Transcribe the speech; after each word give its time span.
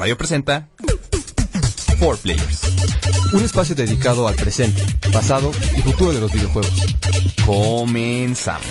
Radio 0.00 0.16
presenta 0.16 0.66
4 1.98 2.22
Players. 2.22 2.62
Un 3.34 3.44
espacio 3.44 3.74
dedicado 3.74 4.26
al 4.26 4.34
presente, 4.34 4.82
pasado 5.12 5.50
y 5.76 5.82
futuro 5.82 6.14
de 6.14 6.20
los 6.20 6.32
videojuegos. 6.32 6.72
Comenzamos. 7.44 8.64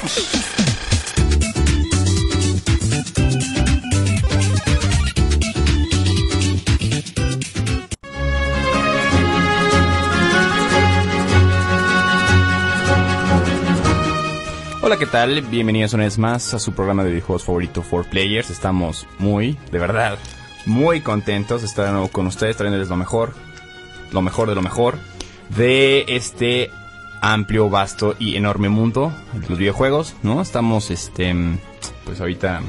Hola, 14.82 14.98
¿qué 14.98 15.06
tal? 15.06 15.44
Bienvenidos 15.44 15.94
una 15.94 16.06
vez 16.06 16.18
más 16.18 16.56
a 16.56 16.60
su 16.60 16.74
programa 16.74 17.04
de 17.04 17.12
videojuegos 17.12 17.44
favorito 17.44 17.86
4 17.88 18.10
Players. 18.10 18.50
Estamos 18.50 19.06
muy, 19.20 19.60
de 19.72 19.78
verdad, 19.78 20.18
muy 20.70 21.02
contentos 21.02 21.62
de 21.62 21.68
estar 21.68 21.86
de 21.86 21.92
nuevo 21.92 22.08
con 22.10 22.28
ustedes, 22.28 22.56
trayéndoles 22.56 22.90
lo 22.90 22.96
mejor, 22.96 23.34
lo 24.12 24.22
mejor 24.22 24.48
de 24.48 24.56
lo 24.56 24.62
mejor 24.62 24.98
de 25.50 26.06
este 26.08 26.72
amplio, 27.22 27.70
vasto 27.70 28.16
y 28.20 28.36
enorme 28.36 28.70
mundo 28.70 29.12
de 29.34 29.50
los 29.50 29.58
videojuegos, 29.58 30.16
¿no? 30.24 30.42
Estamos, 30.42 30.92
este, 30.92 31.36
pues 32.06 32.22
ahorita 32.22 32.62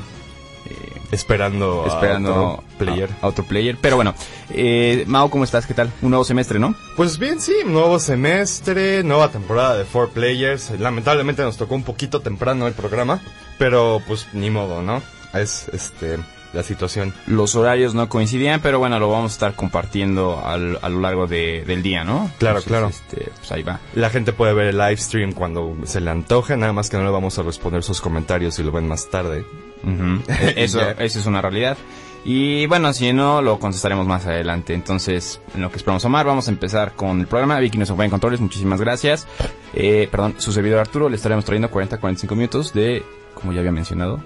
eh, 0.67 1.01
Esperando, 1.13 1.85
esperando 1.87 2.35
a 2.35 2.53
otro 2.55 2.65
player. 2.79 3.11
a, 3.21 3.27
a 3.27 3.29
otro 3.29 3.45
player. 3.45 3.77
Pero 3.81 3.97
bueno, 3.97 4.15
eh, 4.51 5.05
Mao, 5.07 5.31
¿cómo 5.31 5.45
estás? 5.45 5.67
¿Qué 5.67 5.75
tal? 5.75 5.93
Un 6.03 6.11
nuevo 6.11 6.25
semestre, 6.25 6.59
¿no? 6.59 6.75
Pues 6.97 7.19
bien, 7.19 7.41
sí, 7.41 7.53
nuevo 7.67 7.99
semestre, 7.99 9.03
nueva 9.05 9.29
temporada 9.29 9.77
de 9.77 9.85
4 9.85 10.15
Players. 10.15 10.71
Lamentablemente 10.81 11.43
nos 11.43 11.59
tocó 11.59 11.75
un 11.75 11.85
poquito 11.85 12.21
temprano 12.21 12.67
el 12.67 12.73
programa, 12.73 13.21
pero 13.59 14.01
pues 14.09 14.27
ni 14.33 14.51
modo, 14.51 14.83
¿no? 14.83 15.03
Es 15.35 15.69
este 15.73 16.19
la 16.53 16.63
situación. 16.63 17.15
Los 17.27 17.55
horarios 17.55 17.95
no 17.95 18.09
coincidían, 18.09 18.61
pero 18.61 18.79
bueno, 18.79 18.99
lo 18.99 19.09
vamos 19.11 19.33
a 19.33 19.35
estar 19.35 19.55
compartiendo 19.55 20.43
al- 20.45 20.79
a 20.83 20.89
lo 20.89 21.01
largo 21.01 21.27
de- 21.27 21.65
del 21.67 21.83
día, 21.83 22.05
¿no? 22.05 22.31
Claro, 22.39 22.61
claro. 22.63 22.89
Este, 22.89 23.31
pues 23.39 23.53
ahí 23.53 23.63
va. 23.63 23.81
La 23.95 24.11
gente 24.11 24.33
puede 24.33 24.53
ver 24.53 24.67
el 24.69 24.79
live 24.79 24.97
stream 24.97 25.33
cuando 25.33 25.77
se 25.85 26.01
le 26.01 26.11
antoje, 26.11 26.57
nada 26.57 26.73
más 26.73 26.91
que 26.91 26.97
no 26.97 27.05
le 27.05 27.11
vamos 27.11 27.39
a 27.39 27.43
responder 27.43 27.83
sus 27.83 28.01
comentarios 28.01 28.55
si 28.57 28.63
lo 28.63 28.73
ven 28.73 28.89
más 28.89 29.09
tarde. 29.11 29.45
Eh, 30.29 30.55
Eso, 30.57 30.81
eso 30.99 31.19
es 31.21 31.27
una 31.27 31.41
realidad. 31.41 31.77
Y 32.23 32.67
bueno, 32.67 32.93
si 32.93 33.15
no, 33.15 33.41
lo 33.41 33.59
contestaremos 33.59 34.07
más 34.07 34.27
adelante. 34.27 34.75
Entonces, 34.75 35.41
en 35.55 35.63
lo 35.63 35.71
que 35.71 35.79
esperamos 35.79 36.05
amar, 36.05 36.27
vamos 36.27 36.49
a 36.49 36.51
empezar 36.51 36.93
con 36.95 37.19
el 37.21 37.27
programa. 37.27 37.59
Vicky 37.61 37.79
nos 37.79 37.89
acompaña 37.89 38.07
en 38.07 38.11
controles, 38.11 38.41
muchísimas 38.41 38.79
gracias. 38.79 39.27
Eh, 39.73 40.07
perdón, 40.11 40.35
su 40.37 40.53
servidor 40.53 40.81
Arturo, 40.81 41.09
le 41.09 41.17
estaremos 41.17 41.47
trayendo 41.47 41.71
40-45 41.71 42.35
minutos 42.37 42.75
de, 42.75 43.03
como 43.33 43.55
ya 43.55 43.61
había 43.61 43.73
mencionado, 43.73 44.21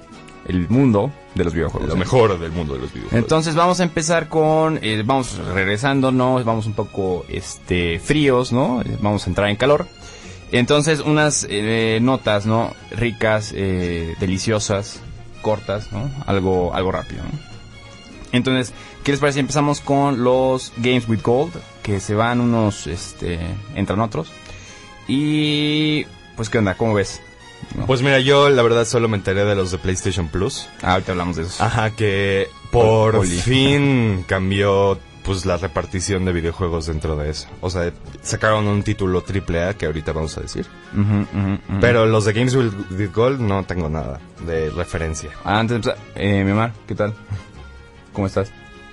el 0.47 0.69
mundo 0.69 1.12
de 1.34 1.45
los 1.45 1.55
videojuegos. 1.55 1.89
Lo 1.89 1.97
mejor 1.97 2.39
del 2.39 2.53
mundo 2.53 2.75
de 2.75 2.81
los 2.81 2.92
videojuegos. 2.92 3.23
Entonces 3.23 3.55
vamos 3.55 3.81
a 3.81 3.84
empezar 3.84 4.28
con, 4.28 4.78
eh, 4.83 5.03
vamos 5.05 5.36
regresando, 5.39 6.12
¿no? 6.12 6.42
Vamos 6.45 6.67
un 6.67 6.75
poco, 6.75 7.25
este, 7.28 7.98
fríos, 7.98 8.53
¿no? 8.53 8.83
Vamos 9.01 9.27
a 9.27 9.31
entrar 9.31 9.48
en 9.48 9.56
calor. 9.56 9.86
Entonces 10.53 11.01
unas 11.01 11.47
eh, 11.48 11.98
notas, 12.01 12.47
¿no? 12.47 12.73
Ricas, 12.91 13.53
eh, 13.55 14.14
deliciosas, 14.20 15.01
cortas, 15.42 15.92
¿no? 15.92 16.11
Algo, 16.27 16.75
algo 16.75 16.92
rápido, 16.92 17.23
¿no? 17.25 17.55
Entonces, 18.33 18.75
¿qué 19.05 19.12
les 19.12 19.20
parece? 19.20 19.39
Empezamos 19.39 19.81
con 19.81 20.25
los 20.25 20.73
Games 20.79 21.08
with 21.08 21.23
Gold, 21.23 21.53
que 21.84 22.01
se 22.01 22.14
van 22.14 22.41
unos, 22.41 22.89
este, 22.89 23.39
entran 23.77 24.01
otros. 24.01 24.33
Y, 25.06 26.05
pues, 26.34 26.51
¿qué 26.51 26.58
onda? 26.58 26.75
¿Cómo 26.75 26.95
ves? 26.95 27.23
No. 27.75 27.87
Pues 27.87 28.03
mira, 28.03 28.20
yo 28.20 28.48
la 28.51 28.62
verdad 28.62 28.84
solo 28.84 29.09
me 29.09 29.17
enteré 29.17 29.45
de 29.45 29.55
los 29.55 29.70
de 29.70 29.79
PlayStation 29.79 30.29
Plus. 30.29 30.69
Ah, 30.83 30.93
ahorita 30.93 31.12
hablamos 31.12 31.37
de 31.37 31.43
eso. 31.45 31.62
Ajá, 31.62 31.91
que 31.91 32.48
por 32.70 33.17
Oli. 33.17 33.39
fin 33.39 34.25
cambió 34.29 34.98
pues 35.25 35.47
la 35.47 35.57
repartición 35.57 36.27
de 36.27 36.33
videojuegos 36.33 36.86
dentro 36.86 37.17
de 37.17 37.30
eso. 37.30 37.48
O 37.63 37.70
sea, 37.70 37.91
sacaron 38.23 38.67
un 38.69 38.83
título 38.83 39.23
triple 39.23 39.64
A 39.64 39.73
que 39.75 39.86
ahorita 39.86 40.13
vamos 40.13 40.36
a 40.36 40.42
decir. 40.42 40.67
Pero 41.80 42.05
los 42.07 42.25
de 42.27 42.33
Games 42.35 42.55
with, 42.55 43.11
Gold 43.13 43.41
no 43.41 43.64
tengo 43.64 43.89
nada 43.89 44.20
de 44.46 44.69
referencia. 44.70 45.31
Ah, 45.45 45.61
Antes 45.61 45.83
de 45.83 45.91
empezar, 45.92 45.96
eh, 46.14 46.45
mi 46.45 46.51
Omar, 46.51 46.73
¿qué 46.86 46.95
tal? 46.95 47.14
¿Cómo 48.13 48.27
estás? 48.27 48.51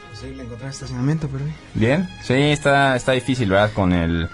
Pues 0.09 0.23
ahí 0.23 0.33
le 0.35 0.43
encontré 0.43 0.69
estacionamiento, 0.69 1.27
pero... 1.31 1.43
¿Bien? 1.73 2.07
Sí, 2.23 2.33
está, 2.33 2.95
está 2.95 3.11
difícil, 3.11 3.49
¿verdad? 3.49 3.71
Con 3.73 3.91
el, 3.91 4.29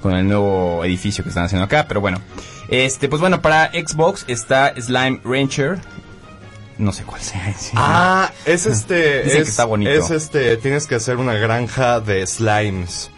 con 0.00 0.14
el 0.14 0.26
nuevo 0.26 0.84
edificio 0.84 1.24
que 1.24 1.30
están 1.30 1.44
haciendo 1.44 1.64
acá, 1.64 1.86
pero 1.88 2.00
bueno. 2.00 2.20
Este, 2.68 3.08
pues 3.08 3.20
bueno, 3.20 3.40
para 3.40 3.70
Xbox 3.72 4.24
está 4.28 4.74
Slime 4.80 5.20
Rancher. 5.24 5.78
No 6.78 6.92
sé 6.92 7.04
cuál 7.04 7.20
sea. 7.20 7.54
Ah, 7.74 8.32
es 8.44 8.66
este. 8.66 9.24
Dicen 9.24 9.40
es, 9.40 9.44
que 9.44 9.50
está 9.50 9.64
bonito. 9.64 9.90
Es 9.90 10.10
este. 10.10 10.56
Tienes 10.58 10.86
que 10.86 10.94
hacer 10.94 11.16
una 11.16 11.34
granja 11.34 12.00
de 12.00 12.26
slimes. 12.26 13.10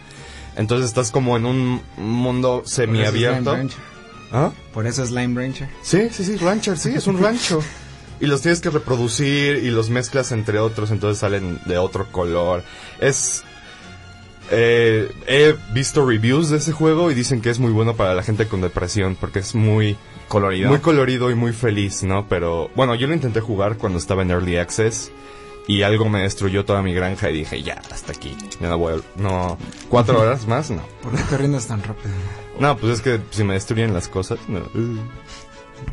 Entonces 0.55 0.87
estás 0.87 1.11
como 1.11 1.37
en 1.37 1.45
un 1.45 1.81
mundo 1.97 2.63
semiabierto. 2.65 3.55
Rancher. 3.55 3.79
¿Ah? 4.31 4.51
Por 4.73 4.87
eso 4.87 5.03
es 5.03 5.09
Slime 5.09 5.39
Rancher. 5.39 5.69
Sí, 5.81 6.09
sí, 6.11 6.23
sí, 6.23 6.37
rancher, 6.37 6.77
sí, 6.77 6.93
es 6.95 7.07
un 7.07 7.21
rancho. 7.23 7.61
Y 8.19 8.27
los 8.27 8.41
tienes 8.41 8.61
que 8.61 8.69
reproducir 8.69 9.57
y 9.57 9.71
los 9.71 9.89
mezclas 9.89 10.31
entre 10.31 10.59
otros, 10.59 10.91
entonces 10.91 11.19
salen 11.19 11.59
de 11.65 11.77
otro 11.77 12.11
color. 12.11 12.63
Es... 12.99 13.43
eh, 14.51 15.11
he 15.27 15.55
visto 15.73 16.05
reviews 16.05 16.49
de 16.49 16.57
ese 16.57 16.71
juego 16.71 17.09
y 17.11 17.13
dicen 17.15 17.41
que 17.41 17.49
es 17.49 17.59
muy 17.59 17.71
bueno 17.71 17.95
para 17.95 18.13
la 18.13 18.23
gente 18.23 18.47
con 18.47 18.61
depresión 18.61 19.15
porque 19.19 19.39
es 19.39 19.55
muy, 19.55 19.97
Colorido. 20.27 20.69
muy 20.69 20.79
colorido 20.79 21.31
y 21.31 21.35
muy 21.35 21.53
feliz, 21.53 22.03
¿no? 22.03 22.27
Pero 22.27 22.69
bueno, 22.75 22.95
yo 22.95 23.07
lo 23.07 23.13
intenté 23.13 23.39
jugar 23.41 23.77
cuando 23.77 23.97
estaba 23.99 24.21
en 24.21 24.31
Early 24.31 24.57
Access 24.57 25.11
y 25.67 25.83
algo 25.83 26.09
me 26.09 26.21
destruyó 26.23 26.65
toda 26.65 26.81
mi 26.81 26.93
granja 26.93 27.29
y 27.29 27.33
dije, 27.33 27.61
ya, 27.63 27.81
hasta 27.91 28.11
aquí. 28.13 28.35
Ya 28.59 28.69
no 28.69 28.77
voy 28.77 28.93
a- 28.95 29.21
No, 29.21 29.57
cuatro 29.89 30.19
horas 30.21 30.47
más, 30.47 30.69
no. 30.71 30.81
¿Por 31.01 31.11
qué 31.15 31.23
te 31.23 31.37
rindes 31.37 31.67
tan 31.67 31.81
rápido? 31.83 32.09
No, 32.59 32.77
pues 32.77 32.93
es 32.93 33.01
que 33.01 33.19
si 33.31 33.43
me 33.43 33.53
destruyen 33.53 33.93
las 33.93 34.07
cosas, 34.07 34.39
no. 34.47 34.61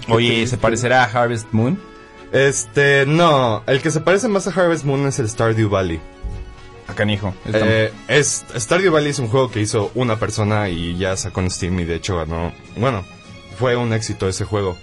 Oye, 0.09 0.47
¿se 0.47 0.57
parecerá 0.57 1.05
a 1.05 1.07
Harvest 1.07 1.49
Moon? 1.53 1.79
Este, 2.33 3.05
no, 3.07 3.63
el 3.67 3.81
que 3.81 3.91
se 3.91 4.01
parece 4.01 4.29
más 4.29 4.47
a 4.47 4.51
Harvest 4.51 4.85
Moon 4.85 5.07
es 5.07 5.19
el 5.19 5.29
Stardew 5.29 5.69
Valley. 5.71 6.01
Acá, 6.89 7.05
hijo. 7.05 7.35
Eh, 7.47 7.93
es, 8.09 8.45
Stardew 8.57 8.91
Valley 8.93 9.11
es 9.11 9.19
un 9.19 9.29
juego 9.29 9.51
que 9.51 9.61
hizo 9.61 9.93
una 9.95 10.19
persona 10.19 10.69
y 10.69 10.97
ya 10.97 11.17
sacó 11.17 11.41
en 11.41 11.51
Steam 11.51 11.79
y 11.81 11.85
de 11.85 11.97
hecho 11.97 12.17
ganó. 12.17 12.53
Bueno, 12.77 13.05
fue 13.59 13.77
un 13.77 13.93
éxito 13.93 14.27
ese 14.29 14.45
juego. 14.45 14.77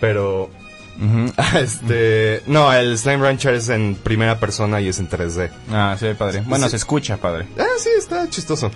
Pero, 0.00 0.50
este, 1.60 2.42
no, 2.46 2.72
el 2.72 2.96
Slime 2.96 3.18
Rancher 3.24 3.54
es 3.54 3.68
en 3.68 3.96
primera 3.96 4.38
persona 4.38 4.80
y 4.80 4.88
es 4.88 4.98
en 5.00 5.08
3D. 5.10 5.50
Ah, 5.72 5.96
ve 6.00 6.14
padre. 6.14 6.42
Bueno, 6.46 6.66
Sí. 6.66 6.70
se 6.70 6.76
escucha 6.76 7.16
padre. 7.16 7.46
Ah, 7.58 7.64
sí, 7.78 7.90
está 7.98 8.28
chistoso. 8.30 8.70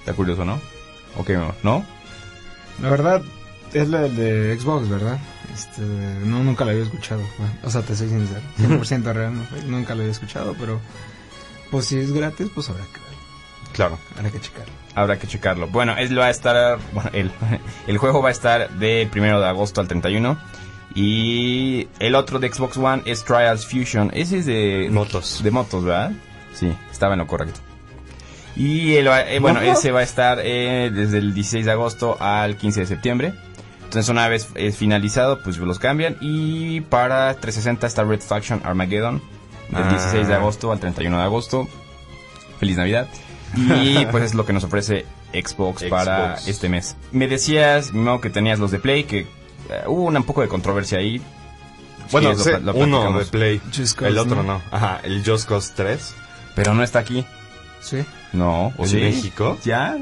Está 0.00 0.12
curioso, 0.12 0.44
¿no? 0.44 0.60
Ok, 1.16 1.30
¿no? 1.62 1.84
La 2.82 2.90
verdad, 2.90 3.22
es 3.72 3.88
la 3.88 4.02
de 4.02 4.58
Xbox, 4.58 4.88
¿verdad? 4.88 5.18
Este, 5.54 5.80
no, 5.80 6.42
nunca 6.44 6.64
la 6.64 6.72
había 6.72 6.82
escuchado. 6.82 7.22
Bueno, 7.38 7.52
o 7.62 7.70
sea, 7.70 7.80
te 7.82 7.96
soy 7.96 8.08
sincero. 8.08 8.40
100% 8.58 9.12
real, 9.14 9.32
no, 9.34 9.46
nunca 9.68 9.94
la 9.94 10.00
había 10.02 10.12
escuchado, 10.12 10.54
pero... 10.58 10.80
Pues 11.70 11.86
si 11.86 11.98
es 11.98 12.12
gratis, 12.12 12.48
pues 12.54 12.68
habrá 12.70 12.84
que, 12.84 13.00
Claro. 13.72 13.98
habrá 14.16 14.30
que 14.30 14.40
checarlo. 14.40 14.72
Habrá 14.94 15.18
que 15.18 15.26
checarlo. 15.26 15.66
Bueno, 15.68 15.96
él 15.96 16.16
va 16.18 16.26
a 16.26 16.30
estar. 16.30 16.78
Bueno, 16.92 17.10
el, 17.12 17.32
el 17.86 17.98
juego 17.98 18.22
va 18.22 18.28
a 18.28 18.32
estar 18.32 18.70
del 18.70 19.10
1 19.14 19.40
de 19.40 19.46
agosto 19.48 19.80
al 19.80 19.88
31. 19.88 20.38
Y 20.94 21.88
el 21.98 22.14
otro 22.14 22.38
de 22.38 22.52
Xbox 22.52 22.76
One 22.76 23.02
es 23.04 23.24
Trials 23.24 23.66
Fusion. 23.66 24.10
Ese 24.14 24.38
es 24.38 24.46
de. 24.46 24.88
Motos. 24.92 25.40
De 25.42 25.50
motos, 25.50 25.84
¿verdad? 25.84 26.12
Sí, 26.54 26.72
estaba 26.92 27.14
en 27.14 27.18
lo 27.18 27.26
correcto. 27.26 27.58
Y 28.54 28.94
el, 28.94 29.08
va- 29.08 29.22
eh, 29.28 29.40
bueno, 29.40 29.60
ese 29.60 29.90
va 29.90 30.00
a 30.00 30.02
estar 30.04 30.38
eh, 30.40 30.92
desde 30.94 31.18
el 31.18 31.34
16 31.34 31.66
de 31.66 31.72
agosto 31.72 32.16
al 32.20 32.56
15 32.56 32.80
de 32.80 32.86
septiembre. 32.86 33.34
Entonces, 33.82 34.08
una 34.08 34.28
vez 34.28 34.48
eh, 34.54 34.70
finalizado, 34.70 35.40
pues 35.42 35.56
los 35.58 35.80
cambian. 35.80 36.16
Y 36.20 36.80
para 36.82 37.34
360 37.34 37.84
está 37.88 38.04
Red 38.04 38.20
Faction 38.20 38.60
Armageddon. 38.64 39.20
Del 39.70 39.82
Ah. 39.84 39.88
16 39.90 40.28
de 40.28 40.34
agosto 40.34 40.70
al 40.72 40.78
31 40.80 41.16
de 41.18 41.22
agosto. 41.24 41.68
Feliz 42.60 42.76
Navidad. 42.76 43.08
Y 43.56 44.04
pues 44.10 44.24
es 44.24 44.34
lo 44.34 44.44
que 44.46 44.52
nos 44.52 44.64
ofrece 44.64 45.06
Xbox, 45.32 45.84
para 45.84 46.34
este 46.46 46.68
mes. 46.68 46.96
Me 47.12 47.26
decías, 47.28 47.92
Mimo, 47.92 48.20
que 48.20 48.30
tenías 48.30 48.58
los 48.58 48.70
de 48.70 48.78
Play, 48.78 49.04
que 49.04 49.20
eh, 49.20 49.26
hubo 49.86 50.04
un 50.04 50.22
poco 50.24 50.42
de 50.42 50.48
controversia 50.48 50.98
ahí. 50.98 51.20
Bueno, 52.12 52.30
Sí, 52.32 52.36
lo 52.38 52.44
sí, 52.44 52.50
pla- 52.50 52.58
lo 52.60 52.74
uno 52.74 53.18
de 53.18 53.24
Play. 53.26 53.60
Just 53.74 53.96
Cause, 53.98 54.08
el 54.08 54.18
otro 54.18 54.36
¿no? 54.42 54.54
no. 54.54 54.62
Ajá, 54.70 55.00
el 55.02 55.24
Just 55.24 55.48
Cause 55.48 55.72
3. 55.74 56.14
Pero 56.54 56.74
no 56.74 56.82
está 56.82 57.00
aquí. 57.00 57.24
¿Sí? 57.80 58.04
No, 58.32 58.72
¿o 58.76 58.82
¿En 58.84 58.88
sí? 58.88 58.96
México? 58.96 59.58
¿Ya? 59.64 59.96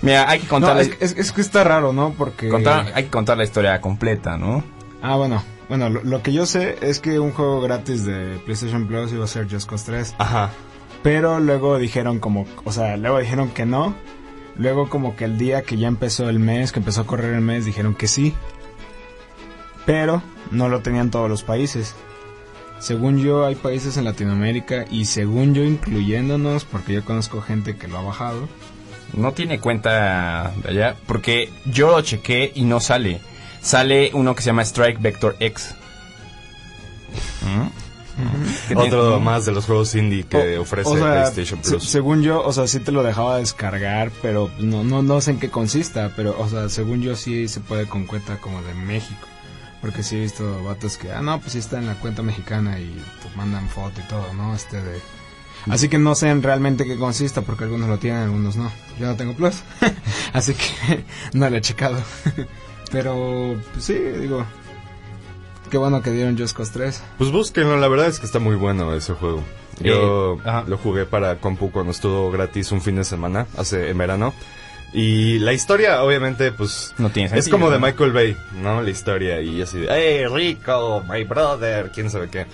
Mira, 0.00 0.28
hay 0.28 0.40
que 0.40 0.48
contar, 0.48 0.78
es, 0.80 0.90
es- 1.00 1.16
es 1.16 1.32
que 1.32 1.40
está 1.40 1.62
raro, 1.64 1.92
¿no? 1.92 2.12
Porque... 2.16 2.48
contar- 2.48 2.92
hay 2.94 3.04
que 3.04 3.10
contar 3.10 3.36
la 3.38 3.44
historia 3.44 3.80
completa, 3.80 4.36
¿no? 4.36 4.64
Ah, 5.00 5.16
bueno. 5.16 5.42
Bueno, 5.72 5.88
lo, 5.88 6.04
lo 6.04 6.22
que 6.22 6.34
yo 6.34 6.44
sé 6.44 6.76
es 6.82 7.00
que 7.00 7.18
un 7.18 7.32
juego 7.32 7.62
gratis 7.62 8.04
de 8.04 8.38
PlayStation 8.44 8.86
Plus 8.86 9.10
iba 9.10 9.24
a 9.24 9.26
ser 9.26 9.50
Just 9.50 9.66
Cause 9.66 9.86
3. 9.86 10.16
Ajá. 10.18 10.50
Pero 11.02 11.40
luego 11.40 11.78
dijeron 11.78 12.18
como, 12.18 12.44
o 12.64 12.72
sea, 12.72 12.98
luego 12.98 13.18
dijeron 13.18 13.48
que 13.48 13.64
no. 13.64 13.94
Luego 14.58 14.90
como 14.90 15.16
que 15.16 15.24
el 15.24 15.38
día 15.38 15.62
que 15.62 15.78
ya 15.78 15.88
empezó 15.88 16.28
el 16.28 16.40
mes, 16.40 16.72
que 16.72 16.80
empezó 16.80 17.00
a 17.00 17.06
correr 17.06 17.32
el 17.32 17.40
mes, 17.40 17.64
dijeron 17.64 17.94
que 17.94 18.06
sí. 18.06 18.34
Pero 19.86 20.22
no 20.50 20.68
lo 20.68 20.80
tenían 20.80 21.10
todos 21.10 21.30
los 21.30 21.42
países. 21.42 21.94
según 22.78 23.16
yo 23.20 23.46
hay 23.46 23.54
países 23.54 23.96
en 23.96 24.04
Latinoamérica 24.04 24.84
y 24.90 25.06
según 25.06 25.54
yo 25.54 25.64
incluyéndonos, 25.64 26.66
porque 26.66 26.92
yo 26.92 27.02
conozco 27.02 27.40
gente 27.40 27.78
que 27.78 27.88
lo 27.88 27.96
ha 27.96 28.02
bajado. 28.02 28.46
No 29.14 29.32
tiene 29.32 29.58
cuenta 29.58 30.52
de 30.64 30.68
allá, 30.68 30.96
porque 31.06 31.48
yo 31.64 31.92
lo 31.92 32.02
chequé 32.02 32.52
y 32.54 32.64
no 32.64 32.78
sale. 32.78 33.22
Sale 33.62 34.10
uno 34.14 34.34
que 34.34 34.42
se 34.42 34.46
llama 34.46 34.62
Strike 34.62 35.00
Vector 35.00 35.36
X. 35.40 35.74
¿Mm? 37.42 38.76
Otro 38.78 39.20
más 39.20 39.46
de 39.46 39.52
los 39.52 39.64
juegos 39.64 39.94
indie 39.94 40.24
que 40.24 40.58
O- 40.58 40.62
ofrece 40.62 40.90
o 40.90 40.96
sea, 40.96 41.12
PlayStation 41.12 41.62
se- 41.64 41.70
Plus. 41.70 41.84
según 41.88 42.22
yo, 42.22 42.42
o 42.44 42.52
sea, 42.52 42.66
sí 42.66 42.78
te 42.80 42.92
lo 42.92 43.02
dejaba 43.02 43.38
descargar, 43.38 44.10
pero 44.20 44.50
no, 44.58 44.84
no, 44.84 45.02
no 45.02 45.20
sé 45.20 45.32
en 45.32 45.38
qué 45.40 45.48
consista, 45.50 46.12
pero, 46.14 46.36
o 46.38 46.48
sea, 46.48 46.68
según 46.68 47.00
yo 47.02 47.16
sí 47.16 47.48
se 47.48 47.60
puede 47.60 47.86
con 47.86 48.04
cuenta 48.06 48.36
como 48.36 48.62
de 48.62 48.74
México. 48.74 49.26
Porque 49.80 50.02
sí 50.04 50.16
he 50.16 50.20
visto 50.20 50.62
vatos 50.62 50.96
que, 50.96 51.10
ah, 51.10 51.22
no, 51.22 51.40
pues 51.40 51.52
sí 51.54 51.58
está 51.58 51.78
en 51.78 51.88
la 51.88 51.94
cuenta 51.94 52.22
mexicana 52.22 52.78
y 52.78 52.86
te 53.22 53.36
mandan 53.36 53.68
foto 53.68 54.00
y 54.00 54.08
todo, 54.08 54.32
¿no? 54.34 54.54
Este 54.54 54.80
de... 54.80 55.00
Así 55.68 55.88
que 55.88 55.98
no 55.98 56.14
sé 56.14 56.28
en 56.28 56.42
realmente 56.42 56.84
qué 56.84 56.96
consista, 56.96 57.40
porque 57.42 57.64
algunos 57.64 57.88
lo 57.88 57.98
tienen, 57.98 58.22
algunos 58.22 58.54
no. 58.56 58.70
Yo 59.00 59.06
no 59.06 59.16
tengo 59.16 59.32
Plus, 59.34 59.56
así 60.32 60.54
que 60.54 61.04
no 61.32 61.48
lo 61.50 61.56
he 61.56 61.60
checado. 61.60 61.96
pero, 62.92 63.56
pues 63.72 63.84
sí, 63.84 63.94
digo, 63.94 64.44
qué 65.70 65.78
bueno 65.78 66.02
que 66.02 66.10
dieron 66.10 66.38
Just 66.38 66.56
Cause 66.56 66.70
3. 66.72 67.02
Pues 67.18 67.32
búsquenlo, 67.32 67.76
la 67.78 67.88
verdad 67.88 68.06
es 68.06 68.20
que 68.20 68.26
está 68.26 68.38
muy 68.38 68.54
bueno 68.56 68.94
ese 68.94 69.14
juego. 69.14 69.42
Yo 69.80 70.38
Eh, 70.44 70.62
lo 70.66 70.76
jugué 70.78 71.06
para 71.06 71.36
compu 71.36 71.70
cuando 71.72 71.90
estuvo 71.92 72.30
gratis 72.30 72.70
un 72.72 72.82
fin 72.82 72.96
de 72.96 73.04
semana, 73.04 73.46
hace 73.56 73.88
en 73.90 73.98
verano. 73.98 74.34
Y 74.92 75.38
la 75.38 75.54
historia, 75.54 76.02
obviamente, 76.02 76.52
pues... 76.52 76.94
No 76.98 77.08
tiene 77.08 77.28
Es 77.28 77.44
sentido, 77.46 77.58
como 77.58 77.70
de. 77.70 77.78
Michael 77.78 78.12
Bay, 78.12 78.36
¿no? 78.62 78.82
La 78.82 78.90
historia 78.90 79.40
y 79.40 79.62
así 79.62 79.78
de, 79.80 79.86
¡Hey, 79.90 80.26
Rico, 80.26 81.02
my 81.08 81.24
brother! 81.24 81.90
¿Quién 81.94 82.10
sabe 82.10 82.28
qué? 82.28 82.44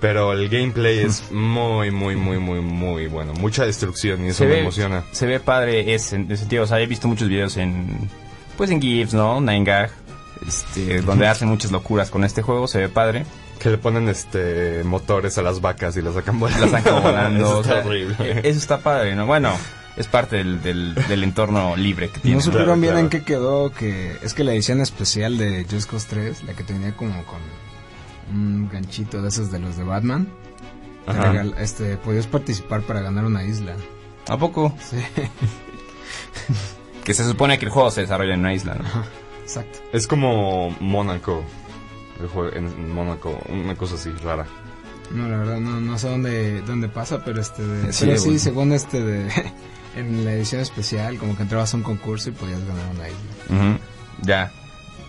Pero 0.00 0.32
el 0.32 0.48
gameplay 0.48 1.00
es 1.00 1.22
muy, 1.30 1.90
muy, 1.90 2.16
muy, 2.16 2.38
muy, 2.38 2.60
muy 2.62 3.06
bueno. 3.08 3.34
Mucha 3.34 3.66
destrucción 3.66 4.24
y 4.24 4.28
eso 4.28 4.38
se 4.38 4.44
me 4.46 4.50
ve, 4.54 4.60
emociona. 4.60 5.04
se 5.12 5.26
ve 5.26 5.38
padre 5.38 5.94
es 5.94 6.14
en 6.14 6.24
ese 6.24 6.38
sentido, 6.38 6.64
o 6.64 6.66
sea, 6.66 6.80
he 6.80 6.86
visto 6.86 7.06
muchos 7.08 7.28
videos 7.28 7.58
en 7.58 8.08
pues 8.56 8.70
en 8.70 8.80
GIFs, 8.80 9.14
¿no? 9.14 9.40
9gag, 9.40 9.90
este, 10.46 11.00
donde 11.02 11.26
hacen 11.28 11.48
muchas 11.48 11.70
locuras 11.72 12.10
con 12.10 12.24
este 12.24 12.42
juego, 12.42 12.66
se 12.68 12.78
ve 12.78 12.88
padre. 12.88 13.24
Que 13.58 13.70
le 13.70 13.78
ponen 13.78 14.08
este 14.08 14.82
motores 14.82 15.38
a 15.38 15.42
las 15.42 15.60
vacas 15.60 15.96
y 15.96 16.02
las 16.02 16.14
sacan 16.14 16.40
volando. 16.40 16.66
Las 16.66 16.70
sacan 16.82 17.02
volando. 17.02 17.44
Eso 17.44 17.58
o 17.58 17.60
está 17.60 17.74
sea, 17.74 17.84
horrible. 17.86 18.16
eh, 18.20 18.40
Eso 18.44 18.58
está 18.58 18.78
padre, 18.80 19.14
¿no? 19.14 19.26
Bueno, 19.26 19.52
es 19.96 20.08
parte 20.08 20.36
del, 20.36 20.60
del, 20.62 20.94
del 20.94 21.22
entorno 21.22 21.76
libre 21.76 22.08
que 22.10 22.18
tiene. 22.18 22.36
No 22.36 22.42
supieron 22.42 22.64
Claro, 22.66 22.80
bien 22.80 22.92
claro. 22.94 23.04
en 23.04 23.10
qué 23.10 23.22
quedó, 23.22 23.72
que 23.72 24.16
es 24.22 24.34
que 24.34 24.42
la 24.42 24.52
edición 24.52 24.80
especial 24.80 25.38
de 25.38 25.64
Just 25.70 25.88
Cause 25.90 26.06
3, 26.10 26.42
la 26.44 26.54
que 26.54 26.64
tenía 26.64 26.96
como 26.96 27.22
con 27.24 27.38
un 28.32 28.68
ganchito 28.68 29.22
de 29.22 29.28
esos 29.28 29.52
de 29.52 29.60
los 29.60 29.76
de 29.76 29.84
Batman, 29.84 30.26
te 31.06 31.12
regal- 31.12 31.54
este, 31.58 31.96
podías 31.98 32.26
participar 32.26 32.80
para 32.82 33.00
ganar 33.00 33.24
una 33.26 33.44
isla. 33.44 33.74
¿A 34.28 34.36
poco? 34.38 34.74
Sí, 34.80 34.96
Que 37.04 37.14
se 37.14 37.24
supone 37.24 37.58
que 37.58 37.64
el 37.66 37.70
juego 37.70 37.90
se 37.90 38.02
desarrolla 38.02 38.34
en 38.34 38.40
una 38.40 38.54
isla, 38.54 38.74
¿no? 38.74 38.84
exacto. 39.42 39.78
Es 39.92 40.06
como 40.06 40.70
Mónaco. 40.80 41.42
El 42.20 42.28
juego 42.28 42.52
en 42.54 42.94
Mónaco, 42.94 43.38
una 43.48 43.74
cosa 43.74 43.96
así 43.96 44.10
rara. 44.22 44.46
No, 45.10 45.28
la 45.28 45.36
verdad 45.38 45.58
no, 45.58 45.80
no 45.80 45.98
sé 45.98 46.08
dónde, 46.08 46.60
dónde 46.62 46.88
pasa, 46.88 47.22
pero 47.24 47.40
este 47.40 47.62
de- 47.62 47.92
Sí, 47.92 48.06
pero 48.06 48.18
sí, 48.18 48.24
bueno. 48.26 48.38
según 48.40 48.72
este 48.72 49.02
de 49.02 49.28
en 49.96 50.24
la 50.24 50.32
edición 50.34 50.60
especial, 50.60 51.18
como 51.18 51.36
que 51.36 51.42
entrabas 51.42 51.74
a 51.74 51.76
un 51.76 51.82
concurso 51.82 52.28
y 52.30 52.32
podías 52.32 52.60
ganar 52.64 52.84
una 52.94 53.08
isla. 53.08 53.78
Ya. 54.22 54.52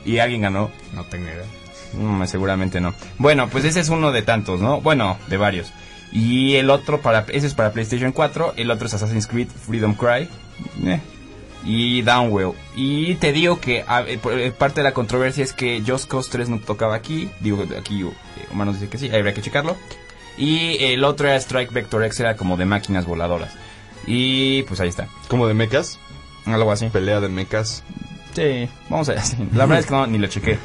¿Y 0.03 0.17
alguien 0.17 0.41
ganó? 0.41 0.71
No 0.93 1.03
tengo 1.05 1.27
idea. 1.27 1.45
Mm, 1.93 2.25
seguramente 2.25 2.81
no. 2.81 2.93
Bueno, 3.19 3.47
pues 3.49 3.63
ese 3.65 3.79
es 3.81 3.89
uno 3.89 4.11
de 4.11 4.23
tantos, 4.23 4.59
¿no? 4.59 4.81
Bueno, 4.81 5.17
de 5.29 5.37
varios. 5.37 5.71
Y 6.11 6.55
el 6.55 6.69
otro 6.71 6.99
para 7.01 7.25
ese 7.29 7.47
es 7.47 7.53
para 7.53 7.71
PlayStation 7.71 8.11
4, 8.11 8.53
el 8.57 8.71
otro 8.71 8.87
es 8.87 8.93
Assassin's 8.95 9.27
Creed 9.27 9.47
Freedom 9.47 9.93
Cry. 9.93 10.27
eh, 10.85 10.99
y 11.65 12.01
Downwell. 12.01 12.53
Y 12.75 13.15
te 13.15 13.31
digo 13.31 13.59
que 13.59 13.83
a- 13.87 14.01
eh, 14.01 14.19
eh, 14.31 14.51
parte 14.57 14.81
de 14.81 14.83
la 14.83 14.93
controversia 14.93 15.43
es 15.43 15.53
que 15.53 15.81
Just 15.85 16.09
Cause 16.09 16.29
3 16.31 16.49
no 16.49 16.59
tocaba 16.59 16.95
aquí. 16.95 17.29
Digo, 17.39 17.63
aquí 17.79 18.01
eh, 18.01 18.47
Omar 18.51 18.67
nos 18.67 18.75
dice 18.79 18.89
que 18.89 18.97
sí, 18.97 19.07
habría 19.13 19.33
que 19.33 19.41
checarlo. 19.41 19.75
Y 20.37 20.83
el 20.83 21.03
otro 21.03 21.27
era 21.27 21.37
Strike 21.37 21.71
Vector 21.71 22.03
X, 22.05 22.19
era 22.19 22.35
como 22.35 22.57
de 22.57 22.65
máquinas 22.65 23.05
voladoras. 23.05 23.53
Y 24.07 24.63
pues 24.63 24.79
ahí 24.79 24.89
está. 24.89 25.07
Como 25.27 25.47
de 25.47 25.53
mechas, 25.53 25.99
Algo 26.45 26.71
así. 26.71 26.87
pelea 26.89 27.19
de 27.21 27.29
mechas. 27.29 27.83
Sí, 28.35 28.67
vamos 28.89 29.07
a 29.09 29.21
sí. 29.21 29.37
La 29.53 29.65
verdad 29.65 29.79
es 29.79 29.85
que 29.85 29.91
no, 29.93 30.07
ni 30.07 30.17
lo 30.17 30.27
chequé. 30.27 30.57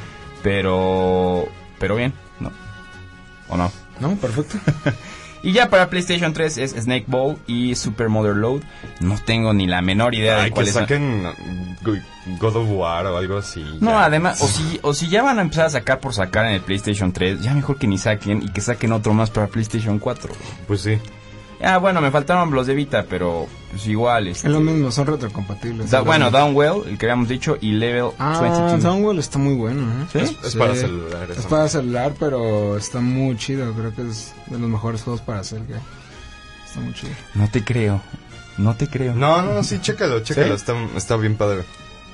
Pero. 0.43 1.47
Pero 1.77 1.95
bien, 1.95 2.13
¿no? 2.39 2.51
¿O 3.47 3.55
no? 3.57 3.71
No, 3.99 4.15
perfecto. 4.15 4.57
Y 5.41 5.53
ya 5.53 5.69
para 5.69 5.89
PlayStation 5.89 6.33
3 6.33 6.57
es 6.57 6.71
Snake 6.71 7.05
Ball 7.07 7.37
y 7.47 7.75
Super 7.75 8.09
Mother 8.09 8.35
Load. 8.35 8.61
No 8.99 9.17
tengo 9.23 9.53
ni 9.53 9.67
la 9.67 9.81
menor 9.81 10.13
idea 10.13 10.35
de 10.35 10.41
Ay, 10.41 10.49
que 10.49 10.55
cuáles 10.55 10.73
saquen 10.73 11.25
uh, 11.25 12.37
God 12.39 12.55
of 12.57 12.67
War 12.69 13.05
o 13.07 13.17
algo 13.17 13.37
así. 13.37 13.63
No, 13.79 13.91
ya. 13.91 14.05
además, 14.05 14.41
o 14.41 14.47
si, 14.47 14.79
o 14.81 14.93
si 14.93 15.07
ya 15.07 15.23
van 15.23 15.39
a 15.39 15.41
empezar 15.41 15.65
a 15.67 15.69
sacar 15.69 15.99
por 15.99 16.13
sacar 16.13 16.45
en 16.45 16.53
el 16.53 16.61
PlayStation 16.61 17.13
3, 17.13 17.41
ya 17.41 17.53
mejor 17.53 17.77
que 17.77 17.87
ni 17.87 17.97
saquen 17.97 18.43
y 18.43 18.49
que 18.49 18.61
saquen 18.61 18.91
otro 18.91 19.13
más 19.13 19.29
para 19.29 19.47
PlayStation 19.47 19.99
4. 19.99 20.33
Pues 20.67 20.81
sí. 20.81 20.99
Ah, 21.61 21.77
bueno, 21.77 21.99
me 21.99 22.09
faltaron 22.09 22.51
los 22.51 22.67
de 22.67 22.73
Vita, 22.73 23.05
pero 23.09 23.47
pues 23.71 23.85
igual. 23.87 24.27
Este, 24.27 24.47
Es 24.47 24.53
lo 24.53 24.61
mismo, 24.61 24.91
son 24.91 25.07
retrocompatibles. 25.07 25.91
Da- 25.91 26.01
bueno. 26.01 26.31
Downwell, 26.31 26.83
el 26.87 26.97
que 26.97 27.05
habíamos 27.07 27.27
dicho, 27.27 27.57
y 27.59 27.73
Level 27.73 28.11
Ah, 28.17 28.39
22. 28.41 28.83
Downwell 28.83 29.19
está 29.19 29.39
muy 29.39 29.55
bueno, 29.55 29.81
¿eh? 29.81 30.05
¿Sí? 30.11 30.19
Es, 30.19 30.45
es 30.45 30.51
Sí. 30.53 30.57
para 30.57 30.75
celular. 30.75 31.27
Es 31.31 31.45
para 31.45 31.67
celular, 31.67 32.13
pero 32.17 32.77
está 32.77 32.99
muy 33.01 33.35
chido. 33.37 33.73
Creo 33.73 33.93
que 33.93 34.03
es 34.09 34.33
de 34.47 34.57
los 34.57 34.69
mejores 34.69 35.01
juegos 35.03 35.21
para 35.21 35.39
hacer 35.39 35.61
que 35.63 35.73
hay. 35.75 35.81
Está 36.65 36.79
muy 36.79 36.93
chido. 36.93 37.11
No 37.35 37.49
te 37.49 37.63
creo. 37.63 38.01
No 38.57 38.75
te 38.75 38.87
creo. 38.87 39.13
No, 39.15 39.41
no, 39.41 39.63
sí, 39.63 39.79
chécalo, 39.81 40.19
chécalo. 40.21 40.47
¿Sí? 40.47 40.53
Está, 40.53 40.73
está 40.95 41.17
bien 41.17 41.35
padre. 41.35 41.63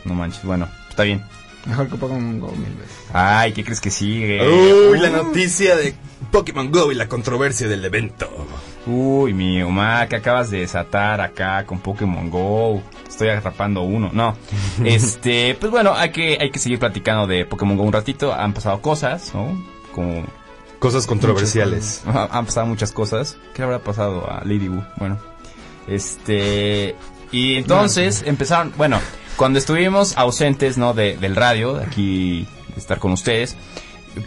No 0.05 0.13
manches, 0.15 0.43
bueno, 0.43 0.67
está 0.89 1.03
bien. 1.03 1.23
Mejor 1.65 1.87
que 1.89 1.95
Pokémon 1.95 2.39
Go 2.39 2.51
mil 2.51 2.73
veces. 2.75 2.95
Ay, 3.13 3.51
¿qué 3.53 3.63
crees 3.63 3.81
que 3.81 3.89
sigue? 3.89 4.39
Uy, 4.91 4.99
la 4.99 5.09
noticia 5.09 5.75
de 5.75 5.95
Pokémon 6.31 6.71
Go 6.71 6.91
y 6.91 6.95
la 6.95 7.07
controversia 7.09 7.67
del 7.67 7.83
evento. 7.85 8.29
Uy, 8.87 9.33
mi 9.33 9.61
Omar, 9.63 10.07
que 10.07 10.15
acabas 10.17 10.51
de 10.51 10.59
desatar 10.59 11.19
acá 11.21 11.65
con 11.65 11.79
Pokémon 11.79 12.29
Go. 12.29 12.81
Estoy 13.07 13.29
atrapando 13.29 13.81
uno. 13.81 14.09
No. 14.13 14.35
Este, 14.85 15.55
pues 15.59 15.71
bueno, 15.71 15.93
hay 15.95 16.11
que, 16.11 16.37
hay 16.39 16.51
que 16.51 16.59
seguir 16.59 16.77
platicando 16.79 17.25
de 17.27 17.45
Pokémon 17.45 17.77
Go 17.77 17.83
un 17.83 17.93
ratito. 17.93 18.33
Han 18.33 18.53
pasado 18.53 18.81
cosas, 18.81 19.33
¿no? 19.33 19.63
Como 19.93 20.23
Cosas 20.79 21.07
controversiales. 21.07 22.03
Ha- 22.05 22.29
Han 22.31 22.45
pasado 22.45 22.67
muchas 22.67 22.91
cosas. 22.91 23.37
¿Qué 23.53 23.59
le 23.61 23.65
habrá 23.65 23.79
pasado 23.79 24.29
a 24.29 24.41
Lady 24.43 24.67
Wu? 24.67 24.83
Bueno, 24.97 25.17
este. 25.87 26.95
Y 27.31 27.55
entonces 27.55 28.23
empezaron. 28.25 28.71
Bueno, 28.77 28.99
cuando 29.35 29.57
estuvimos 29.57 30.15
ausentes, 30.17 30.77
¿no? 30.77 30.93
De, 30.93 31.17
del 31.17 31.35
radio, 31.35 31.73
de 31.75 31.85
aquí, 31.85 32.47
de 32.73 32.79
estar 32.79 32.99
con 32.99 33.13
ustedes, 33.13 33.55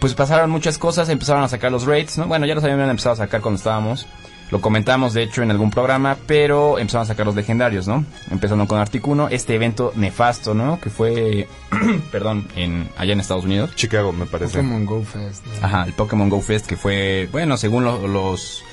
pues 0.00 0.15
pasaron 0.15 0.50
muchas 0.50 0.79
cosas. 0.79 1.09
Empezaron 1.11 1.43
a 1.45 1.49
sacar 1.49 1.71
los 1.71 1.85
raids, 1.87 2.19
¿no? 2.19 2.27
Bueno, 2.27 2.47
ya 2.47 2.55
los 2.55 2.65
habían 2.65 2.81
empezado 2.81 3.12
a 3.12 3.17
sacar 3.17 3.41
cuando 3.41 3.59
estábamos. 3.59 4.07
Lo 4.50 4.61
comentamos, 4.61 5.12
de 5.14 5.23
hecho, 5.23 5.43
en 5.43 5.50
algún 5.50 5.71
programa, 5.71 6.17
pero 6.26 6.78
empezaron 6.78 7.05
a 7.05 7.07
sacar 7.09 7.26
los 7.26 7.35
legendarios, 7.35 7.87
¿no? 7.87 8.05
Empezando 8.31 8.67
con 8.67 8.78
Articuno, 8.78 9.28
este 9.28 9.55
evento 9.55 9.93
nefasto, 9.95 10.55
¿no? 10.55 10.81
Que 10.81 10.88
fue, 10.90 11.49
perdón, 12.12 12.49
en, 12.57 12.88
allá 12.97 13.12
en 13.12 13.21
Estados 13.21 13.45
Unidos. 13.45 13.75
Chicago, 13.75 14.12
me 14.12 14.25
parece. 14.26 14.57
Pokémon 14.59 14.87
Go 14.87 15.02
Fest. 15.05 15.45
¿no? 15.47 15.67
Ajá, 15.67 15.85
el 15.85 15.93
Pokémon 15.93 16.28
Go 16.31 16.40
Fest 16.40 16.67
que 16.67 16.76
fue, 16.76 17.28
bueno, 17.31 17.57
según 17.59 17.85
lo- 17.85 18.09
los 18.09 18.64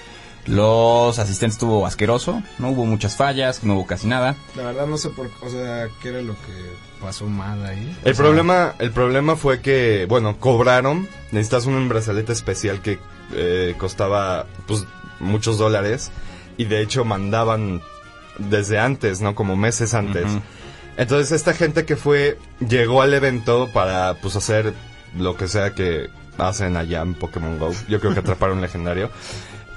los 0.48 1.18
asistentes 1.18 1.56
estuvo 1.56 1.86
asqueroso, 1.88 2.44
no 2.60 2.70
hubo 2.70 2.86
muchas 2.86 3.16
fallas, 3.16 3.64
no 3.64 3.74
hubo 3.74 3.88
casi 3.88 4.08
nada. 4.08 4.36
La 4.56 4.64
verdad 4.64 4.86
no 4.86 4.98
sé 4.98 5.10
por 5.10 5.30
o 5.42 5.50
sea, 5.50 5.88
qué 6.02 6.10
era 6.10 6.22
lo 6.22 6.34
que 6.34 7.02
pasó 7.02 7.26
mal 7.26 7.66
ahí. 7.66 7.98
El 8.04 8.12
O 8.12 8.16
sea, 8.16 8.24
problema, 8.24 8.76
el 8.80 8.92
problema 8.92 9.36
fue 9.36 9.62
que, 9.62 10.06
bueno, 10.08 10.38
cobraron. 10.38 11.08
Necesitas 11.32 11.66
un 11.66 11.90
brazalete 11.90 12.32
especial 12.32 12.82
que 12.82 13.00
eh, 13.34 13.74
costaba, 13.80 14.46
pues, 14.68 14.86
muchos 15.20 15.58
dólares. 15.58 16.12
Y 16.58 16.66
de 16.66 16.82
hecho 16.82 17.06
mandaban 17.06 17.82
desde 18.38 18.80
antes, 18.80 19.22
¿no? 19.22 19.36
Como 19.36 19.56
meses 19.56 19.94
antes. 19.94 20.26
Entonces 20.98 21.32
esta 21.32 21.54
gente 21.54 21.86
que 21.86 21.96
fue, 21.96 22.38
llegó 22.68 23.02
al 23.02 23.14
evento 23.14 23.70
para, 23.74 24.16
pues, 24.22 24.36
hacer 24.36 24.74
lo 25.18 25.36
que 25.36 25.48
sea 25.48 25.74
que 25.74 26.10
hacen 26.38 26.78
allá 26.78 27.02
en 27.02 27.14
Pokémon 27.14 27.60
Go. 27.60 27.74
Yo 27.90 28.00
creo 28.00 28.14
que 28.14 28.20
atraparon 28.20 28.58
un 28.58 28.62
legendario. 28.62 29.10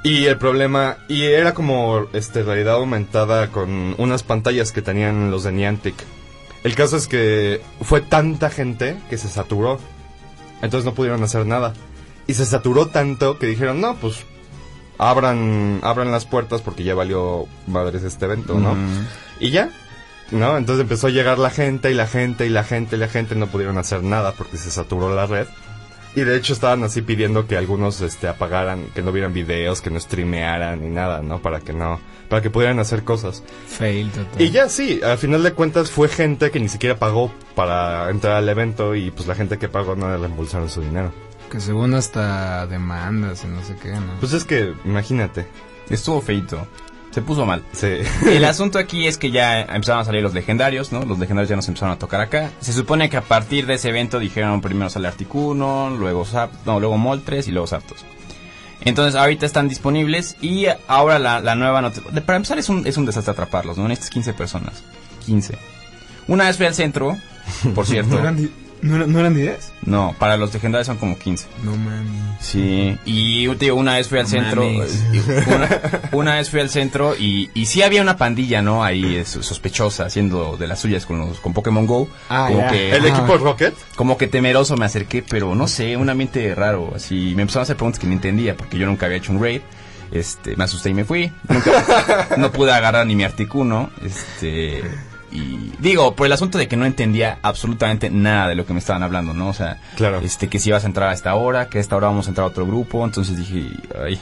Y 0.04 0.26
el 0.26 0.38
problema, 0.38 0.99
y 1.09 1.25
era 1.25 1.54
como 1.54 2.07
este 2.12 2.42
realidad 2.45 2.76
aumentada 2.76 3.49
con 3.49 3.97
unas 3.99 4.23
pantallas 4.23 4.71
que 4.71 4.80
tenían 4.80 5.30
los 5.30 5.42
de 5.42 5.52
Niantic. 5.52 5.97
El 6.62 6.75
caso 6.75 6.97
es 6.97 7.09
que 7.09 7.61
fue 7.83 8.00
tanta 8.00 8.50
gente 8.50 8.97
que 9.11 9.18
se 9.18 9.28
saturó. 9.28 9.80
Entonces 10.62 10.85
no 10.85 10.95
pudieron 10.95 11.23
hacer 11.23 11.47
nada. 11.47 11.75
Y 12.26 12.35
se 12.35 12.47
saturó 12.47 12.87
tanto 12.87 13.38
que 13.38 13.47
dijeron, 13.47 13.80
no, 13.80 13.97
pues 13.97 14.25
abran, 14.99 15.81
abran 15.83 16.11
las 16.11 16.26
puertas 16.26 16.61
porque 16.61 16.85
ya 16.85 16.95
valió 16.95 17.47
madres 17.67 18.02
este 18.02 18.26
evento, 18.26 18.59
¿no? 18.59 18.76
Y 19.40 19.50
ya, 19.50 19.71
¿no? 20.31 20.57
Entonces 20.57 20.83
empezó 20.83 21.07
a 21.07 21.11
llegar 21.11 21.38
la 21.38 21.50
gente 21.50 21.90
y 21.90 21.95
la 21.95 22.07
gente 22.07 22.47
y 22.47 22.50
la 22.50 22.64
gente 22.64 22.97
y 22.97 22.99
la 22.99 23.09
gente 23.09 23.35
no 23.35 23.47
pudieron 23.47 23.78
hacer 23.78 24.02
nada 24.02 24.33
porque 24.33 24.57
se 24.57 24.71
saturó 24.71 25.14
la 25.14 25.26
red. 25.26 25.47
Y 26.17 26.23
de 26.23 26.37
hecho 26.37 26.52
estaban 26.52 26.83
así 26.83 27.02
pidiendo 27.02 27.47
que 27.47 27.57
algunos 27.57 28.00
este 28.00 28.26
apagaran, 28.26 28.87
que 28.95 29.02
no 29.02 29.12
vieran 29.12 29.33
videos, 29.33 29.81
que 29.81 29.90
no 29.90 30.00
streamearan 30.00 30.81
ni 30.81 30.88
nada, 30.88 31.23
¿no? 31.23 31.40
Para 31.40 31.61
que 31.61 31.73
no, 31.73 32.00
para 32.28 32.43
que 32.43 32.50
pudieran 32.50 32.81
hacer 32.81 33.05
cosas. 33.05 33.45
Fail 33.69 34.11
total. 34.11 34.43
Y 34.43 34.50
ya 34.50 34.69
sí, 34.69 35.00
al 35.05 35.19
final 35.19 35.45
de 35.45 35.52
cuentas 35.52 35.90
fue 35.90 36.09
gente 36.09 36.50
que 36.50 36.59
ni 36.59 36.69
siquiera 36.69 36.99
pagó 36.99 37.33
para 37.55 38.11
entrar 38.11 38.35
al 38.35 38.49
evento 38.49 38.97
y 38.97 39.12
pues 39.12 39.28
la 39.28 39.37
gente 39.37 39.59
que 39.59 39.69
pagó 39.69 39.95
no 39.95 40.09
le 40.11 40.17
reembolsaron 40.17 40.69
su 40.69 40.81
dinero. 40.81 41.12
Que 41.50 41.61
según 41.61 41.95
hasta 41.95 42.67
demandas 42.67 43.43
y 43.45 43.47
no 43.49 43.62
sé 43.64 43.75
qué, 43.83 43.93
¿no? 43.93 44.21
Pues 44.21 44.33
es 44.35 44.45
que, 44.45 44.75
imagínate. 44.85 45.47
Estuvo 45.88 46.21
feito. 46.21 46.67
Se 47.11 47.23
puso 47.23 47.47
mal. 47.47 47.62
Sí. 47.73 47.87
El 48.26 48.45
asunto 48.47 48.78
aquí 48.78 49.07
es 49.07 49.17
que 49.17 49.31
ya 49.31 49.62
empezaron 49.62 50.02
a 50.02 50.05
salir 50.05 50.23
los 50.23 50.35
legendarios, 50.35 50.93
¿no? 50.93 51.05
Los 51.07 51.19
legendarios 51.19 51.49
ya 51.49 51.57
nos 51.57 51.67
empezaron 51.67 51.95
a 51.95 51.99
tocar 51.99 52.21
acá. 52.21 52.50
Se 52.61 52.73
supone 52.75 53.09
que 53.09 53.17
a 53.17 53.23
partir 53.23 53.64
de 53.67 53.75
ese 53.75 53.88
evento 53.88 54.19
dijeron 54.19 54.61
primero 54.61 54.90
sale 54.90 55.09
Articuno, 55.09 55.88
luego 55.90 56.26
Zap, 56.26 56.52
no, 56.67 56.78
luego 56.81 56.99
Moltres 56.99 57.49
y 57.49 57.50
luego 57.52 57.67
Zapdos. 57.67 58.05
Entonces 58.83 59.14
ahorita 59.19 59.47
están 59.47 59.69
disponibles 59.69 60.37
y 60.43 60.67
ahora 60.87 61.19
la, 61.19 61.40
la 61.40 61.55
nueva 61.55 61.90
de- 61.90 62.21
Para 62.21 62.37
empezar 62.37 62.59
es 62.59 62.69
un, 62.69 62.87
es 62.87 62.97
un 62.99 63.07
desastre 63.07 63.33
atraparlos, 63.33 63.78
¿no? 63.78 63.88
Necesitas 63.88 64.11
15 64.11 64.33
personas. 64.35 64.83
15. 65.26 65.57
Una 66.28 66.45
vez 66.45 66.59
fui 66.59 66.67
al 66.67 66.75
centro, 66.75 67.17
por 67.75 67.87
cierto. 67.87 68.21
¿No 68.82 68.90
no, 68.90 68.97
eran- 68.97 69.12
no 69.12 69.20
eran 69.20 69.35
10? 69.35 69.73
No, 69.82 70.14
para 70.18 70.37
los 70.37 70.52
legendarios 70.54 70.87
son 70.87 70.99
como 70.99 71.18
15. 71.18 71.47
No 71.64 71.76
mami. 71.76 72.08
Sí, 72.40 72.97
y 73.04 73.47
digo, 73.56 73.76
una 73.76 73.97
vez 73.97 74.08
fui 74.08 74.18
al 74.18 74.25
No 74.25 74.30
centro, 74.30 74.62
mames. 74.64 75.04
una, 75.47 76.00
una 76.12 76.35
vez 76.37 76.50
fui 76.50 76.61
al 76.61 76.70
centro 76.70 77.16
y, 77.18 77.50
y 77.54 77.66
sí 77.66 77.82
había 77.82 78.00
una 78.02 78.16
pandilla, 78.16 78.62
¿no? 78.62 78.85
Ahí 78.85 79.16
eh, 79.16 79.25
sospechosa 79.25 80.04
haciendo 80.06 80.56
de 80.56 80.66
las 80.68 80.78
suyas 80.80 81.04
con 81.06 81.18
los 81.18 81.40
con 81.40 81.52
Pokémon 81.52 81.87
Go. 81.87 82.08
Ah, 82.28 82.49
como 82.52 82.68
que 82.68 82.90
El 82.94 83.04
Ajá. 83.06 83.08
equipo 83.18 83.38
Rocket. 83.38 83.75
como 83.97 84.16
que 84.16 84.28
temeroso 84.28 84.76
me 84.76 84.87
acerqué, 84.87 85.23
pero 85.28 85.54
no 85.54 85.66
sé, 85.68 85.97
un 85.97 86.08
ambiente 86.11 86.54
raro, 86.54 86.92
así 86.94 87.32
me 87.35 87.42
empezaron 87.42 87.62
a 87.62 87.64
hacer 87.64 87.76
preguntas 87.76 87.99
que 87.99 88.06
no 88.06 88.12
entendía 88.12 88.56
porque 88.56 88.78
yo 88.78 88.87
nunca 88.87 89.06
había 89.06 89.18
hecho 89.18 89.32
un 89.32 89.42
raid. 89.42 89.62
Este, 90.11 90.56
me 90.56 90.64
asusté 90.64 90.88
y 90.90 90.94
me 90.94 91.04
fui. 91.04 91.30
Nunca, 91.49 92.28
no 92.38 92.50
pude 92.50 92.73
agarrar 92.73 93.06
ni 93.06 93.14
mi 93.14 93.25
articuno, 93.25 93.90
este 94.04 94.82
y 95.30 95.73
digo, 95.78 96.14
por 96.14 96.26
el 96.26 96.32
asunto 96.32 96.58
de 96.58 96.68
que 96.68 96.76
no 96.76 96.87
entendía 96.87 97.38
absolutamente 97.42 98.11
nada 98.11 98.49
de 98.49 98.54
lo 98.54 98.64
que 98.66 98.73
me 98.73 98.78
estaban 98.78 99.02
hablando, 99.02 99.35
¿no? 99.35 99.49
O 99.49 99.52
sea, 99.54 99.78
Claro. 99.97 100.20
este 100.20 100.49
que 100.49 100.58
si 100.58 100.70
ibas 100.70 100.85
a 100.85 100.87
entrar 100.87 101.08
a 101.11 101.12
esta 101.12 101.35
hora, 101.35 101.68
que 101.68 101.78
a 101.78 101.80
esta 101.80 101.97
hora 101.97 102.06
vamos 102.08 102.26
a 102.26 102.30
entrar 102.30 102.44
a 102.44 102.49
otro 102.49 102.66
grupo, 102.66 103.04
entonces 103.04 103.37
dije, 103.37 103.66
ay, 104.04 104.18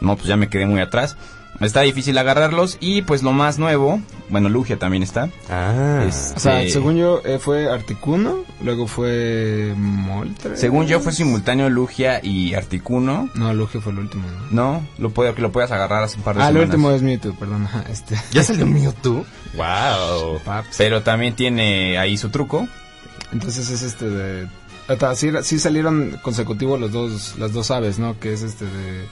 no, 0.00 0.16
pues 0.16 0.26
ya 0.28 0.36
me 0.36 0.48
quedé 0.48 0.66
muy 0.66 0.80
atrás. 0.80 1.16
Está 1.60 1.80
difícil 1.80 2.16
agarrarlos 2.18 2.76
y 2.78 3.02
pues 3.02 3.24
lo 3.24 3.32
más 3.32 3.58
nuevo, 3.58 4.00
bueno, 4.28 4.48
Lugia 4.48 4.78
también 4.78 5.02
está. 5.02 5.28
Ah. 5.50 6.04
Es- 6.06 6.32
O 6.36 6.40
sea, 6.40 6.68
según 6.70 6.96
yo, 6.96 7.20
eh, 7.24 7.38
fue 7.40 7.68
Articuno, 7.68 8.44
luego 8.62 8.86
fue 8.86 9.74
Moltres. 9.76 10.60
Según 10.60 10.86
yo 10.86 11.00
fue 11.00 11.12
simultáneo 11.12 11.68
Lugia 11.68 12.20
y 12.22 12.54
Articuno. 12.54 13.28
No, 13.34 13.52
Lugia 13.54 13.80
fue 13.80 13.90
el 13.92 13.98
último, 13.98 14.22
¿no? 14.50 14.72
No, 14.74 14.86
lo 14.98 15.10
puedo 15.10 15.34
que 15.34 15.42
lo 15.42 15.50
puedas 15.50 15.72
agarrar 15.72 16.04
hace 16.04 16.16
un 16.18 16.22
par 16.22 16.36
de 16.36 16.42
Ah, 16.42 16.48
el 16.48 16.54
semanas. 16.54 16.74
último 16.74 16.90
es 16.92 17.02
Mewtwo, 17.02 17.34
perdón. 17.34 17.68
Este. 17.90 18.14
¿Ya 18.32 18.44
salió 18.44 18.64
Mewtwo? 18.64 19.24
Wow. 19.56 20.38
Paps. 20.44 20.76
Pero 20.78 21.02
también 21.02 21.34
tiene 21.34 21.98
ahí 21.98 22.16
su 22.16 22.28
truco. 22.30 22.68
Entonces 23.32 23.68
es 23.70 23.82
este 23.82 24.08
de... 24.08 24.48
Sí, 25.16 25.30
sí 25.42 25.58
salieron 25.58 26.18
consecutivos 26.22 26.80
los 26.80 26.92
dos, 26.92 27.34
las 27.36 27.52
dos 27.52 27.70
aves, 27.70 27.98
¿no? 27.98 28.18
Que 28.18 28.32
es 28.32 28.42
este 28.42 28.64
de... 28.64 29.04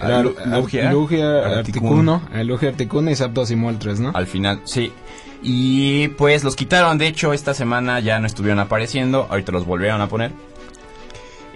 Ah, 0.00 0.06
era- 0.08 0.22
Lu- 0.22 0.34
Ar- 0.38 0.46
Lugia, 0.60 0.92
Lugia, 0.92 1.58
Articuno. 1.58 2.14
Articuno, 2.14 2.22
eh, 2.62 2.68
Articuno 2.68 3.10
y 3.10 3.16
Zapdos 3.16 3.50
y 3.50 3.56
Moltres, 3.56 4.00
¿no? 4.00 4.12
Al 4.14 4.26
final, 4.26 4.60
sí. 4.64 4.92
Y 5.42 6.08
pues 6.08 6.44
los 6.44 6.56
quitaron, 6.56 6.98
de 6.98 7.06
hecho 7.06 7.32
esta 7.32 7.54
semana 7.54 8.00
ya 8.00 8.18
no 8.18 8.26
estuvieron 8.26 8.58
apareciendo, 8.58 9.26
ahorita 9.30 9.52
los 9.52 9.64
volvieron 9.66 10.00
a 10.00 10.08
poner. 10.08 10.32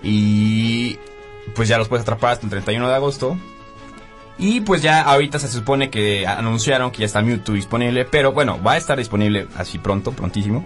Y 0.02 0.98
pues 1.54 1.68
ya 1.68 1.78
los 1.78 1.88
puedes 1.88 2.02
atrapar 2.02 2.32
hasta 2.32 2.46
el 2.46 2.50
31 2.50 2.88
de 2.88 2.94
agosto. 2.94 3.36
Y 4.38 4.60
pues 4.62 4.82
ya 4.82 5.02
ahorita 5.02 5.38
se 5.38 5.48
supone 5.48 5.90
que 5.90 6.26
anunciaron 6.26 6.90
que 6.90 6.98
ya 7.00 7.06
está 7.06 7.22
Mewtwo 7.22 7.54
disponible, 7.54 8.04
pero 8.04 8.32
bueno, 8.32 8.60
va 8.62 8.72
a 8.72 8.76
estar 8.76 8.98
disponible 8.98 9.46
así 9.56 9.78
pronto, 9.78 10.12
prontísimo. 10.12 10.64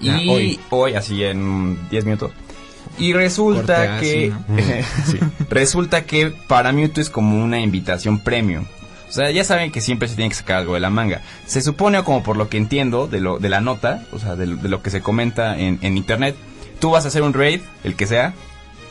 Y 0.00 0.58
hoy, 0.70 0.94
así 0.94 1.22
en 1.24 1.88
10 1.90 2.04
minutos. 2.04 2.32
Y 2.98 3.12
resulta 3.12 3.98
que 4.00 4.32
sí, 5.06 5.18
resulta 5.50 6.04
que 6.04 6.32
para 6.46 6.72
Mewtwo 6.72 7.00
es 7.02 7.10
como 7.10 7.42
una 7.42 7.60
invitación 7.60 8.18
premium. 8.20 8.64
O 9.08 9.12
sea, 9.12 9.30
ya 9.30 9.44
saben 9.44 9.70
que 9.72 9.80
siempre 9.80 10.08
se 10.08 10.14
tiene 10.16 10.30
que 10.30 10.36
sacar 10.36 10.56
algo 10.58 10.74
de 10.74 10.80
la 10.80 10.88
manga. 10.90 11.20
Se 11.46 11.60
supone, 11.60 11.98
o 11.98 12.04
como 12.04 12.22
por 12.22 12.36
lo 12.36 12.48
que 12.48 12.56
entiendo 12.56 13.06
de, 13.08 13.20
lo, 13.20 13.38
de 13.38 13.48
la 13.50 13.60
nota, 13.60 14.06
o 14.12 14.18
sea, 14.18 14.36
de, 14.36 14.46
lo- 14.46 14.56
de 14.56 14.68
lo 14.70 14.82
que 14.82 14.90
se 14.90 15.02
comenta 15.02 15.58
en, 15.58 15.78
en 15.82 15.96
internet, 15.98 16.34
tú 16.80 16.90
vas 16.90 17.04
a 17.04 17.08
hacer 17.08 17.22
un 17.22 17.34
raid, 17.34 17.60
el 17.84 17.94
que 17.94 18.06
sea, 18.06 18.32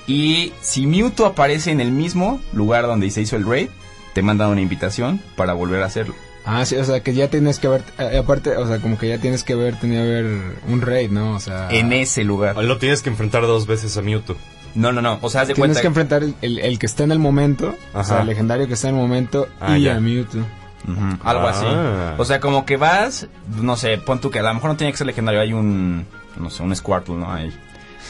y 0.07 0.53
si 0.61 0.85
Mewtwo 0.87 1.25
aparece 1.25 1.71
en 1.71 1.79
el 1.81 1.91
mismo 1.91 2.39
lugar 2.53 2.85
donde 2.85 3.09
se 3.09 3.21
hizo 3.21 3.35
el 3.35 3.47
raid, 3.47 3.69
te 4.13 4.21
mandan 4.21 4.49
una 4.49 4.61
invitación 4.61 5.21
para 5.35 5.53
volver 5.53 5.81
a 5.81 5.85
hacerlo. 5.87 6.13
Ah, 6.45 6.65
sí, 6.65 6.75
o 6.75 6.83
sea, 6.83 7.01
que 7.01 7.13
ya 7.13 7.27
tienes 7.29 7.59
que 7.59 7.67
haber... 7.67 7.83
eh, 7.99 8.17
aparte, 8.17 8.55
o 8.57 8.67
sea, 8.67 8.79
como 8.79 8.97
que 8.97 9.07
ya 9.07 9.19
tienes 9.19 9.43
que 9.43 9.53
haber 9.53 9.79
tenido 9.79 10.01
haber 10.01 10.25
un 10.67 10.81
raid, 10.81 11.11
¿no? 11.11 11.35
O 11.35 11.39
sea... 11.39 11.69
En 11.71 11.93
ese 11.93 12.23
lugar. 12.23 12.55
Lo 12.57 12.77
tienes 12.79 13.01
que 13.03 13.09
enfrentar 13.09 13.43
dos 13.43 13.67
veces 13.67 13.95
a 13.97 14.01
Mewtwo. 14.01 14.35
No, 14.73 14.91
no, 14.91 15.01
no. 15.01 15.19
O 15.21 15.29
sea, 15.29 15.41
haz 15.41 15.49
de 15.49 15.53
Tienes 15.53 15.69
cuenta. 15.77 15.81
que 15.81 15.87
enfrentar 15.87 16.23
el, 16.23 16.33
el- 16.41 16.59
el 16.59 16.79
que 16.79 16.85
está 16.85 17.03
en 17.03 17.11
el 17.11 17.19
momento, 17.19 17.75
o 17.93 18.03
sea, 18.03 18.15
Ajá. 18.15 18.21
el 18.21 18.27
legendario 18.29 18.67
que 18.67 18.73
está 18.73 18.89
en 18.89 18.95
el 18.95 19.01
momento 19.01 19.47
Ah, 19.59 19.77
y 19.77 19.83
ya. 19.83 19.97
a 19.97 19.99
Mewtwo. 19.99 20.41
Ujú, 20.87 21.17
algo 21.23 21.47
Ah. 21.47 21.51
así. 21.51 21.65
O 22.19 22.25
sea, 22.25 22.39
como 22.39 22.65
que 22.65 22.77
vas, 22.77 23.27
no 23.61 23.75
sé, 23.77 23.97
pon 23.99 24.19
tú 24.19 24.31
que 24.31 24.39
a 24.39 24.43
lo 24.43 24.53
mejor 24.53 24.71
no 24.71 24.77
tiene 24.77 24.91
que 24.91 24.97
ser 24.97 25.07
legendario, 25.07 25.41
hay 25.41 25.53
un, 25.53 26.07
no 26.37 26.49
sé, 26.49 26.63
un 26.63 26.75
Squirtle, 26.75 27.15
¿no? 27.17 27.31
Ahí. 27.31 27.51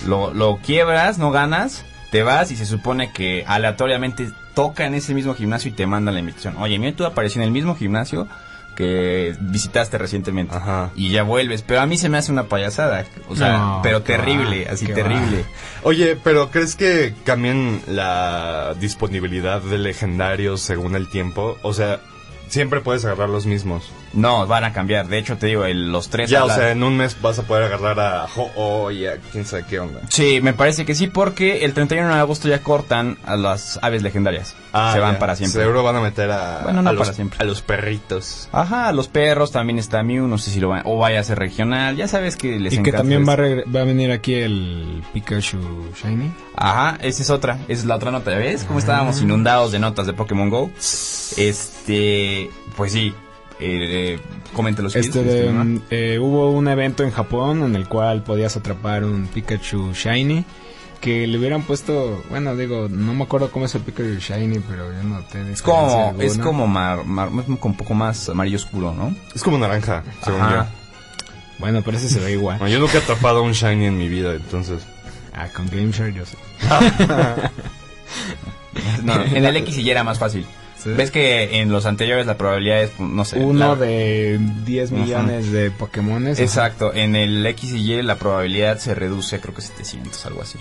Lo, 0.08 0.34
lo 0.34 0.58
quiebras, 0.58 1.18
no 1.18 1.32
ganas, 1.32 1.84
te 2.12 2.24
vas 2.24 2.50
y 2.52 2.56
se 2.56 2.66
supone 2.66 3.12
que 3.12 3.44
aleatoriamente 3.48 4.30
toca 4.54 4.86
en 4.86 4.94
ese 4.94 5.14
mismo 5.14 5.34
gimnasio 5.34 5.70
y 5.70 5.74
te 5.74 5.86
mandan 5.86 6.14
la 6.14 6.20
invitación. 6.20 6.56
Oye, 6.58 6.80
Mewtwo 6.80 7.06
apareció 7.06 7.42
en 7.42 7.48
el 7.48 7.52
mismo 7.52 7.76
gimnasio 7.76 8.28
que 8.76 9.36
visitaste 9.40 9.98
recientemente. 9.98 10.56
Ajá. 10.56 10.92
Y 10.96 11.12
ya 11.12 11.24
vuelves, 11.24 11.62
pero 11.62 11.82
a 11.82 11.86
mí 11.86 11.98
se 11.98 12.10
me 12.10 12.18
hace 12.18 12.32
una 12.32 12.44
payasada, 12.44 13.06
o 13.28 13.36
sea, 13.36 13.58
No, 13.58 13.80
pero 13.84 14.02
terrible, 14.02 14.66
va, 14.66 14.72
así 14.72 14.86
terrible. 14.88 15.46
Oye, 15.84 16.18
pero 16.24 16.50
¿crees 16.52 16.76
que 16.76 17.14
cambien 17.26 17.82
la 17.88 18.74
disponibilidad 18.80 19.62
de 19.62 19.78
legendarios 19.78 20.62
según 20.62 20.96
el 20.96 21.10
tiempo? 21.10 21.58
O 21.64 21.74
sea, 21.74 22.00
siempre 22.52 22.82
puedes 22.82 23.04
agarrar 23.06 23.30
los 23.30 23.46
mismos. 23.46 23.92
No, 24.14 24.46
van 24.46 24.64
a 24.66 24.74
cambiar, 24.74 25.08
de 25.08 25.18
hecho 25.18 25.38
te 25.38 25.48
digo, 25.48 25.66
el- 25.66 25.92
los 25.92 26.10
tres... 26.10 26.30
Ya, 26.30 26.44
o 26.46 26.50
sea, 26.50 26.72
en 26.72 26.84
un 26.84 26.98
mes 26.98 27.16
vas 27.22 27.40
a 27.40 27.44
poder 27.44 27.64
agarrar 27.64 28.00
a 28.00 28.26
Ho-Oh 28.26 28.92
y 28.92 29.08
a 29.08 29.18
quién 29.32 29.46
sabe 29.46 29.66
qué 29.70 29.80
onda. 29.80 30.02
Sí, 30.10 30.40
me 30.42 30.54
parece 30.54 30.86
que 30.86 30.94
sí, 30.94 31.08
porque 31.08 31.64
el 31.66 31.74
31 31.74 32.14
de 32.14 32.20
agosto 32.20 32.48
ya 32.48 32.62
cortan 32.62 33.18
a 33.26 33.36
las 33.38 33.80
aves 33.82 34.04
legendarias. 34.04 34.56
Se 34.72 34.78
van 35.00 35.10
Ah, 35.10 35.12
ya. 35.14 35.20
para 35.20 35.36
siempre. 35.36 35.62
Seguro 35.62 35.84
van 35.84 35.98
a 35.98 36.02
meter 36.02 36.32
a, 36.32 36.62
Bueno, 36.64 36.82
no 36.82 36.90
a 36.90 36.94
los, 36.94 37.02
para 37.04 37.14
siempre. 37.14 37.40
a 37.42 37.44
los 37.44 37.62
perritos. 37.62 38.48
Ajá, 38.54 38.92
los 38.94 39.08
perros 39.10 39.52
también 39.52 39.78
está 39.80 40.02
Mew, 40.04 40.28
no 40.28 40.38
sé 40.38 40.50
si 40.52 40.60
lo 40.60 40.70
van, 40.70 40.82
o 40.86 40.98
vaya 40.98 41.20
a 41.20 41.24
ser 41.24 41.38
regional, 41.40 41.96
ya 41.98 42.08
sabes 42.08 42.38
que 42.38 42.58
les 42.60 42.74
Y 42.74 42.78
que 42.78 42.90
encanta 42.92 42.98
también 43.00 43.28
va 43.28 43.34
a, 43.34 43.38
va 43.70 43.82
a 43.82 43.84
venir 43.84 44.12
aquí 44.12 44.34
el 44.36 45.04
Pikachu 45.14 45.60
Shiny. 46.02 46.32
Ajá, 46.56 46.98
esa 47.02 47.22
es 47.22 47.30
otra, 47.30 47.56
esa 47.68 47.82
es 47.82 47.86
la 47.86 47.96
otra 47.96 48.12
nota, 48.12 48.32
¿ya 48.32 48.38
ves? 48.38 48.64
Cómo 48.64 48.80
estábamos 48.80 49.22
inundados 49.22 49.72
de 49.72 49.80
notas 49.80 50.08
de 50.08 50.14
Pokémon 50.14 50.50
GO. 50.50 50.72
Este, 51.38 52.50
pues 52.78 52.92
sí, 52.94 53.14
eh, 53.60 54.16
eh, 54.16 54.20
coméntelo 54.54 54.90
si 54.90 55.00
Este 55.00 55.20
este, 55.22 55.50
mm, 55.52 55.82
eh, 55.90 56.20
hubo 56.20 56.52
un 56.52 56.68
evento 56.68 57.04
en 57.04 57.12
Japón 57.12 57.64
en 57.64 57.76
el 57.76 57.88
cual 57.88 58.24
podías 58.24 58.56
atrapar 58.58 59.04
un 59.04 59.28
Pikachu 59.28 59.92
Shiny 59.94 60.46
que 61.02 61.28
le 61.28 61.38
hubieran 61.38 61.64
puesto, 61.64 62.24
bueno, 62.30 62.56
digo, 62.56 62.88
no 62.90 63.14
me 63.14 63.24
acuerdo 63.24 63.52
cómo 63.52 63.66
es 63.66 63.76
el 63.76 63.82
Pikachu 63.82 64.20
Shiny, 64.20 64.60
pero 64.60 64.94
yo 64.94 65.04
no 65.04 65.20
te 65.22 65.52
Es 65.52 65.62
como, 65.62 66.16
es 66.20 66.38
como 66.38 66.68
mar, 66.68 67.04
mar- 67.04 67.30
es 67.40 67.46
como 67.46 67.58
un 67.64 67.76
poco 67.78 67.94
más 67.94 68.30
amarillo 68.30 68.58
oscuro, 68.58 68.94
¿no? 68.94 69.14
Es 69.36 69.42
como 69.44 69.58
naranja, 69.58 70.04
según 70.24 70.42
Ajá. 70.42 70.70
Bueno, 71.60 71.82
pero 71.84 71.98
ese 71.98 72.08
se 72.10 72.20
ve 72.20 72.32
igual. 72.32 72.60
yo. 72.60 72.68
Yo 72.68 72.80
nunca 72.80 72.94
he 72.98 73.02
atrapado 73.02 73.44
un 73.44 73.52
Shiny 73.52 73.86
en 73.88 73.98
mi 73.98 74.08
vida, 74.10 74.34
entonces. 74.34 74.84
Ah, 75.34 75.48
con 75.56 75.68
Game 75.70 75.92
Share 75.92 76.14
yo 76.14 76.24
sé. 76.26 76.38
No, 79.04 79.22
en 79.22 79.46
el 79.46 79.56
X 79.58 79.78
y 79.78 79.82
Y 79.82 79.90
era 79.92 80.04
más 80.04 80.20
fácil. 80.20 80.46
Sí. 80.82 80.90
Ves 80.92 81.12
que 81.12 81.60
en 81.62 81.72
los 81.72 81.86
anteriores 81.86 82.26
la 82.26 82.38
probabilidad 82.38 82.82
es, 82.84 83.00
no 83.00 83.24
sé. 83.26 83.38
Uno 83.40 83.76
la- 83.76 83.76
de 83.76 84.40
10 84.66 84.92
Ajá. 84.92 85.02
millones 85.02 85.52
de 85.52 85.70
Pokémones. 85.72 86.38
ajá. 86.38 86.44
Exacto, 86.44 86.94
en 86.94 87.16
el 87.16 87.46
X 87.46 87.72
y 87.74 87.94
Y 87.94 88.02
la 88.02 88.16
probabilidad 88.16 88.78
se 88.80 88.96
reduce, 88.96 89.40
creo 89.40 89.54
que 89.54 89.62
700, 89.62 90.26
algo 90.26 90.42
así. 90.42 90.58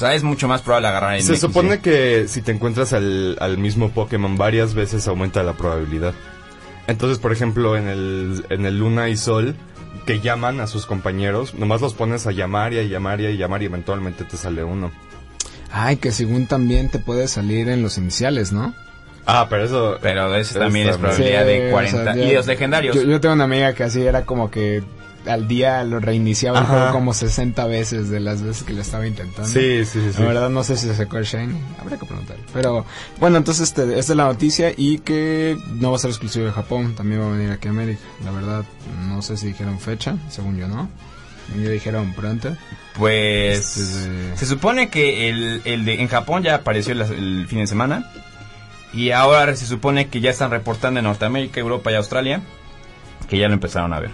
O 0.00 0.06
sea, 0.06 0.14
es 0.14 0.22
mucho 0.22 0.48
más 0.48 0.62
probable 0.62 0.88
agarrar 0.88 1.14
en 1.16 1.22
Se 1.22 1.32
X 1.32 1.40
supone 1.42 1.80
que 1.80 2.24
si 2.26 2.40
te 2.40 2.52
encuentras 2.52 2.94
al, 2.94 3.36
al 3.38 3.58
mismo 3.58 3.90
Pokémon 3.90 4.38
varias 4.38 4.72
veces 4.72 5.06
aumenta 5.06 5.42
la 5.42 5.52
probabilidad. 5.52 6.14
Entonces, 6.86 7.18
por 7.18 7.32
ejemplo, 7.32 7.76
en 7.76 7.86
el, 7.86 8.46
en 8.48 8.64
el 8.64 8.78
Luna 8.78 9.10
y 9.10 9.18
Sol, 9.18 9.54
que 10.06 10.20
llaman 10.20 10.60
a 10.60 10.66
sus 10.66 10.86
compañeros, 10.86 11.52
nomás 11.54 11.82
los 11.82 11.92
pones 11.92 12.26
a 12.26 12.32
llamar 12.32 12.72
y 12.72 12.78
a 12.78 12.82
llamar 12.82 13.20
y 13.20 13.26
a 13.26 13.30
llamar 13.32 13.62
y 13.62 13.66
eventualmente 13.66 14.24
te 14.24 14.38
sale 14.38 14.64
uno. 14.64 14.90
Ay, 15.70 15.96
que 15.96 16.12
según 16.12 16.46
también 16.46 16.88
te 16.88 16.98
puede 16.98 17.28
salir 17.28 17.68
en 17.68 17.82
los 17.82 17.98
iniciales, 17.98 18.52
¿no? 18.52 18.74
Ah, 19.26 19.48
pero 19.50 19.64
eso... 19.64 19.98
Pero 20.00 20.34
ese 20.34 20.52
Eso 20.52 20.60
también 20.60 20.88
es 20.88 20.96
probabilidad 20.96 21.42
Sí, 21.42 21.48
de 21.48 21.68
o 21.68 21.72
40. 21.72 22.14
sea, 22.14 22.24
y 22.24 22.34
los 22.34 22.46
legendarios. 22.46 22.96
Yo, 22.96 23.02
yo 23.02 23.20
tengo 23.20 23.34
una 23.34 23.44
amiga 23.44 23.74
que 23.74 23.84
así 23.84 24.00
era 24.02 24.24
como 24.24 24.50
que 24.50 24.82
al 25.26 25.46
día 25.48 25.84
lo 25.84 26.00
reiniciaba 26.00 26.60
el 26.60 26.64
juego 26.66 26.92
como 26.92 27.12
60 27.12 27.66
veces 27.66 28.08
de 28.08 28.20
las 28.20 28.42
veces 28.42 28.62
que 28.62 28.72
lo 28.72 28.80
estaba 28.80 29.06
intentando. 29.06 29.48
Sí, 29.48 29.84
sí, 29.84 30.00
sí. 30.00 30.12
sí. 30.14 30.20
La 30.22 30.28
verdad 30.28 30.48
no 30.50 30.64
sé 30.64 30.76
si 30.76 30.86
se 30.86 30.94
sacó 30.94 31.18
el 31.18 31.24
Shiny, 31.24 31.60
habría 31.80 31.98
que 31.98 32.06
preguntarle. 32.06 32.42
Pero 32.52 32.84
bueno, 33.18 33.36
entonces 33.36 33.68
este, 33.68 33.82
esta 33.98 34.12
es 34.12 34.16
la 34.16 34.24
noticia 34.24 34.72
y 34.76 34.98
que 34.98 35.56
no 35.74 35.90
va 35.90 35.96
a 35.96 36.00
ser 36.00 36.10
exclusivo 36.10 36.46
de 36.46 36.52
Japón, 36.52 36.94
también 36.94 37.20
va 37.20 37.26
a 37.26 37.30
venir 37.30 37.50
aquí 37.52 37.68
a 37.68 37.70
América. 37.70 38.00
La 38.24 38.30
verdad 38.30 38.64
no 39.08 39.20
sé 39.22 39.36
si 39.36 39.48
dijeron 39.48 39.78
fecha, 39.78 40.16
según 40.28 40.56
yo 40.58 40.68
no. 40.68 40.88
Yo 41.60 41.68
dijeron 41.70 42.12
pronto. 42.14 42.56
Pues 42.96 43.76
Este- 43.76 44.36
se 44.36 44.46
supone 44.46 44.88
que 44.88 45.28
el, 45.28 45.62
el 45.64 45.84
de 45.84 46.00
en 46.00 46.08
Japón 46.08 46.42
ya 46.42 46.54
apareció 46.56 46.92
el, 46.92 47.00
el 47.02 47.46
fin 47.48 47.58
de 47.58 47.66
semana 47.66 48.10
y 48.92 49.10
ahora 49.10 49.54
se 49.56 49.66
supone 49.66 50.08
que 50.08 50.20
ya 50.20 50.30
están 50.30 50.50
reportando 50.50 51.00
en 51.00 51.04
Norteamérica, 51.04 51.60
Europa 51.60 51.90
y 51.92 51.94
Australia 51.96 52.40
que 53.28 53.38
ya 53.38 53.48
lo 53.48 53.54
empezaron 53.54 53.92
a 53.92 54.00
ver. 54.00 54.10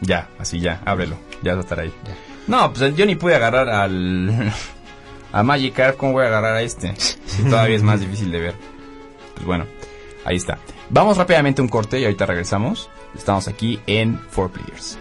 Ya, 0.00 0.28
así 0.38 0.60
ya, 0.60 0.80
ábrelo, 0.84 1.16
ya 1.42 1.52
va 1.52 1.58
a 1.58 1.62
estar 1.62 1.80
ahí. 1.80 1.92
Ya. 2.06 2.14
No, 2.46 2.72
pues 2.72 2.94
yo 2.96 3.06
ni 3.06 3.16
pude 3.16 3.34
agarrar 3.34 3.68
al 3.68 4.52
a 5.32 5.42
Magikarp, 5.42 5.96
¿cómo 5.96 6.12
voy 6.12 6.24
a 6.24 6.28
agarrar 6.28 6.56
a 6.56 6.62
este? 6.62 6.94
Si 6.96 7.42
todavía 7.44 7.76
es 7.76 7.82
más 7.82 8.00
difícil 8.00 8.32
de 8.32 8.40
ver. 8.40 8.54
Pues 9.34 9.46
bueno, 9.46 9.66
ahí 10.24 10.36
está. 10.36 10.58
Vamos 10.88 11.16
rápidamente 11.16 11.60
a 11.60 11.64
un 11.64 11.68
corte 11.68 12.00
y 12.00 12.04
ahorita 12.04 12.26
regresamos. 12.26 12.90
Estamos 13.14 13.46
aquí 13.48 13.80
en 13.86 14.20
4 14.34 14.52
Players. 14.52 14.98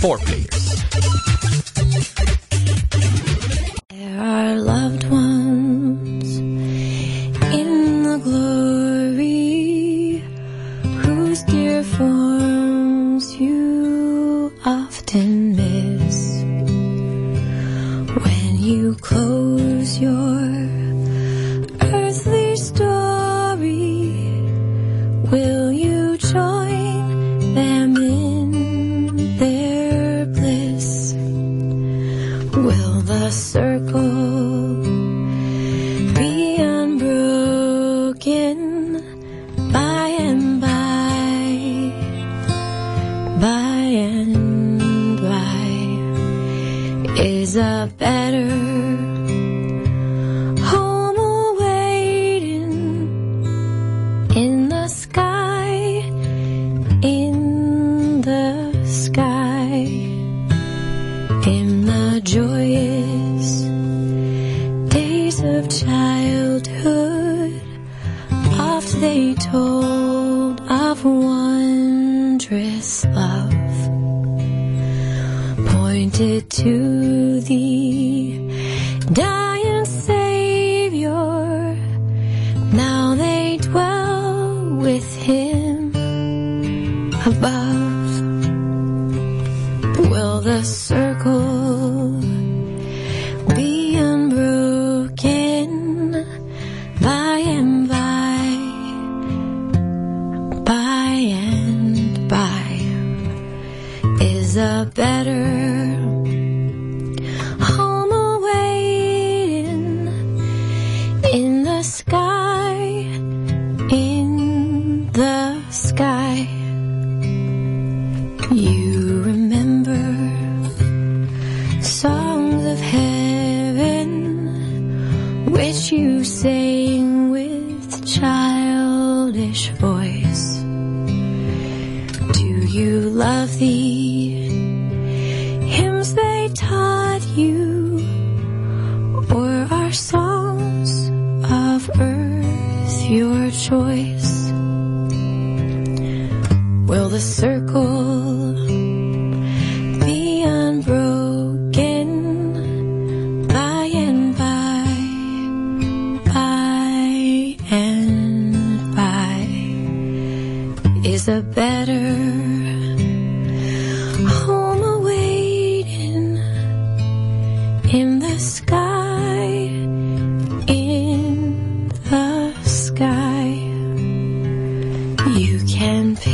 Four 0.00 0.18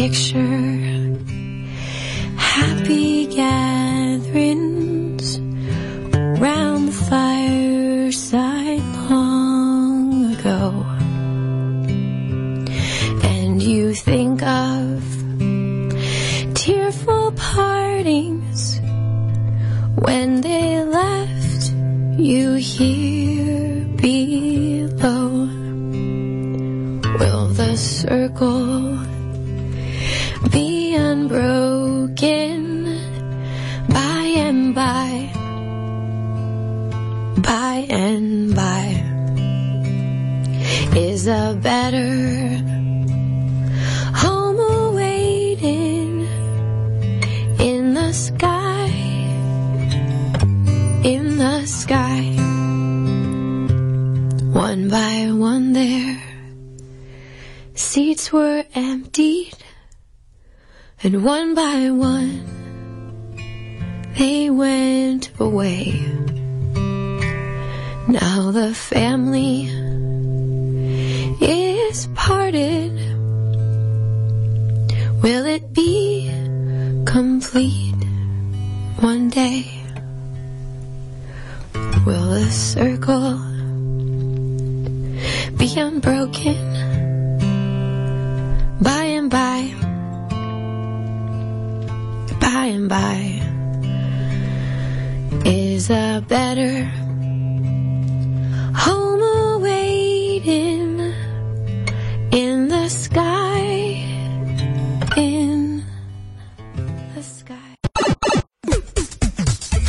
picture 0.09 0.44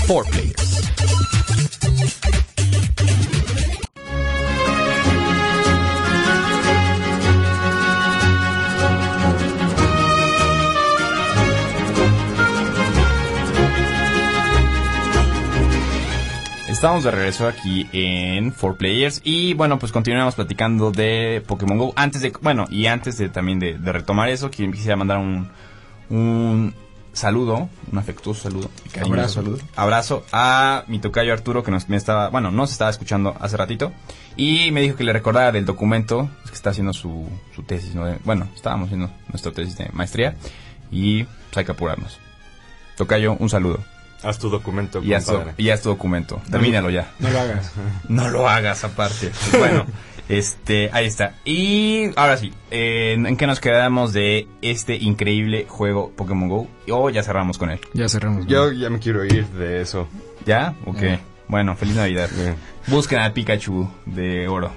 4 0.08 0.32
Players. 0.32 0.56
Estamos 16.68 17.04
de 17.04 17.12
regreso 17.12 17.48
aquí 17.48 17.88
en 17.92 18.52
4 18.52 18.78
Players 18.78 19.22
y 19.24 19.56
bueno, 19.56 19.80
pues 19.80 19.92
continuamos 19.92 20.36
platicando 20.36 20.92
de 20.92 21.42
Pokémon 21.48 21.80
Go. 21.80 21.94
Antes 21.96 22.22
de, 22.22 22.32
bueno, 22.42 22.68
y 22.70 22.86
antes 22.86 23.18
de 23.18 23.30
también 23.30 23.58
de, 23.60 23.80
de 23.80 23.92
retomar 23.92 24.30
eso, 24.30 24.52
quisiera 24.52 24.96
mandar 24.96 25.18
un, 25.18 25.50
un 26.10 26.76
saludo, 27.16 27.70
un 27.92 27.98
afectuoso 27.98 28.44
saludo. 28.44 28.70
y 28.86 28.90
cariñoso 28.90 29.14
Abrazo. 29.14 29.34
saludo. 29.34 29.58
Abrazo 29.76 30.26
a 30.32 30.84
mi 30.88 31.00
tocayo 31.00 31.34
Arturo 31.34 31.64
que 31.64 31.72
nos, 31.72 31.90
me 31.90 31.98
estaba, 31.98 32.30
bueno, 32.30 32.52
nos 32.52 32.72
estaba 32.72 32.92
escuchando 32.92 33.36
hace 33.40 33.58
ratito 33.58 33.92
y 34.38 34.72
me 34.72 34.82
dijo 34.82 34.96
que 34.98 35.04
le 35.04 35.14
recordara 35.14 35.52
del 35.52 35.66
documento 35.66 36.30
pues, 36.42 36.52
que 36.52 36.56
está 36.56 36.70
haciendo 36.72 36.94
su, 36.94 37.28
su 37.56 37.64
tesis, 37.64 37.96
¿no? 37.96 38.06
De- 38.06 38.20
bueno, 38.24 38.48
estábamos 38.56 38.88
haciendo 38.88 39.10
nuestra 39.30 39.52
tesis 39.52 39.78
de 39.78 39.90
maestría 39.94 40.36
y 40.92 41.24
pues, 41.24 41.58
hay 41.58 41.66
que 41.66 41.72
apurarnos. 41.72 42.20
Tocayo, 42.98 43.34
un 43.40 43.50
saludo. 43.50 43.80
Haz 44.24 44.40
tu 44.40 44.50
documento, 44.50 45.04
Y 45.04 45.14
haz, 45.14 45.26
tu, 45.26 45.34
compadre. 45.34 45.54
y 45.58 45.70
haz 45.70 45.82
tu 45.82 45.90
documento. 45.90 46.42
Termínalo 46.50 46.90
ya. 46.90 47.12
No 47.20 47.30
lo 47.30 47.40
hagas. 47.40 47.72
No 48.10 48.30
lo 48.30 48.48
hagas 48.50 48.84
aparte. 48.84 49.32
Bueno, 49.58 49.86
este, 50.30 50.90
ahí 50.94 51.06
está. 51.06 51.36
Y 51.46 52.10
ahora 52.16 52.38
sí, 52.38 52.54
eh, 52.72 53.14
¿en 53.18 53.38
qué 53.38 53.48
nos 53.48 53.60
quedamos 53.60 54.14
de 54.14 54.48
este 54.62 54.96
increíble 54.96 55.66
juego 55.68 56.12
Pokémon 56.16 56.50
Go? 56.50 56.68
O 56.92 57.10
ya 57.10 57.24
cerramos 57.24 57.58
con 57.58 57.70
él. 57.72 57.80
Ya 57.94 58.10
cerramos. 58.10 58.46
Yo 58.48 58.72
ya 58.72 58.90
me 58.90 59.00
quiero 59.00 59.24
ir 59.26 59.46
de 59.48 59.82
eso. 59.82 60.08
¿Ya? 60.46 60.76
Ok. 60.86 61.02
Ya. 61.02 61.20
Bueno, 61.48 61.76
feliz 61.76 61.96
Navidad. 61.96 62.30
Busquen 62.88 63.20
al 63.20 63.32
Pikachu 63.34 63.88
de 64.06 64.48
oro. 64.48 64.72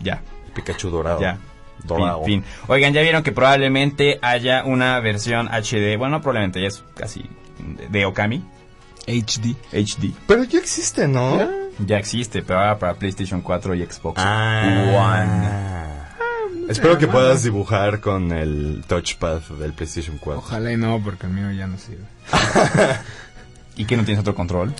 Ya, 0.00 0.22
Pikachu 0.54 0.90
dorado. 0.90 1.20
ya. 1.20 1.38
Dorado. 1.84 2.22
Fin, 2.24 2.42
fin. 2.44 2.50
Oigan, 2.68 2.92
ya 2.92 3.02
vieron 3.02 3.24
que 3.24 3.32
probablemente 3.32 4.18
haya 4.22 4.64
una 4.64 5.00
versión 5.00 5.48
HD. 5.48 5.96
Bueno, 5.96 6.16
no 6.18 6.20
probablemente, 6.22 6.60
ya 6.60 6.68
es 6.68 6.84
casi 6.94 7.24
de- 7.58 7.88
de 7.88 8.04
Okami 8.06 8.44
HD. 9.06 9.56
HD. 9.72 10.12
Pero 10.26 10.44
ya 10.44 10.58
existe, 10.58 11.08
¿no? 11.08 11.38
Ya 11.86 11.98
existe, 11.98 12.42
pero 12.42 12.60
ahora 12.60 12.78
para 12.78 12.94
PlayStation 12.94 13.40
4 13.40 13.74
y 13.74 13.86
Xbox 13.86 14.20
Ah. 14.24 15.98
Espero 16.68 16.96
que 16.96 17.08
puedas 17.08 17.42
dibujar 17.42 18.00
con 18.00 18.30
el 18.32 18.84
touchpad 18.86 19.40
del 19.58 19.72
PlayStation 19.72 20.18
4. 20.18 20.38
Ojalá 20.38 20.72
y 20.72 20.76
no, 20.76 21.02
porque 21.02 21.26
el 21.26 21.32
mío 21.32 21.50
ya 21.50 21.66
no 21.66 21.76
sirve. 21.78 22.04
One. 22.32 22.98
¿Y 23.76 23.84
que 23.84 23.96
no 23.96 24.04
tienes 24.04 24.20
otro 24.20 24.34
control? 24.34 24.72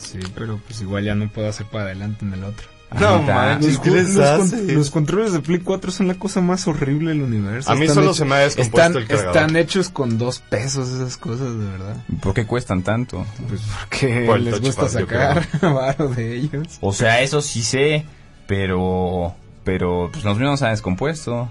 Sí, 0.00 0.18
pero 0.34 0.58
pues 0.66 0.80
igual 0.80 1.04
ya 1.04 1.14
no 1.14 1.28
puedo 1.28 1.48
hacer 1.48 1.66
para 1.66 1.84
adelante 1.84 2.24
en 2.24 2.32
el 2.34 2.44
otro. 2.44 2.66
No 2.98 3.22
manches. 3.22 3.74
Los, 3.74 3.80
¿qué 3.80 3.90
les 3.90 4.14
los 4.14 4.50
con- 4.50 4.74
los 4.74 4.90
controles 4.90 5.32
de 5.32 5.40
Play 5.40 5.58
4 5.60 5.90
son 5.90 6.08
la 6.08 6.14
cosa 6.14 6.40
más 6.40 6.66
horrible 6.66 7.10
del 7.10 7.22
universo. 7.22 7.70
A 7.70 7.74
mí 7.74 7.82
Están 7.82 7.94
solo 7.96 8.06
hechos- 8.08 8.16
se 8.16 8.24
me 8.24 8.34
ha 8.34 8.38
descompuesto 8.38 8.80
están, 8.88 9.02
el 9.02 9.08
cargador. 9.08 9.36
Están 9.36 9.56
hechos 9.56 9.88
con 9.90 10.18
dos 10.18 10.38
pesos 10.38 10.88
esas 10.88 11.16
cosas, 11.18 11.50
de 11.58 11.64
verdad. 11.66 11.96
¿Por 12.22 12.32
qué 12.34 12.46
cuestan 12.46 12.82
tanto? 12.82 13.26
Pues 13.48 13.60
porque 13.80 14.24
Por 14.26 14.40
les 14.40 14.60
gusta 14.60 14.88
sacar 14.88 15.46
varo 15.62 16.08
de 16.08 16.36
ellos. 16.36 16.78
O 16.80 16.92
sea, 16.94 17.20
eso 17.20 17.42
sí 17.42 17.62
sé, 17.62 18.06
pero 18.46 19.34
pero 19.64 20.08
pues 20.10 20.24
los 20.24 20.38
míos 20.38 20.58
se 20.58 20.64
han 20.66 20.70
descompuesto. 20.72 21.50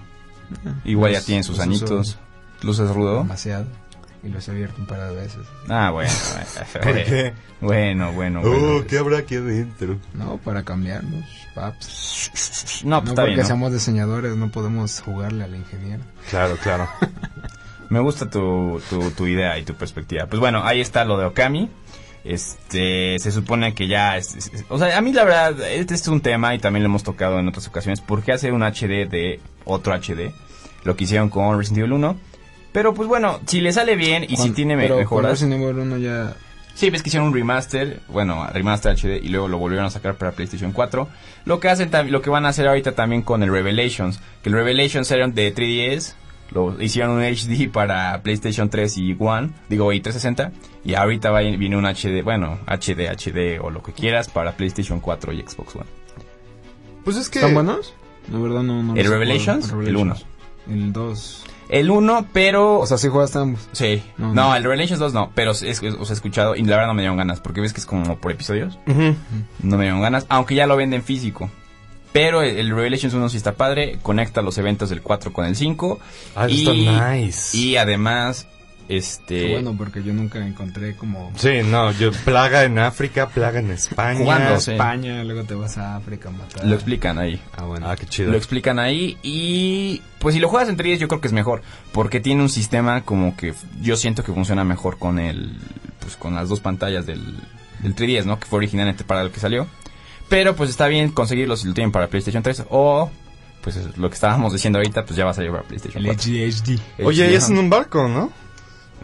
Igual 0.84 1.12
ya 1.12 1.20
tienen 1.20 1.44
sus 1.44 1.56
los 1.58 1.64
añitos. 1.66 2.18
¿Luces 2.62 2.90
rudo? 2.90 3.18
Demasiado. 3.22 3.66
Y 4.22 4.28
los 4.30 4.46
he 4.48 4.50
abierto 4.50 4.80
un 4.80 4.86
par 4.86 5.00
de 5.08 5.14
veces. 5.14 5.46
Ah, 5.68 5.90
bueno. 5.92 6.10
¿Por 6.72 6.82
bueno. 6.84 7.00
qué? 7.06 7.32
Bueno, 7.60 8.12
bueno, 8.12 8.40
Oh, 8.44 8.48
bueno. 8.50 8.86
¿qué 8.88 8.98
habrá 8.98 9.18
aquí 9.18 9.36
adentro? 9.36 9.96
No, 10.14 10.38
para 10.38 10.64
cambiarlos, 10.64 11.24
paps. 11.54 12.82
No, 12.84 12.98
pues 13.00 13.04
no 13.04 13.10
está 13.10 13.14
porque 13.22 13.26
bien. 13.26 13.38
¿no? 13.40 13.46
seamos 13.46 13.72
diseñadores, 13.72 14.36
no 14.36 14.50
podemos 14.50 15.00
jugarle 15.00 15.44
al 15.44 15.54
ingeniero. 15.54 16.02
Claro, 16.30 16.56
claro. 16.62 16.88
Me 17.90 18.00
gusta 18.00 18.28
tu, 18.28 18.80
tu, 18.90 19.10
tu 19.12 19.26
idea 19.26 19.56
y 19.58 19.62
tu 19.64 19.74
perspectiva. 19.74 20.26
Pues 20.26 20.40
bueno, 20.40 20.62
ahí 20.64 20.80
está 20.80 21.04
lo 21.04 21.16
de 21.16 21.24
Okami. 21.26 21.70
Este, 22.24 23.18
se 23.18 23.32
supone 23.32 23.74
que 23.74 23.86
ya, 23.88 24.16
es- 24.18 24.34
es- 24.36 24.52
es- 24.52 24.64
o 24.68 24.78
sea, 24.78 24.98
a 24.98 25.00
mí 25.00 25.12
la 25.12 25.24
verdad, 25.24 25.60
este 25.62 25.94
es 25.94 26.06
un 26.08 26.20
tema 26.20 26.54
y 26.54 26.58
también 26.58 26.82
lo 26.82 26.88
hemos 26.88 27.02
tocado 27.02 27.38
en 27.38 27.48
otras 27.48 27.66
ocasiones. 27.68 28.00
¿Por 28.00 28.22
qué 28.22 28.32
hacer 28.32 28.52
un 28.52 28.62
HD 28.62 29.06
de 29.08 29.40
otro 29.64 29.94
HD? 29.94 30.32
Lo 30.84 30.94
que 30.96 31.04
hicieron 31.04 31.30
con 31.30 31.56
Resident 31.56 31.78
Evil 31.78 31.92
1. 31.94 32.16
Pero 32.72 32.94
pues 32.94 33.08
bueno, 33.08 33.40
si 33.46 33.60
le 33.60 33.72
sale 33.72 33.96
bien 33.96 34.24
y 34.28 34.36
si 34.36 34.50
tiene 34.50 34.76
pero 34.76 34.96
mejoras. 34.98 35.32
Resident 35.32 35.62
Evil 35.62 35.78
1 35.78 35.98
ya... 35.98 36.34
Sí, 36.74 36.90
ves 36.90 37.02
que 37.02 37.08
hicieron 37.08 37.28
un 37.28 37.34
remaster, 37.34 38.00
bueno, 38.08 38.46
remaster 38.52 38.94
HD 38.96 39.20
y 39.20 39.30
luego 39.30 39.48
lo 39.48 39.58
volvieron 39.58 39.86
a 39.86 39.90
sacar 39.90 40.14
para 40.14 40.30
PlayStation 40.32 40.70
4. 40.70 41.08
Lo 41.44 41.58
que 41.58 41.68
hacen 41.68 41.90
lo 42.12 42.22
que 42.22 42.30
van 42.30 42.46
a 42.46 42.50
hacer 42.50 42.68
ahorita 42.68 42.92
también 42.92 43.22
con 43.22 43.42
el 43.42 43.50
Revelations, 43.50 44.20
que 44.42 44.48
el 44.50 44.54
Revelations 44.54 45.10
eran 45.10 45.34
de 45.34 45.52
3DS, 45.52 46.14
lo 46.52 46.80
hicieron 46.80 47.16
un 47.16 47.22
HD 47.24 47.68
para 47.72 48.22
PlayStation 48.22 48.70
3 48.70 48.96
y 48.98 49.16
One, 49.18 49.50
digo, 49.68 49.92
y 49.92 50.00
360, 50.00 50.52
y 50.84 50.94
ahorita 50.94 51.30
va- 51.32 51.40
viene 51.40 51.76
un 51.76 51.84
HD, 51.84 52.22
bueno, 52.22 52.60
HD, 52.66 53.08
HD 53.10 53.58
o 53.60 53.70
lo 53.70 53.82
que 53.82 53.92
quieras 53.92 54.28
para 54.28 54.52
PlayStation 54.52 55.00
4 55.00 55.32
y 55.32 55.42
Xbox 55.42 55.74
One. 55.74 55.86
Pues 57.04 57.16
es 57.16 57.28
que... 57.28 57.40
¿Están 57.40 57.54
buenos? 57.54 57.92
La 58.30 58.38
verdad 58.38 58.62
no... 58.62 58.82
no 58.84 58.94
¿El 58.94 59.08
Revelations? 59.08 59.72
El 59.84 59.96
uno. 59.96 60.14
El 60.70 60.92
2. 60.92 61.44
El 61.68 61.90
1, 61.90 62.28
pero 62.32 62.78
O 62.80 62.86
sea, 62.86 62.96
sí 62.98 63.08
jugaste 63.08 63.38
ambos. 63.38 63.68
sí. 63.72 64.02
No, 64.16 64.32
No, 64.34 64.56
el 64.56 64.62
Revelations 64.64 64.98
2 65.00 65.12
no, 65.12 65.30
pero 65.34 65.50
os 65.52 65.62
he 65.62 65.70
escuchado 65.70 66.56
y 66.56 66.62
la 66.62 66.76
verdad 66.76 66.88
no 66.88 66.94
me 66.94 67.02
dieron 67.02 67.18
ganas, 67.18 67.40
porque 67.40 67.60
ves 67.60 67.72
que 67.72 67.80
es 67.80 67.86
como 67.86 68.16
por 68.18 68.32
episodios. 68.32 68.78
Ujú. 68.86 69.14
No 69.62 69.76
me 69.76 69.84
dieron 69.84 70.00
ganas, 70.00 70.26
aunque 70.28 70.54
ya 70.54 70.66
lo 70.66 70.76
venden 70.76 71.02
físico. 71.02 71.50
Pero 72.12 72.40
el, 72.42 72.56
el 72.56 72.70
Revelations 72.74 73.12
1 73.12 73.28
sí 73.28 73.36
está 73.36 73.52
padre, 73.52 73.98
conecta 74.02 74.40
los 74.40 74.56
eventos 74.56 74.88
del 74.88 75.02
4 75.02 75.32
con 75.32 75.44
el 75.44 75.56
5. 75.56 75.98
Ah, 76.36 76.48
y, 76.48 76.60
está 76.66 77.12
nice. 77.14 77.56
y 77.56 77.76
además, 77.76 78.46
este... 78.88 79.46
Qué 79.46 79.52
bueno, 79.52 79.74
porque 79.76 80.02
yo 80.02 80.12
nunca 80.14 80.44
encontré 80.44 80.96
como... 80.96 81.30
Sí, 81.36 81.60
no, 81.64 81.92
yo... 81.92 82.10
Plaga 82.24 82.64
en 82.64 82.78
África, 82.78 83.28
plaga 83.28 83.60
en 83.60 83.70
España. 83.70 84.18
Jugando, 84.18 84.60
sí. 84.60 84.72
España, 84.72 85.22
luego 85.24 85.44
te 85.44 85.54
vas 85.54 85.76
a 85.78 85.96
África 85.96 86.30
a 86.30 86.32
matar. 86.32 86.64
Lo 86.64 86.74
explican 86.74 87.18
ahí. 87.18 87.40
Ah, 87.56 87.64
bueno. 87.64 87.88
Ah, 87.88 87.96
qué 87.96 88.06
chido. 88.06 88.30
Lo 88.30 88.36
explican 88.36 88.78
ahí 88.78 89.18
y 89.22 90.02
pues 90.18 90.34
si 90.34 90.40
lo 90.40 90.48
juegas 90.48 90.68
en 90.68 90.76
3DS 90.76 90.98
yo 90.98 91.08
creo 91.08 91.20
que 91.20 91.28
es 91.28 91.34
mejor 91.34 91.62
porque 91.92 92.20
tiene 92.20 92.42
un 92.42 92.48
sistema 92.48 93.02
como 93.02 93.36
que 93.36 93.54
yo 93.80 93.96
siento 93.96 94.24
que 94.24 94.32
funciona 94.32 94.64
mejor 94.64 94.98
con 94.98 95.18
el 95.18 95.56
pues 96.00 96.16
con 96.16 96.34
las 96.34 96.48
dos 96.48 96.60
pantallas 96.60 97.06
del, 97.06 97.22
del 97.80 97.94
3DS, 97.94 98.24
¿no? 98.24 98.38
Que 98.38 98.46
fue 98.46 98.58
originalmente 98.58 99.04
para 99.04 99.22
el 99.22 99.30
que 99.30 99.40
salió. 99.40 99.66
Pero 100.28 100.56
pues 100.56 100.70
está 100.70 100.88
bien 100.88 101.10
conseguirlo 101.10 101.56
si 101.56 101.68
lo 101.68 101.74
tienen 101.74 101.92
para 101.92 102.08
PlayStation 102.08 102.42
3 102.42 102.64
o 102.70 103.10
pues 103.62 103.76
es 103.76 103.96
lo 103.96 104.08
que 104.08 104.14
estábamos 104.14 104.52
diciendo 104.52 104.78
ahorita 104.78 105.04
pues 105.04 105.16
ya 105.16 105.24
va 105.24 105.32
a 105.32 105.34
salir 105.34 105.50
para 105.50 105.62
PlayStation 105.62 106.04
El 106.04 106.14
4. 106.14 106.30
HD. 106.30 107.04
Oye, 107.04 107.26
HD, 107.26 107.32
y 107.32 107.34
es 107.34 107.50
en 107.50 107.58
un 107.58 107.70
barco, 107.70 108.08
¿no? 108.08 108.30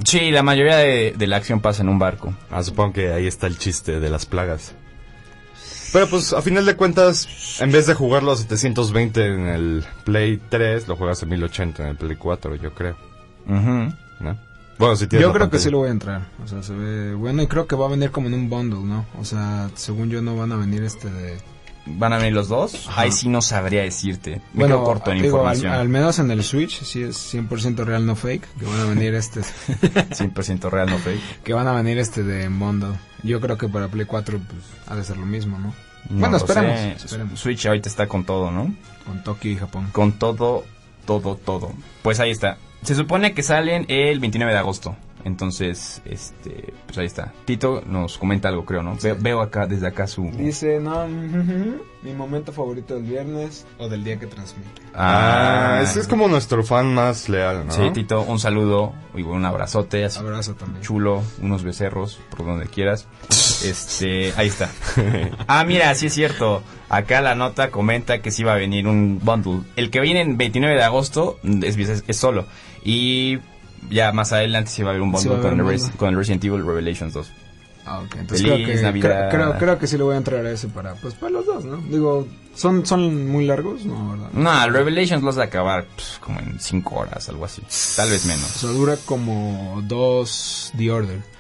Sí, 0.03 0.31
la 0.31 0.43
mayoría 0.43 0.77
de, 0.77 1.15
de 1.17 1.27
la 1.27 1.37
acción 1.37 1.61
pasa 1.61 1.83
en 1.83 1.89
un 1.89 1.99
barco. 1.99 2.35
Ah, 2.51 2.63
supongo 2.63 2.95
que 2.95 3.13
ahí 3.13 3.27
está 3.27 3.47
el 3.47 3.59
chiste 3.59 4.01
de 4.01 4.11
las 4.11 4.27
plagas. 4.27 4.75
Pero 5.93 6.09
pues 6.09 6.33
a 6.33 6.43
final 6.43 6.67
de 6.67 6.75
cuentas, 6.75 7.61
en 7.61 7.71
vez 7.71 7.87
de 7.87 7.95
jugarlo 7.95 8.33
a 8.33 8.37
720 8.37 9.27
en 9.27 9.47
el 9.47 9.85
Play 10.05 10.41
3, 10.49 10.89
lo 10.89 10.97
juegas 10.97 11.23
a 11.23 11.27
1080 11.27 11.85
en 11.85 11.89
el 11.91 11.97
Play 11.97 12.17
4, 12.17 12.57
yo 12.57 12.75
creo. 12.75 12.97
Ujú. 13.47 13.95
¿no? 14.19 14.37
Bueno, 14.77 14.97
si 14.97 15.07
tienes 15.07 15.23
Yo 15.23 15.29
la 15.29 15.35
creo 15.35 15.51
que 15.51 15.59
sí 15.61 15.71
lo 15.71 15.79
voy 15.79 15.89
a 15.89 15.93
entrar. 15.93 16.27
O 16.43 16.49
sea, 16.49 16.65
se 16.65 16.73
ve 16.75 17.15
bueno 17.15 17.43
y 17.43 17.47
creo 17.47 17.69
que 17.69 17.77
va 17.77 17.87
a 17.87 17.91
venir 17.91 18.11
como 18.11 18.27
en 18.27 18.35
un 18.35 18.51
bundle, 18.51 18.81
¿no? 18.81 19.07
O 19.21 19.25
sea, 19.25 19.71
según 19.75 20.11
yo 20.11 20.21
no 20.21 20.37
van 20.37 20.51
a 20.51 20.57
venir 20.57 20.83
este 20.83 21.09
de 21.09 21.39
van 21.87 22.13
a 22.13 22.19
venir 22.19 22.33
los 22.33 22.49
dos. 22.49 22.89
Ahí 22.95 23.13
sí 23.13 23.29
no 23.29 23.43
sabría 23.43 23.83
decirte. 23.83 24.41
Me 24.53 24.61
Bueno, 24.61 24.77
quedo 24.77 24.85
corto 24.85 25.13
en 25.13 25.23
digo, 25.23 25.47
al, 25.47 25.55
información. 25.57 25.73
al 25.73 25.89
menos 25.89 26.19
en 26.19 26.31
el 26.31 26.43
Switch 26.43 26.83
sí 26.83 27.03
es 27.03 27.35
100% 27.35 27.85
real, 27.85 28.07
no 28.07 28.17
fake, 28.17 28.47
que 28.59 28.65
van 28.67 28.81
a 28.81 28.85
venir 28.87 29.15
este 29.15 29.41
100% 29.81 30.71
real, 30.71 30.91
no 30.91 30.99
fake. 30.99 31.43
que 31.43 31.53
van 31.55 31.69
a 31.69 31.73
venir 31.73 31.99
este 31.99 32.23
de 32.23 32.49
Mondo. 32.49 32.97
Yo 33.23 33.41
creo 33.41 33.57
que 33.59 33.69
para 33.69 33.89
Play 33.89 34.07
4 34.07 34.39
pues 34.39 34.61
ha 34.87 34.97
de 34.97 35.05
ser 35.05 35.17
lo 35.17 35.27
mismo, 35.27 35.59
¿no? 35.59 35.75
No 36.11 36.21
bueno, 36.21 36.37
esperemos, 36.37 37.03
esperemos. 37.05 37.41
Switch 37.41 37.65
ahorita 37.67 37.89
está 37.89 38.07
con 38.07 38.25
todo, 38.25 38.51
¿no? 38.51 38.75
Con 39.07 39.23
Tokio 39.25 39.51
y 39.53 39.57
Japón. 39.57 39.89
Con 39.93 40.13
todo, 40.13 40.65
todo, 41.07 41.37
todo. 41.37 41.73
Pues 42.03 42.21
ahí 42.21 42.31
está. 42.31 42.59
Se 42.83 42.95
supone 42.95 43.33
que 43.33 43.43
salen 43.43 43.87
el 43.89 44.21
29 44.21 44.53
de 44.53 44.59
agosto. 44.59 44.97
Entonces, 45.25 46.03
este, 46.05 46.75
pues 46.87 46.99
ahí 46.99 47.07
está. 47.07 47.33
Tito 47.47 47.83
nos 47.87 48.19
comenta 48.19 48.49
algo, 48.49 48.65
creo, 48.65 48.83
¿no? 48.83 48.97
Ve- 49.03 49.15
veo 49.19 49.41
acá, 49.41 49.67
desde 49.67 49.87
acá 49.87 50.07
su... 50.07 50.31
Dice, 50.31 50.79
no, 50.81 51.07
mi 52.03 52.13
momento 52.13 52.53
favorito 52.53 52.95
del 52.95 53.05
viernes 53.05 53.67
o 53.79 53.89
del 53.89 54.05
día 54.05 54.19
que 54.19 54.27
transmite. 54.27 54.83
Ah, 54.95 55.81
ese 55.83 56.01
es 56.01 56.09
como 56.09 56.29
nuestro 56.29 56.63
fan 56.63 56.95
más 56.95 57.29
leal, 57.31 57.67
¿no? 57.67 57.73
Sí, 57.73 57.91
Tito, 57.95 58.21
un 58.23 58.39
saludo 58.39 58.93
y 59.15 59.23
un 59.23 59.45
abrazote, 59.47 60.05
así 60.05 60.19
Abrazo 60.19 60.55
también. 60.55 60.83
chulo, 60.83 61.23
unos 61.41 61.63
becerros, 61.65 62.21
por 62.37 62.45
donde 62.47 62.67
quieras. 62.67 63.07
Este, 63.65 64.33
ahí 64.37 64.49
está. 64.49 64.69
Ah, 65.49 65.65
mira, 65.65 65.95
sí 65.95 66.07
es 66.09 66.13
cierto. 66.15 66.63
Acá 66.91 67.23
la 67.23 67.35
nota 67.35 67.71
comenta 67.71 68.21
que 68.21 68.31
sí 68.31 68.45
va 68.45 68.53
a 68.53 68.57
venir 68.57 68.87
un 68.87 69.21
bundle. 69.23 69.61
El 69.77 69.91
que 69.91 70.01
viene 70.01 70.21
en 70.21 70.37
29 70.37 70.77
de 70.77 70.83
agosto 70.83 71.39
es, 71.63 71.79
es- 71.79 72.05
es 72.07 72.17
solo. 72.19 72.45
Y 72.85 73.39
ya 73.91 74.13
más 74.13 74.33
adelante 74.33 74.71
sí 74.71 74.83
va 74.83 74.89
a 74.89 74.91
haber 74.93 75.03
un 75.03 75.13
bundle 75.13 75.41
con, 75.41 75.59
el 75.61 75.67
Res- 75.67 75.91
con 75.97 76.17
Resident 76.17 76.45
Evil 76.45 76.65
Revelations 76.67 77.13
2. 77.13 77.31
Ah, 77.87 77.99
ok. 77.99 78.17
Entonces 78.17 78.47
Feliz 78.47 78.65
creo 78.67 78.77
que, 78.77 78.83
Navidad. 78.83 79.29
creo, 79.31 79.49
creo, 79.51 79.59
creo 79.59 79.79
que 79.79 79.87
sí 79.87 79.99
le 79.99 80.05
voy 80.05 80.15
a 80.15 80.17
entrar 80.19 80.45
a 80.47 80.51
ese 80.51 80.69
para, 80.69 80.95
pues, 80.95 81.13
para 81.15 81.33
los 81.33 81.45
dos, 81.45 81.65
¿no? 81.67 81.77
Digo, 81.77 82.27
¿son, 82.55 82.87
son 82.87 83.29
muy 83.29 83.45
largos? 83.45 83.85
No, 83.85 84.13
¿verdad? 84.13 84.29
No, 84.33 84.65
el 84.65 84.73
Revelations 84.73 85.21
lo 85.23 85.27
vas 85.27 85.37
a 85.39 85.43
acabar 85.43 85.85
pues, 85.95 86.19
como 86.21 86.41
en 86.41 86.59
5 86.59 86.95
horas, 86.95 87.29
algo 87.29 87.45
así. 87.45 87.61
Tal 87.95 88.09
vez 88.11 88.25
O 88.25 88.29
menos. 88.29 88.47
sea, 88.47 88.71
dura 88.71 88.97
como 89.05 89.83
dos 89.87 90.73
The 90.79 90.91
Order. 90.91 91.34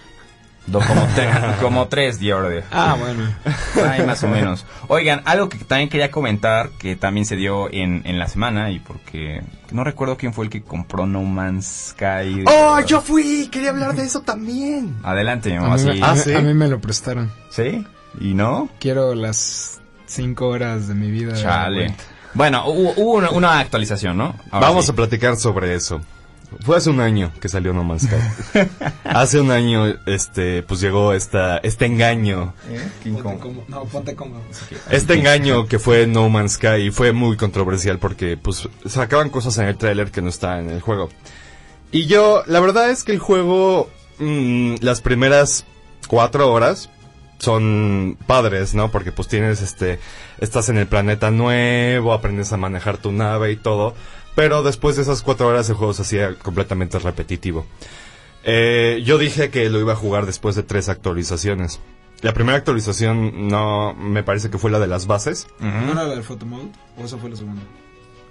Como, 0.72 0.84
tre- 1.14 1.56
como 1.60 1.88
tres 1.88 2.18
Order. 2.32 2.64
Ah, 2.72 2.96
bueno. 2.98 3.22
Ay, 3.90 4.04
más 4.06 4.22
o 4.24 4.28
menos. 4.28 4.64
Oigan, 4.88 5.22
algo 5.26 5.48
que 5.48 5.58
también 5.58 5.88
quería 5.90 6.10
comentar, 6.10 6.70
que 6.78 6.96
también 6.96 7.26
se 7.26 7.36
dio 7.36 7.70
en, 7.72 8.02
en 8.06 8.18
la 8.18 8.28
semana, 8.28 8.70
y 8.70 8.78
porque 8.80 9.42
no 9.72 9.84
recuerdo 9.84 10.16
quién 10.16 10.32
fue 10.32 10.46
el 10.46 10.50
que 10.50 10.62
compró 10.62 11.06
No 11.06 11.22
Man's 11.22 11.90
Sky. 11.90 12.44
¡Oh, 12.46 12.80
yo 12.80 13.00
fui! 13.02 13.48
Quería 13.52 13.70
hablar 13.70 13.94
de 13.94 14.04
eso 14.04 14.22
también. 14.22 14.96
Adelante, 15.02 15.50
mi 15.50 15.56
A 15.56 15.60
mamá, 15.60 15.74
mí, 15.76 15.82
sí. 15.82 15.86
me- 15.88 16.02
a, 16.02 16.10
Ah, 16.10 16.14
mí- 16.14 16.20
¿sí? 16.20 16.34
a 16.34 16.40
mí 16.40 16.54
me 16.54 16.68
lo 16.68 16.80
prestaron. 16.80 17.30
¿Sí? 17.50 17.86
¿Y 18.20 18.34
no? 18.34 18.68
Quiero 18.80 19.14
las 19.14 19.80
cinco 20.06 20.48
horas 20.48 20.88
de 20.88 20.94
mi 20.94 21.10
vida. 21.10 21.32
de 21.34 21.42
Chale. 21.42 21.94
Bueno, 22.32 22.66
hubo, 22.68 22.92
hubo 22.96 23.12
una, 23.14 23.30
una 23.30 23.58
actualización, 23.60 24.16
¿no? 24.16 24.34
Ahora 24.50 24.68
Vamos 24.68 24.86
sí. 24.86 24.92
a 24.92 24.94
platicar 24.94 25.36
sobre 25.36 25.74
eso. 25.74 26.00
Fue 26.60 26.76
hace 26.76 26.90
un 26.90 27.00
año 27.00 27.32
que 27.40 27.48
salió 27.48 27.72
No 27.72 27.84
Man's 27.84 28.02
Sky. 28.02 28.68
hace 29.04 29.40
un 29.40 29.50
año, 29.50 29.86
este, 30.06 30.62
pues 30.62 30.80
llegó 30.80 31.12
esta, 31.12 31.58
este 31.58 31.86
engaño. 31.86 32.54
King 33.02 33.14
Kong. 33.14 33.22
Ponte 33.22 33.40
cómodo. 33.40 33.64
No, 33.68 33.84
ponte 33.84 34.14
cómodo. 34.14 34.40
Este 34.90 35.14
engaño 35.14 35.66
que 35.66 35.78
fue 35.78 36.06
No 36.06 36.28
Man's 36.28 36.52
Sky 36.52 36.86
y 36.86 36.90
fue 36.90 37.12
muy 37.12 37.36
controversial 37.36 37.98
porque, 37.98 38.36
pues, 38.36 38.68
sacaban 38.86 39.30
cosas 39.30 39.56
en 39.58 39.66
el 39.66 39.76
tráiler 39.76 40.10
que 40.10 40.22
no 40.22 40.28
estaban 40.28 40.68
en 40.68 40.70
el 40.70 40.80
juego. 40.80 41.10
Y 41.90 42.06
yo, 42.06 42.42
la 42.46 42.60
verdad 42.60 42.90
es 42.90 43.04
que 43.04 43.12
el 43.12 43.18
juego, 43.18 43.88
mm, 44.18 44.76
las 44.80 45.00
primeras 45.00 45.64
cuatro 46.08 46.52
horas 46.52 46.90
son 47.38 48.16
padres, 48.26 48.74
¿no? 48.74 48.90
Porque 48.90 49.12
pues 49.12 49.28
tienes 49.28 49.62
este, 49.62 49.98
estás 50.38 50.68
en 50.68 50.78
el 50.78 50.86
planeta 50.86 51.30
nuevo, 51.30 52.12
aprendes 52.12 52.52
a 52.52 52.56
manejar 52.56 52.98
tu 52.98 53.12
nave 53.12 53.52
y 53.52 53.56
todo. 53.56 53.94
Pero 54.34 54.62
después 54.62 54.96
de 54.96 55.02
esas 55.02 55.22
cuatro 55.22 55.46
horas 55.46 55.68
el 55.68 55.76
juego 55.76 55.92
se 55.92 56.02
hacía 56.02 56.34
completamente 56.34 56.98
repetitivo. 56.98 57.66
Eh, 58.42 59.02
yo 59.04 59.16
dije 59.18 59.50
que 59.50 59.70
lo 59.70 59.80
iba 59.80 59.92
a 59.94 59.96
jugar 59.96 60.26
después 60.26 60.54
de 60.56 60.62
tres 60.62 60.88
actualizaciones. 60.88 61.80
La 62.20 62.32
primera 62.32 62.56
actualización 62.58 63.48
no 63.48 63.94
me 63.94 64.22
parece 64.22 64.50
que 64.50 64.58
fue 64.58 64.70
la 64.70 64.78
de 64.78 64.86
las 64.86 65.06
bases. 65.06 65.46
¿No 65.60 65.92
era 65.92 66.04
la 66.04 66.14
del 66.14 66.22
photo 66.22 66.46
mode? 66.46 66.70
¿O 66.98 67.04
esa 67.04 67.16
fue 67.18 67.30
la 67.30 67.36
segunda? 67.36 67.62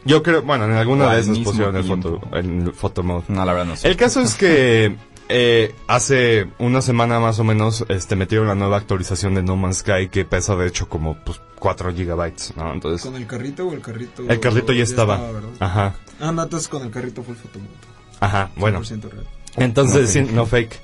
Yo 0.05 0.21
creo, 0.21 0.41
bueno, 0.41 0.65
en 0.65 0.73
alguna 0.73 1.07
O 1.07 1.11
de 1.11 1.19
esas 1.21 1.39
pusieron 1.39 1.75
el 1.77 1.83
foto, 1.83 2.19
el 2.33 2.73
photo 2.73 3.03
mode. 3.03 3.23
No, 3.29 3.45
la 3.45 3.53
verdad 3.53 3.67
no 3.67 3.75
sé. 3.75 3.87
El 3.87 3.95
caso 3.95 4.19
es 4.21 4.35
que 4.35 4.95
eh, 5.35 5.73
hace 5.87 6.47
una 6.59 6.81
semana 6.83 7.19
más 7.19 7.39
o 7.39 7.43
menos 7.43 7.83
este 7.89 8.15
metieron 8.15 8.47
la 8.47 8.53
nueva 8.55 8.77
actualización 8.77 9.33
de 9.33 9.41
No 9.41 9.55
Man's 9.55 9.77
Sky 9.79 10.07
que 10.11 10.25
pesa 10.25 10.55
de 10.55 10.67
hecho 10.67 10.87
como 10.87 11.17
pues 11.23 11.41
4 11.57 11.91
gigabytes, 11.93 12.53
¿no? 12.55 12.71
Entonces 12.71 13.01
¿Con 13.01 13.15
el 13.15 13.25
carrito 13.25 13.67
o 13.67 13.73
el 13.73 13.81
carrito? 13.81 14.23
el 14.29 14.39
carrito 14.39 14.73
ya 14.73 14.83
estaba. 14.83 15.19
Ajá. 15.59 15.95
Ah, 16.19 16.31
no, 16.31 16.43
entonces 16.43 16.67
con 16.69 16.83
el 16.83 16.91
carrito 16.91 17.23
fue 17.23 17.33
el 17.33 17.39
photo 17.39 17.57
mode. 17.59 17.71
Ajá, 18.19 18.51
bueno. 18.55 18.81
100% 18.81 19.09
real. 19.09 19.25
Entonces, 19.57 20.01
No 20.03 20.07
sí, 20.07 20.19
fake. 20.19 20.31
no 20.33 20.45
fake. 20.45 20.79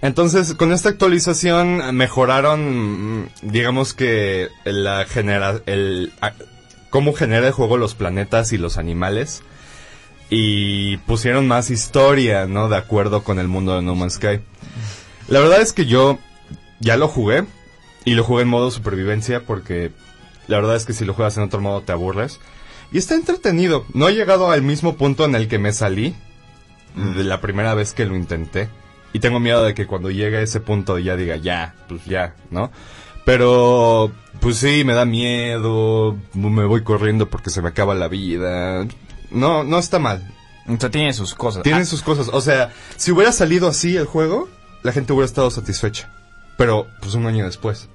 Entonces, 0.00 0.54
con 0.54 0.72
esta 0.72 0.90
actualización 0.90 1.94
mejoraron, 1.96 3.28
digamos 3.42 3.94
que 3.94 4.48
la 4.64 5.04
genera, 5.06 5.60
el, 5.66 6.12
a- 6.20 6.34
cómo 6.90 7.12
genera 7.14 7.48
el 7.48 7.52
juego 7.52 7.76
los 7.76 7.94
planetas 7.94 8.52
y 8.52 8.58
los 8.58 8.78
animales. 8.78 9.42
Y 10.30 10.98
pusieron 10.98 11.48
más 11.48 11.70
historia, 11.70 12.46
¿no? 12.46 12.68
De 12.68 12.76
acuerdo 12.76 13.24
con 13.24 13.38
el 13.38 13.48
mundo 13.48 13.74
de 13.74 13.82
No 13.82 13.94
Man's 13.94 14.14
Sky. 14.14 14.40
La 15.28 15.40
verdad 15.40 15.60
es 15.60 15.72
que 15.72 15.86
yo 15.86 16.18
ya 16.80 16.96
lo 16.96 17.08
jugué. 17.08 17.44
Y 18.04 18.14
lo 18.14 18.24
jugué 18.24 18.42
en 18.42 18.48
modo 18.48 18.70
supervivencia 18.70 19.44
porque 19.44 19.90
la 20.46 20.56
verdad 20.56 20.76
es 20.76 20.86
que 20.86 20.94
si 20.94 21.04
lo 21.04 21.14
juegas 21.14 21.36
en 21.36 21.42
otro 21.42 21.60
modo 21.60 21.82
te 21.82 21.92
aburres. 21.92 22.40
Y 22.92 22.98
está 22.98 23.14
entretenido. 23.14 23.84
No 23.92 24.08
he 24.08 24.14
llegado 24.14 24.50
al 24.50 24.62
mismo 24.62 24.96
punto 24.96 25.24
en 25.24 25.34
el 25.34 25.48
que 25.48 25.58
me 25.58 25.72
salí 25.72 26.14
de 26.94 27.24
la 27.24 27.40
primera 27.40 27.74
vez 27.74 27.92
que 27.92 28.06
lo 28.06 28.16
intenté. 28.16 28.68
Y 29.12 29.20
tengo 29.20 29.40
miedo 29.40 29.62
de 29.62 29.74
que 29.74 29.86
cuando 29.86 30.10
llegue 30.10 30.38
a 30.38 30.42
ese 30.42 30.60
punto 30.60 30.98
ya 30.98 31.16
diga, 31.16 31.36
ya, 31.36 31.74
pues 31.88 32.04
ya, 32.04 32.34
¿no? 32.50 32.70
Pero, 33.24 34.10
pues 34.40 34.56
sí, 34.56 34.84
me 34.84 34.94
da 34.94 35.04
miedo, 35.04 36.16
me 36.34 36.64
voy 36.64 36.82
corriendo 36.82 37.28
porque 37.28 37.50
se 37.50 37.60
me 37.60 37.68
acaba 37.68 37.94
la 37.94 38.08
vida. 38.08 38.86
No, 39.30 39.64
no 39.64 39.78
está 39.78 39.98
mal. 39.98 40.22
O 40.66 40.76
sea, 40.78 40.90
tiene 40.90 41.12
sus 41.12 41.34
cosas. 41.34 41.62
Tiene 41.62 41.80
Ah, 41.80 41.84
sus 41.84 42.02
cosas. 42.02 42.28
O 42.32 42.40
sea, 42.40 42.72
si 42.96 43.10
hubiera 43.12 43.32
salido 43.32 43.68
así 43.68 43.96
el 43.96 44.04
juego, 44.06 44.48
la 44.82 44.92
gente 44.92 45.12
hubiera 45.12 45.26
estado 45.26 45.50
satisfecha. 45.50 46.10
Pero, 46.56 46.86
pues 47.00 47.14
un 47.14 47.26
año 47.26 47.44
después. 47.46 47.88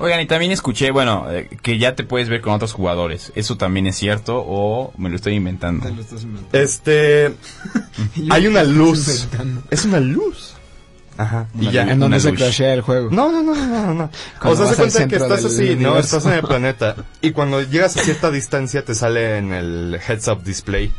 Oigan, 0.00 0.20
y 0.20 0.26
también 0.26 0.52
escuché, 0.52 0.92
bueno, 0.92 1.26
eh, 1.28 1.48
que 1.60 1.76
ya 1.78 1.96
te 1.96 2.04
puedes 2.04 2.28
ver 2.28 2.40
con 2.40 2.52
otros 2.52 2.72
jugadores. 2.72 3.32
¿Eso 3.34 3.56
también 3.56 3.88
es 3.88 3.96
cierto 3.96 4.44
o 4.46 4.92
me 4.96 5.08
lo 5.10 5.16
estoy 5.16 5.34
inventando? 5.34 5.86
Te 5.86 5.92
lo 5.92 6.00
estás 6.00 6.22
inventando. 6.22 6.56
Este, 6.56 7.34
hay 8.30 8.46
una 8.46 8.62
luz. 8.62 9.26
Es 9.70 9.84
una 9.84 9.98
luz. 9.98 10.54
Ajá. 11.18 11.48
Y 11.58 11.70
ya. 11.70 11.82
En 11.82 11.98
donde 11.98 12.20
se 12.20 12.32
crashea 12.32 12.72
el 12.74 12.80
juego. 12.80 13.10
No, 13.10 13.30
no, 13.30 13.42
no, 13.42 13.54
no, 13.54 13.66
no, 13.86 13.94
no. 13.94 14.10
O 14.44 14.56
sea, 14.56 14.66
se 14.68 14.76
cuenta 14.76 15.08
que 15.08 15.16
estás 15.16 15.44
así, 15.44 15.74
¿no? 15.76 15.98
Estás 15.98 16.24
en 16.26 16.32
el 16.34 16.42
planeta. 16.48 16.94
Y 17.20 17.32
cuando 17.32 17.60
llegas 17.60 17.96
a 17.96 18.02
cierta 18.02 18.30
distancia 18.30 18.84
te 18.84 18.94
sale 18.94 19.36
en 19.38 19.52
el 19.52 19.98
heads 20.08 20.28
up 20.28 20.42
display 20.44 20.92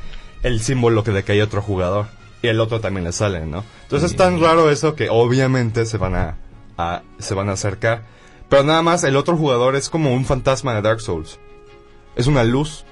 el 0.43 0.61
símbolo 0.61 1.03
que 1.03 1.11
de 1.11 1.23
que 1.23 1.31
hay 1.31 1.41
otro 1.41 1.61
jugador. 1.61 2.07
Y 2.41 2.47
el 2.47 2.59
otro 2.59 2.79
también 2.81 3.05
le 3.05 3.11
sale, 3.13 3.45
¿no? 3.45 3.63
Entonces 3.83 4.11
es 4.11 4.17
tan 4.17 4.39
raro 4.41 4.69
eso 4.69 4.95
que 4.95 5.09
obviamente 5.09 5.85
se 5.85 5.97
van 5.97 6.15
a, 6.15 6.35
a- 6.77 7.01
se 7.17 7.33
van 7.33 7.49
a 7.49 7.53
acercar. 7.53 8.03
Pero 8.49 8.63
nada 8.63 8.81
más 8.81 9.03
el 9.05 9.15
otro 9.15 9.37
jugador 9.37 9.75
es 9.75 9.89
como 9.89 10.13
un 10.13 10.25
fantasma 10.25 10.73
de 10.75 10.81
Dark 10.81 11.01
Souls. 11.01 11.39
Es 12.15 12.27
una 12.27 12.43
luz. 12.43 12.83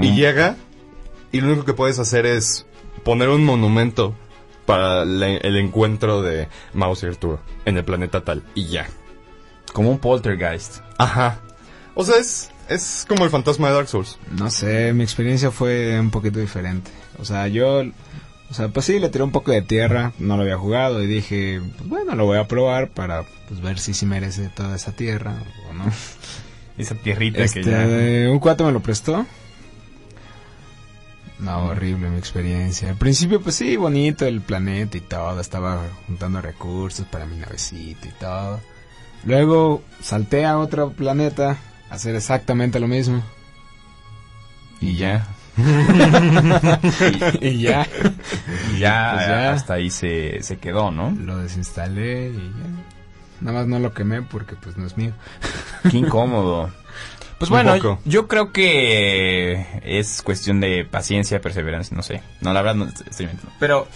Y 0.00 0.14
llega 0.14 0.56
y 1.32 1.40
lo 1.42 1.48
único 1.48 1.64
que 1.66 1.74
puedes 1.74 1.98
hacer 1.98 2.24
es 2.24 2.64
poner 3.04 3.28
un 3.28 3.44
monumento 3.44 4.14
para 4.66 5.04
la- 5.04 5.28
el 5.28 5.56
encuentro 5.58 6.22
de 6.22 6.48
Mouse 6.74 7.02
y 7.02 7.06
Arturo 7.06 7.40
en 7.64 7.76
el 7.76 7.84
planeta 7.84 8.22
tal. 8.22 8.42
Y 8.54 8.66
ya. 8.66 8.86
Como 9.72 9.90
un 9.90 9.98
poltergeist. 9.98 10.78
Ajá. 10.98 11.38
O 11.94 12.04
sea, 12.04 12.16
es, 12.16 12.50
es 12.68 13.04
como 13.08 13.24
el 13.24 13.30
fantasma 13.30 13.68
de 13.68 13.74
Dark 13.74 13.88
Souls. 13.88 14.18
No 14.30 14.50
sé, 14.50 14.92
mi 14.92 15.02
experiencia 15.02 15.50
fue 15.50 15.98
un 15.98 16.10
poquito 16.10 16.38
diferente. 16.40 16.90
O 17.18 17.24
sea, 17.24 17.48
yo, 17.48 17.82
o 18.50 18.54
sea, 18.54 18.68
pues 18.68 18.86
sí, 18.86 18.98
le 18.98 19.08
tiré 19.08 19.24
un 19.24 19.32
poco 19.32 19.50
de 19.52 19.62
tierra, 19.62 20.12
no 20.18 20.36
lo 20.36 20.42
había 20.42 20.56
jugado 20.58 21.02
y 21.02 21.06
dije, 21.06 21.60
pues 21.78 21.88
bueno, 21.88 22.14
lo 22.14 22.24
voy 22.26 22.38
a 22.38 22.48
probar 22.48 22.88
para 22.90 23.24
pues, 23.48 23.60
ver 23.60 23.78
si 23.78 23.94
sí 23.94 24.06
merece 24.06 24.48
toda 24.48 24.76
esa 24.76 24.92
tierra 24.92 25.34
o 25.70 25.74
no. 25.74 25.84
Esa 26.78 26.94
tierrita 26.94 27.42
Este, 27.44 27.60
que 27.60 27.70
ya... 28.24 28.30
un 28.30 28.38
cuate 28.38 28.64
me 28.64 28.72
lo 28.72 28.80
prestó. 28.80 29.26
No, 31.42 31.64
horrible 31.66 32.08
mi 32.08 32.18
experiencia. 32.18 32.88
Al 32.90 32.96
principio, 32.96 33.40
pues 33.40 33.56
sí, 33.56 33.76
bonito 33.76 34.24
el 34.26 34.40
planeta 34.40 34.96
y 34.96 35.00
todo. 35.00 35.40
Estaba 35.40 35.80
juntando 36.06 36.40
recursos 36.40 37.04
para 37.06 37.26
mi 37.26 37.36
navecita 37.36 38.06
y 38.06 38.12
todo. 38.12 38.60
Luego 39.24 39.82
salté 40.00 40.44
a 40.46 40.58
otro 40.58 40.90
planeta 40.92 41.56
a 41.90 41.94
hacer 41.94 42.14
exactamente 42.14 42.78
lo 42.80 42.86
mismo. 42.88 43.22
Y 44.80 44.94
ya. 44.96 45.26
y 47.40 47.58
ya. 47.58 47.86
Y 48.74 48.78
ya, 48.78 49.12
Pues 49.14 49.26
ya. 49.26 49.52
hasta 49.52 49.74
ahí 49.74 49.90
se, 49.90 50.42
se 50.42 50.58
quedó, 50.58 50.90
¿no? 50.90 51.10
Lo 51.10 51.38
desinstalé 51.38 52.30
y 52.30 52.34
ya. 52.36 52.66
Nada 53.40 53.58
más 53.58 53.66
no 53.66 53.78
lo 53.80 53.92
quemé 53.92 54.22
porque 54.22 54.54
pues 54.54 54.76
no 54.76 54.86
es 54.86 54.96
mío. 54.96 55.12
Qué 55.90 55.98
incómodo. 55.98 56.70
Pues 57.42 57.50
Un 57.50 57.56
bueno, 57.56 57.74
poco. 57.76 57.98
yo 58.04 58.28
creo 58.28 58.52
que 58.52 59.66
es 59.84 60.22
cuestión 60.22 60.60
de 60.60 60.84
paciencia, 60.88 61.40
perseverancia, 61.40 61.96
no 61.96 62.04
sé. 62.04 62.22
No, 62.40 62.52
la 62.52 62.62
verdad 62.62 62.76
no 62.76 62.84
estoy 62.86 63.24
inventando. 63.26 63.52
Pero 63.58 63.88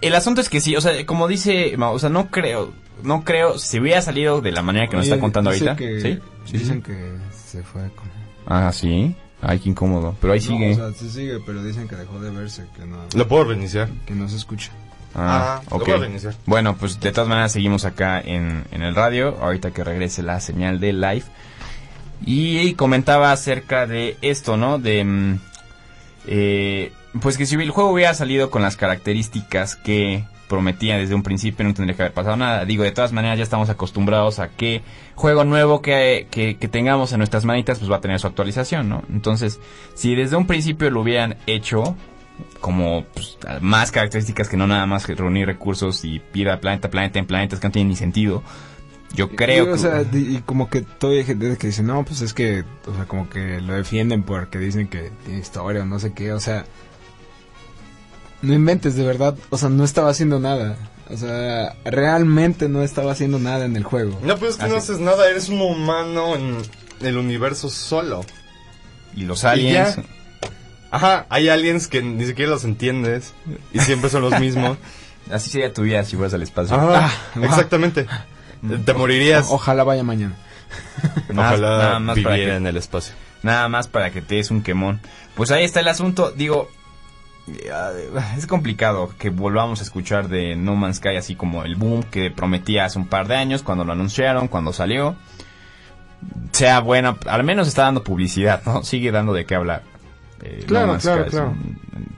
el 0.00 0.14
asunto 0.14 0.40
es 0.40 0.48
que 0.48 0.60
sí, 0.60 0.76
o 0.76 0.80
sea, 0.80 1.04
como 1.04 1.26
dice, 1.26 1.74
o 1.76 1.98
sea, 1.98 2.08
no 2.08 2.30
creo, 2.30 2.72
no 3.02 3.24
creo, 3.24 3.58
si 3.58 3.80
hubiera 3.80 4.00
salido 4.00 4.40
de 4.40 4.52
la 4.52 4.62
manera 4.62 4.86
que 4.86 4.94
nos 4.96 5.06
está 5.06 5.18
contando 5.18 5.50
dice 5.50 5.70
ahorita. 5.70 5.76
que- 5.76 6.00
¿Sí? 6.00 6.18
Sí, 6.44 6.58
Dicen 6.58 6.82
que 6.82 7.14
se 7.32 7.64
fue 7.64 7.82
como... 7.96 8.10
Ah, 8.46 8.70
sí. 8.72 9.16
Ay, 9.42 9.58
qué 9.58 9.70
incómodo. 9.70 10.16
Pero 10.20 10.32
ahí 10.34 10.38
No, 10.40 10.46
sigue. 10.46 10.72
o 10.72 10.76
sea, 10.76 10.92
sí 10.92 11.10
sigue, 11.10 11.40
pero 11.44 11.64
dicen 11.64 11.88
que 11.88 11.96
dejó 11.96 12.20
de 12.20 12.30
verse, 12.30 12.64
que 12.76 12.86
no, 12.86 12.98
Lo 13.16 13.26
puedo 13.26 13.42
reiniciar. 13.44 13.88
que 14.06 14.14
no 14.14 14.28
se 14.28 14.36
escucha. 14.36 14.70
Ah, 15.16 15.60
lo 15.70 15.76
ok. 15.78 15.82
voy 15.86 15.94
a 15.94 15.98
reiniciar. 15.98 16.34
Bueno, 16.46 16.76
pues 16.76 17.00
de 17.00 17.10
todas 17.12 17.28
maneras 17.28 17.50
seguimos 17.52 17.84
acá 17.84 18.20
en, 18.20 18.64
en 18.72 18.82
el 18.82 18.94
radio, 18.94 19.36
ahorita 19.40 19.72
que 19.72 19.82
regrese 19.82 20.22
la 20.22 20.38
señal 20.40 20.78
de 20.80 20.92
live. 20.92 21.24
Y 22.26 22.74
comentaba 22.74 23.32
acerca 23.32 23.86
de 23.86 24.16
esto, 24.22 24.56
¿no? 24.56 24.78
De... 24.78 25.04
mm, 25.04 25.40
eh, 26.26 26.92
pues 27.20 27.38
que 27.38 27.46
si 27.46 27.54
el 27.54 27.70
juego 27.70 27.90
hubiera 27.90 28.14
salido 28.14 28.50
con 28.50 28.62
las 28.62 28.76
características 28.76 29.76
que 29.76 30.24
prometía 30.48 30.96
desde 30.96 31.14
un 31.14 31.22
principio, 31.22 31.64
no 31.64 31.74
tendría 31.74 31.96
que 31.96 32.02
haber 32.02 32.14
pasado 32.14 32.36
nada. 32.36 32.64
Digo, 32.64 32.82
de 32.82 32.92
todas 32.92 33.12
maneras 33.12 33.38
ya 33.38 33.44
estamos 33.44 33.70
acostumbrados 33.70 34.38
a 34.38 34.48
que 34.48 34.82
juego 35.14 35.44
nuevo 35.44 35.80
que, 35.80 36.26
que, 36.30 36.56
que 36.56 36.68
tengamos 36.68 37.12
en 37.12 37.18
nuestras 37.18 37.44
manitas, 37.44 37.78
pues 37.78 37.90
va 37.90 37.96
a 37.96 38.00
tener 38.00 38.18
su 38.18 38.26
actualización, 38.26 38.88
¿no? 38.88 39.02
Entonces, 39.12 39.60
si 39.94 40.14
desde 40.14 40.36
un 40.36 40.46
principio 40.46 40.90
lo 40.90 41.02
hubieran 41.02 41.36
hecho 41.46 41.96
como 42.60 43.04
pues, 43.14 43.38
más 43.60 43.92
características 43.92 44.48
que 44.48 44.56
no 44.56 44.66
nada 44.66 44.86
más 44.86 45.06
reunir 45.06 45.46
recursos 45.46 46.04
y 46.04 46.22
ir 46.34 46.48
a 46.48 46.60
planeta, 46.60 46.90
planeta 46.90 47.18
en 47.18 47.26
planetas 47.26 47.60
que 47.60 47.68
no 47.68 47.72
tienen 47.72 47.90
ni 47.90 47.96
sentido. 47.96 48.42
Yo 49.14 49.30
creo 49.30 49.66
Y, 49.66 49.68
o 49.68 49.72
que... 49.74 49.78
sea, 49.78 50.02
y 50.12 50.42
como 50.44 50.68
que 50.68 50.82
todavía 50.82 51.20
hay 51.20 51.26
gente 51.26 51.56
que 51.56 51.66
dice, 51.68 51.82
no, 51.82 52.04
pues 52.04 52.20
es 52.20 52.34
que, 52.34 52.64
o 52.86 52.94
sea, 52.94 53.04
como 53.06 53.28
que 53.30 53.60
lo 53.60 53.74
defienden 53.74 54.22
porque 54.24 54.58
dicen 54.58 54.88
que 54.88 55.12
tiene 55.24 55.40
historia 55.40 55.82
o 55.82 55.86
no 55.86 55.98
sé 55.98 56.12
qué, 56.12 56.32
o 56.32 56.40
sea, 56.40 56.64
no 58.42 58.52
inventes 58.52 58.96
de 58.96 59.04
verdad, 59.04 59.36
o 59.50 59.56
sea, 59.58 59.68
no 59.68 59.84
estaba 59.84 60.10
haciendo 60.10 60.38
nada, 60.40 60.76
o 61.08 61.16
sea, 61.16 61.74
realmente 61.84 62.68
no 62.68 62.82
estaba 62.82 63.12
haciendo 63.12 63.38
nada 63.38 63.64
en 63.64 63.76
el 63.76 63.84
juego. 63.84 64.18
No, 64.22 64.36
pues 64.36 64.52
es 64.52 64.56
que 64.58 64.68
no 64.68 64.76
haces 64.76 64.98
nada, 65.00 65.28
eres 65.30 65.48
un 65.48 65.60
humano 65.60 66.34
en 66.34 66.56
el 67.00 67.16
universo 67.16 67.70
solo. 67.70 68.24
y 69.14 69.22
los 69.24 69.44
Y 69.44 69.46
aliens... 69.46 69.96
ya. 69.96 70.02
Ajá, 70.90 71.26
hay 71.28 71.48
aliens 71.48 71.88
que 71.88 72.02
ni 72.02 72.24
siquiera 72.24 72.52
los 72.52 72.64
entiendes 72.64 73.32
y 73.72 73.80
siempre 73.80 74.10
son 74.10 74.22
los 74.22 74.38
mismos. 74.38 74.78
Así 75.30 75.50
sería 75.50 75.72
tu 75.72 75.82
vida 75.82 76.04
si 76.04 76.14
fueras 76.16 76.34
al 76.34 76.42
espacio. 76.42 76.76
Ajá, 76.76 77.10
Ah, 77.34 77.40
exactamente. 77.42 78.06
Te 78.84 78.94
morirías. 78.94 79.46
O- 79.50 79.54
ojalá 79.54 79.84
vaya 79.84 80.02
mañana. 80.04 80.34
Nada- 81.32 81.48
Ojalá 81.54 81.68
nada 81.78 81.98
más 82.00 82.18
para 82.20 82.34
viviera 82.34 82.52
que- 82.52 82.56
en 82.58 82.66
el 82.66 82.76
espacio. 82.76 83.14
Nada 83.42 83.68
más 83.68 83.88
para 83.88 84.10
que 84.10 84.22
te 84.22 84.36
des 84.36 84.50
un 84.50 84.62
quemón. 84.62 85.00
Pues 85.34 85.50
ahí 85.50 85.64
está 85.64 85.80
el 85.80 85.88
asunto. 85.88 86.30
Digo, 86.30 86.70
eh, 87.48 87.70
es 88.38 88.46
complicado 88.46 89.12
que 89.18 89.28
volvamos 89.30 89.80
a 89.80 89.82
escuchar 89.82 90.28
de 90.28 90.56
No 90.56 90.76
Man's 90.76 90.96
Sky 90.96 91.16
así 91.16 91.34
como 91.36 91.64
el 91.64 91.76
boom 91.76 92.02
que 92.04 92.30
prometía 92.30 92.86
hace 92.86 92.98
un 92.98 93.06
par 93.06 93.28
de 93.28 93.36
años 93.36 93.62
cuando 93.62 93.84
lo 93.84 93.92
anunciaron, 93.92 94.48
cuando 94.48 94.72
salió. 94.72 95.14
Sea 96.52 96.80
buena, 96.80 97.16
al 97.26 97.44
menos 97.44 97.68
está 97.68 97.82
dando 97.82 98.02
publicidad, 98.02 98.62
¿no? 98.64 98.82
Sigue 98.82 99.10
dando 99.12 99.32
de 99.34 99.44
qué 99.44 99.56
hablar. 99.56 99.82
Eh, 100.42 100.64
Claro, 100.66 100.86
No 100.86 100.92
Man's 100.92 101.02
claro, 101.04 101.22
Sky, 101.24 101.30
claro. 101.30 101.54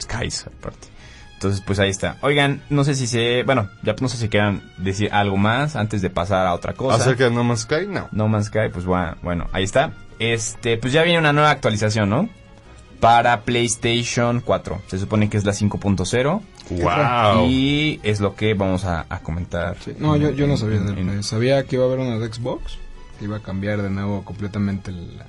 Skies 0.01 0.47
aparte. 0.47 0.89
Entonces, 1.37 1.61
pues 1.61 1.79
ahí 1.79 1.91
está. 1.91 2.17
Oigan, 2.23 2.63
no 2.71 2.83
sé 2.83 2.95
si 2.95 3.07
se... 3.07 3.43
Bueno, 3.45 3.69
ya 3.83 3.95
no 4.01 4.09
sé 4.09 4.17
si 4.17 4.29
quieran 4.29 4.63
decir 4.79 5.11
algo 5.13 5.37
más 5.37 5.77
antes 5.77 6.01
de 6.03 6.09
pasar 6.11 6.47
a 6.47 6.55
otra 6.55 6.73
cosa. 6.73 6.97
¿Acerca 6.97 7.25
de 7.25 7.31
No 7.31 7.45
Man's 7.45 7.61
Sky? 7.61 7.87
No. 7.89 8.09
No 8.11 8.27
Man's 8.29 8.47
Sky, 8.47 8.71
pues 8.73 8.87
bueno, 8.87 9.17
bueno, 9.23 9.47
ahí 9.53 9.63
está. 9.65 9.93
Este, 10.19 10.79
pues 10.79 10.95
ya 10.95 11.03
viene 11.03 11.19
una 11.19 11.35
nueva 11.35 11.51
actualización, 11.51 12.09
¿no? 12.09 12.29
Para 13.01 13.43
PlayStation 13.43 14.41
4. 14.41 14.81
Se 14.87 14.99
supone 14.99 15.29
que 15.29 15.37
es 15.37 15.45
la 15.45 15.53
5.0. 15.53 16.41
¡Wow! 16.71 17.47
Y 17.51 18.01
es 18.03 18.21
lo 18.21 18.35
que 18.35 18.55
vamos 18.55 18.87
a, 18.87 19.05
a 19.11 19.19
comentar. 19.19 19.77
No, 19.99 20.17
yo, 20.17 20.31
yo 20.31 20.47
no 20.47 20.57
sabía 20.57 20.79
En- 20.79 20.87
del 20.87 20.99
en- 20.99 21.07
Play. 21.09 21.23
Sabía 21.23 21.63
que 21.65 21.77
iba 21.77 21.85
a 21.85 21.89
haber 21.89 21.99
una 22.01 22.19
de 22.19 22.33
Xbox, 22.33 22.79
que 23.19 23.27
iba 23.27 23.37
a 23.37 23.41
cambiar 23.41 23.83
de 23.83 23.91
nuevo 23.91 24.25
completamente 24.25 24.91
el, 24.91 25.21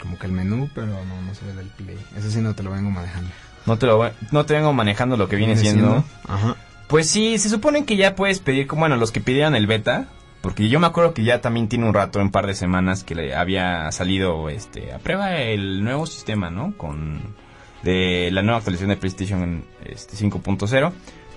como 0.00 0.18
que 0.18 0.26
el 0.26 0.32
menú, 0.32 0.68
pero 0.74 0.88
no, 0.88 1.22
no 1.22 1.34
sabía 1.34 1.54
del 1.54 1.68
Play. 1.68 1.98
Ese 2.18 2.30
sí 2.30 2.40
no 2.40 2.54
te 2.54 2.62
lo 2.62 2.70
vengo 2.70 2.90
manejando. 2.90 3.30
No 3.66 3.78
te, 3.78 3.86
lo, 3.86 4.10
no 4.30 4.46
te 4.46 4.54
vengo 4.54 4.72
manejando 4.72 5.16
lo 5.16 5.28
que 5.28 5.36
viene, 5.36 5.56
siendo. 5.56 6.04
Ajá. 6.28 6.56
Pues 6.86 7.08
sí, 7.08 7.38
se 7.38 7.48
supone 7.48 7.84
que 7.84 7.96
ya 7.96 8.14
puedes 8.14 8.40
pedir, 8.40 8.66
como 8.66 8.80
bueno, 8.80 8.96
los 8.96 9.10
que 9.10 9.20
pidieron 9.20 9.54
el 9.54 9.66
beta. 9.66 10.08
Porque 10.42 10.68
yo 10.68 10.78
me 10.78 10.86
acuerdo 10.86 11.14
que 11.14 11.24
ya 11.24 11.40
también 11.40 11.68
tiene 11.68 11.86
un 11.86 11.94
rato, 11.94 12.20
un 12.20 12.30
par 12.30 12.46
de 12.46 12.54
semanas, 12.54 13.02
que 13.02 13.14
le 13.14 13.34
había 13.34 13.90
salido 13.92 14.50
este 14.50 14.92
a 14.92 14.98
prueba 14.98 15.38
el 15.38 15.82
nuevo 15.82 16.04
sistema, 16.04 16.50
¿no? 16.50 16.76
Con 16.76 17.34
de 17.82 18.30
la 18.30 18.42
nueva 18.42 18.58
actualización 18.58 18.90
de 18.90 18.96
PlayStation 18.96 19.64
este, 19.84 20.16
5.0. 20.16 20.92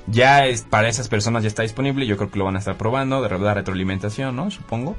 Ya 0.08 0.46
es, 0.46 0.64
para 0.64 0.90
esas 0.90 1.08
personas 1.08 1.44
ya 1.44 1.48
está 1.48 1.64
disponible, 1.64 2.06
yo 2.06 2.18
creo 2.18 2.32
que 2.32 2.40
lo 2.40 2.46
van 2.46 2.56
a 2.56 2.60
estar 2.60 2.78
probando, 2.78 3.22
de 3.22 3.30
la 3.30 3.54
retroalimentación, 3.54 4.36
¿no? 4.36 4.52
Supongo. 4.52 4.96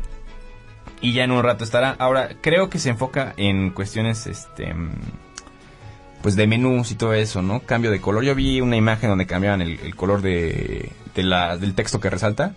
Y 1.01 1.13
ya 1.13 1.25
en 1.25 1.31
un 1.31 1.43
rato 1.43 1.65
estará. 1.65 1.95
Ahora, 1.99 2.31
creo 2.41 2.71
que 2.71 2.79
se 2.79 2.91
enfoca 2.91 3.35
en 3.37 3.71
cuestiones, 3.71 4.27
este, 4.27 4.75
pues 6.23 6.35
de 6.37 6.47
menús 6.47 6.91
y 6.91 6.95
todo 6.97 7.15
eso, 7.15 7.43
¿no? 7.43 7.61
Cambio 7.61 7.91
de 7.91 8.01
color. 8.01 8.25
Yo 8.25 8.35
vi 8.35 8.61
una 8.61 8.77
imagen 8.77 9.09
donde 9.11 9.27
cambiaban 9.27 9.61
el, 9.63 9.79
el 9.81 9.95
color 9.95 10.21
de, 10.23 10.91
de 11.15 11.23
la, 11.23 11.57
del 11.57 11.75
texto 11.75 12.01
que 12.01 12.11
resalta, 12.11 12.55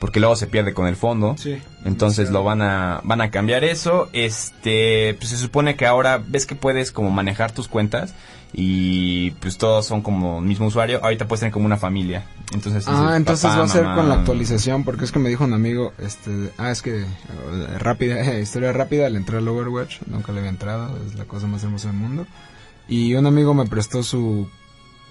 porque 0.00 0.20
luego 0.20 0.34
se 0.36 0.46
pierde 0.46 0.74
con 0.74 0.86
el 0.86 0.96
fondo. 0.96 1.36
Sí. 1.38 1.56
Entonces 1.84 2.30
lo 2.30 2.42
van 2.44 2.62
a 2.62 3.00
van 3.04 3.20
a 3.20 3.30
cambiar 3.30 3.62
eso. 3.64 4.08
Este, 4.12 5.14
pues 5.14 5.30
se 5.30 5.36
supone 5.36 5.76
que 5.76 5.86
ahora 5.86 6.20
ves 6.26 6.46
que 6.46 6.54
puedes 6.56 6.90
como 6.92 7.10
manejar 7.10 7.52
tus 7.52 7.68
cuentas 7.68 8.14
y 8.52 9.32
pues 9.32 9.58
todos 9.58 9.86
son 9.86 10.02
como 10.02 10.38
el 10.40 10.44
mismo 10.44 10.66
usuario. 10.66 11.00
Ahorita 11.02 11.28
puedes 11.28 11.40
tener 11.40 11.52
como 11.52 11.66
una 11.66 11.76
familia. 11.76 12.24
Entonces 12.52 12.84
Ah, 12.88 12.92
dices, 13.02 13.16
entonces 13.16 13.44
papá, 13.50 13.58
va 13.58 13.64
a 13.64 13.68
ser 13.68 13.82
mamá. 13.84 13.96
con 13.96 14.08
la 14.08 14.14
actualización, 14.16 14.84
porque 14.84 15.04
es 15.04 15.12
que 15.12 15.18
me 15.18 15.28
dijo 15.28 15.44
un 15.44 15.52
amigo, 15.52 15.92
este, 15.98 16.50
ah, 16.58 16.70
es 16.70 16.80
que, 16.82 17.02
eh, 17.02 17.06
rápida, 17.78 18.38
historia 18.40 18.72
rápida, 18.72 19.08
le 19.10 19.18
entré 19.18 19.38
al 19.38 19.48
Overwatch, 19.48 19.98
nunca 20.06 20.32
le 20.32 20.38
había 20.38 20.50
entrado, 20.50 20.96
es 21.06 21.16
la 21.16 21.24
cosa 21.24 21.46
más 21.48 21.62
hermosa 21.64 21.88
del 21.88 21.96
mundo. 21.96 22.26
Y 22.88 23.14
un 23.14 23.26
amigo 23.26 23.52
me 23.54 23.66
prestó 23.66 24.02
su, 24.02 24.48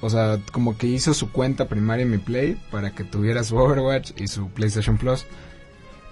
o 0.02 0.10
sea, 0.10 0.40
como 0.52 0.78
que 0.78 0.88
hizo 0.88 1.14
su 1.14 1.32
cuenta 1.32 1.66
primaria 1.68 2.04
en 2.04 2.12
mi 2.12 2.18
Play 2.18 2.58
para 2.72 2.92
que 2.92 3.04
tuviera 3.04 3.44
su 3.44 3.56
Overwatch 3.58 4.12
y 4.18 4.28
su 4.28 4.50
PlayStation 4.50 4.98
Plus. 4.98 5.26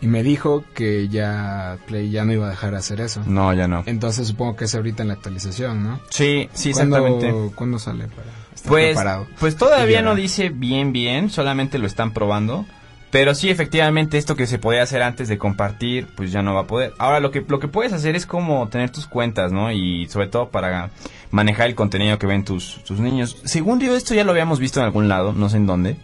Y 0.02 0.08
me 0.08 0.22
dijo 0.22 0.66
que 0.76 1.08
ya 1.08 1.78
Play 1.88 2.10
ya 2.12 2.26
no 2.26 2.34
iba 2.34 2.48
a 2.48 2.50
dejar 2.50 2.72
de 2.72 2.78
hacer 2.78 3.00
eso. 3.00 3.22
No, 3.26 3.54
ya 3.54 3.70
no. 3.70 3.84
Entonces 3.86 4.28
supongo 4.28 4.58
que 4.58 4.66
es 4.66 4.76
ahorita 4.76 5.02
en 5.04 5.08
la 5.08 5.14
actualización, 5.14 5.82
¿no? 5.82 6.02
Sí, 6.10 6.50
sí, 6.54 6.74
¿Cuándo- 6.74 6.98
exactamente. 6.98 7.56
¿Cuándo 7.56 7.80
sale 7.80 8.08
para 8.10 8.28
estar 8.54 8.70
Pues, 8.70 8.88
preparado? 8.88 9.28
pues 9.40 9.56
todavía 9.56 10.02
no 10.02 10.14
dice 10.16 10.50
bien 10.50 10.92
bien, 10.92 11.30
solamente 11.30 11.78
lo 11.80 11.88
están 11.88 12.12
probando. 12.12 12.66
Pero 13.14 13.36
sí, 13.36 13.52
efectivamente, 13.52 14.18
esto 14.18 14.36
que 14.36 14.48
se 14.48 14.58
podía 14.58 14.82
hacer 14.82 15.04
antes 15.04 15.28
de 15.28 15.38
compartir, 15.38 16.08
pues 16.16 16.32
ya 16.32 16.42
no 16.42 16.56
va 16.56 16.62
a 16.62 16.68
poder. 16.68 16.94
Ahora, 16.98 17.20
lo 17.20 17.30
que, 17.30 17.46
lo 17.48 17.60
que 17.60 17.68
puedes 17.68 17.94
hacer 17.94 18.16
es 18.16 18.26
como 18.26 18.68
tener 18.70 18.90
tus 18.90 19.06
cuentas, 19.06 19.52
¿no? 19.52 19.72
Y 19.72 20.08
sobre 20.08 20.26
todo 20.26 20.50
para 20.50 20.90
manejar 21.30 21.68
el 21.68 21.76
contenido 21.76 22.18
que 22.18 22.26
ven 22.26 22.44
tus, 22.44 22.84
tus 22.84 23.00
niños. 23.00 23.38
Según 23.44 23.80
yo, 23.80 23.96
esto 23.96 24.16
ya 24.16 24.24
lo 24.24 24.32
habíamos 24.32 24.60
visto 24.60 24.80
en 24.80 24.88
algún 24.88 25.10
lado, 25.10 25.32
no 25.32 25.48
sé 25.48 25.58
en 25.58 25.68
dónde. 25.68 25.96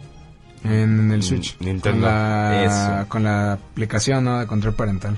En 0.63 1.11
el 1.11 1.23
Switch. 1.23 1.57
Nintendo. 1.59 1.89
Con 1.89 2.01
la, 2.01 2.63
Eso. 2.63 3.09
con 3.09 3.23
la 3.23 3.53
aplicación 3.53 4.25
¿no? 4.25 4.39
de 4.39 4.45
control 4.45 4.75
parental. 4.75 5.17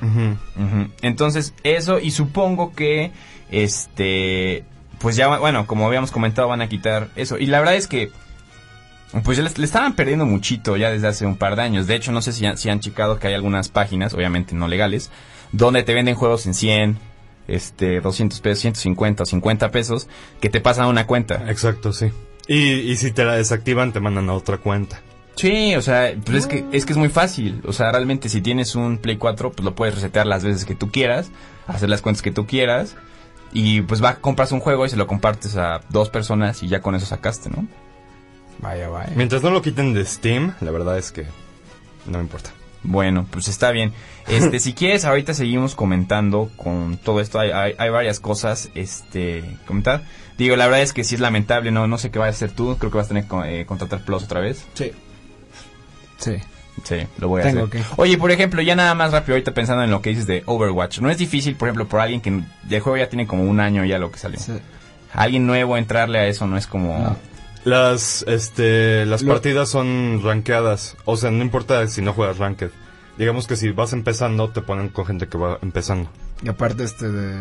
Entonces, 1.01 1.53
eso, 1.63 1.99
y 1.99 2.11
supongo 2.11 2.71
que, 2.73 3.11
este, 3.49 4.63
pues 4.99 5.17
ya, 5.17 5.39
bueno, 5.39 5.67
como 5.67 5.87
habíamos 5.87 6.11
comentado, 6.11 6.47
van 6.47 6.61
a 6.61 6.69
quitar 6.69 7.09
eso. 7.17 7.37
Y 7.37 7.47
la 7.47 7.59
verdad 7.59 7.75
es 7.75 7.87
que, 7.87 8.11
pues 9.23 9.37
ya 9.37 9.43
le, 9.43 9.49
le 9.55 9.65
estaban 9.65 9.95
perdiendo 9.95 10.25
muchito 10.25 10.77
ya 10.77 10.89
desde 10.89 11.07
hace 11.07 11.25
un 11.25 11.35
par 11.35 11.55
de 11.55 11.63
años. 11.63 11.87
De 11.87 11.95
hecho, 11.95 12.11
no 12.11 12.21
sé 12.21 12.31
si 12.31 12.45
han, 12.45 12.57
si 12.57 12.69
han 12.69 12.79
checado 12.79 13.19
que 13.19 13.27
hay 13.27 13.33
algunas 13.33 13.69
páginas, 13.69 14.13
obviamente 14.13 14.55
no 14.55 14.67
legales, 14.67 15.11
donde 15.51 15.83
te 15.83 15.93
venden 15.93 16.15
juegos 16.15 16.45
en 16.45 16.53
100, 16.53 16.97
este, 17.47 18.01
200 18.01 18.39
pesos, 18.39 18.59
150 18.61 19.23
o 19.23 19.25
50 19.25 19.71
pesos, 19.71 20.07
que 20.39 20.49
te 20.49 20.61
pasan 20.61 20.85
a 20.85 20.87
una 20.87 21.07
cuenta. 21.07 21.49
Exacto, 21.49 21.93
sí. 21.93 22.11
Y, 22.47 22.57
y 22.57 22.95
si 22.95 23.11
te 23.11 23.25
la 23.25 23.35
desactivan, 23.35 23.91
te 23.91 23.99
mandan 23.99 24.29
a 24.29 24.33
otra 24.33 24.57
cuenta. 24.57 25.01
Sí, 25.35 25.75
o 25.75 25.81
sea, 25.81 26.13
pues 26.23 26.39
es 26.39 26.47
que, 26.47 26.65
es 26.71 26.85
que 26.85 26.93
es 26.93 26.97
muy 26.97 27.09
fácil. 27.09 27.61
O 27.65 27.73
sea, 27.73 27.91
realmente 27.91 28.29
si 28.29 28.41
tienes 28.41 28.75
un 28.75 28.97
Play 28.97 29.17
4, 29.17 29.51
pues 29.51 29.63
lo 29.63 29.75
puedes 29.75 29.95
resetear 29.95 30.27
las 30.27 30.43
veces 30.43 30.65
que 30.65 30.75
tú 30.75 30.91
quieras, 30.91 31.31
hacer 31.67 31.89
las 31.89 32.01
cuentas 32.01 32.21
que 32.21 32.31
tú 32.31 32.45
quieras. 32.45 32.95
Y 33.53 33.81
pues 33.81 34.03
va, 34.03 34.15
compras 34.15 34.51
un 34.51 34.59
juego 34.59 34.85
y 34.85 34.89
se 34.89 34.97
lo 34.97 35.07
compartes 35.07 35.57
a 35.57 35.81
dos 35.89 36.09
personas 36.09 36.63
y 36.63 36.67
ya 36.67 36.81
con 36.81 36.95
eso 36.95 37.05
sacaste, 37.05 37.49
¿no? 37.49 37.67
Vaya, 38.61 38.89
vaya. 38.89 39.11
Mientras 39.15 39.41
no 39.41 39.49
lo 39.49 39.61
quiten 39.61 39.93
de 39.93 40.05
Steam, 40.05 40.53
la 40.61 40.71
verdad 40.71 40.97
es 40.97 41.11
que 41.11 41.25
no 42.05 42.17
me 42.17 42.23
importa. 42.23 42.51
Bueno, 42.83 43.27
pues 43.29 43.47
está 43.47 43.71
bien. 43.71 43.93
Este, 44.27 44.59
si 44.59 44.73
quieres, 44.73 45.05
ahorita 45.05 45.33
seguimos 45.33 45.75
comentando 45.75 46.49
con 46.57 46.97
todo 46.97 47.21
esto. 47.21 47.39
Hay, 47.39 47.51
hay, 47.51 47.73
hay 47.77 47.89
varias 47.89 48.19
cosas, 48.19 48.69
este, 48.75 49.43
comentar. 49.67 50.03
Digo, 50.37 50.55
la 50.55 50.65
verdad 50.65 50.81
es 50.81 50.93
que 50.93 51.03
sí 51.03 51.15
es 51.15 51.21
lamentable, 51.21 51.71
no, 51.71 51.87
no 51.87 51.97
sé 51.97 52.09
qué 52.09 52.17
vas 52.19 52.27
a 52.27 52.29
hacer 52.29 52.51
tú. 52.51 52.77
Creo 52.79 52.91
que 52.91 52.97
vas 52.97 53.05
a 53.05 53.09
tener 53.09 53.25
que 53.25 53.61
eh, 53.61 53.65
contratar 53.65 54.03
Plus 54.03 54.23
otra 54.23 54.39
vez. 54.39 54.65
Sí. 54.73 54.91
Sí. 56.17 56.37
Sí, 56.83 56.95
lo 57.19 57.27
voy 57.27 57.41
a 57.41 57.43
Tengo 57.43 57.65
hacer. 57.65 57.81
que. 57.81 57.87
Oye, 57.97 58.17
por 58.17 58.31
ejemplo, 58.31 58.61
ya 58.61 58.75
nada 58.75 58.95
más 58.95 59.11
rápido 59.11 59.35
ahorita 59.35 59.53
pensando 59.53 59.83
en 59.83 59.91
lo 59.91 60.01
que 60.01 60.09
dices 60.11 60.25
de 60.25 60.41
Overwatch. 60.47 60.99
No 60.99 61.11
es 61.11 61.17
difícil, 61.17 61.55
por 61.55 61.67
ejemplo, 61.67 61.87
por 61.87 61.99
alguien 61.99 62.21
que 62.21 62.29
el 62.29 62.79
juego 62.79 62.97
ya 62.97 63.09
tiene 63.09 63.27
como 63.27 63.43
un 63.43 63.59
año 63.59 63.85
ya 63.85 63.99
lo 63.99 64.11
que 64.11 64.17
salió. 64.17 64.39
Sí. 64.39 64.53
Alguien 65.13 65.45
nuevo 65.45 65.77
entrarle 65.77 66.17
a 66.19 66.27
eso 66.27 66.47
no 66.47 66.57
es 66.57 66.65
como... 66.65 66.97
No. 66.97 67.17
Las, 67.63 68.23
este, 68.27 69.05
las 69.05 69.21
Lo- 69.21 69.33
partidas 69.33 69.69
son 69.69 70.21
rankeadas. 70.23 70.97
O 71.05 71.15
sea, 71.17 71.31
no 71.31 71.43
importa 71.43 71.87
si 71.87 72.01
no 72.01 72.13
juegas 72.13 72.37
ranked. 72.37 72.69
Digamos 73.17 73.45
que 73.47 73.55
si 73.55 73.69
vas 73.71 73.93
empezando, 73.93 74.49
te 74.49 74.61
ponen 74.61 74.89
con 74.89 75.05
gente 75.05 75.27
que 75.27 75.37
va 75.37 75.59
empezando. 75.61 76.09
Y 76.43 76.49
aparte 76.49 76.83
este 76.83 77.09
de, 77.11 77.35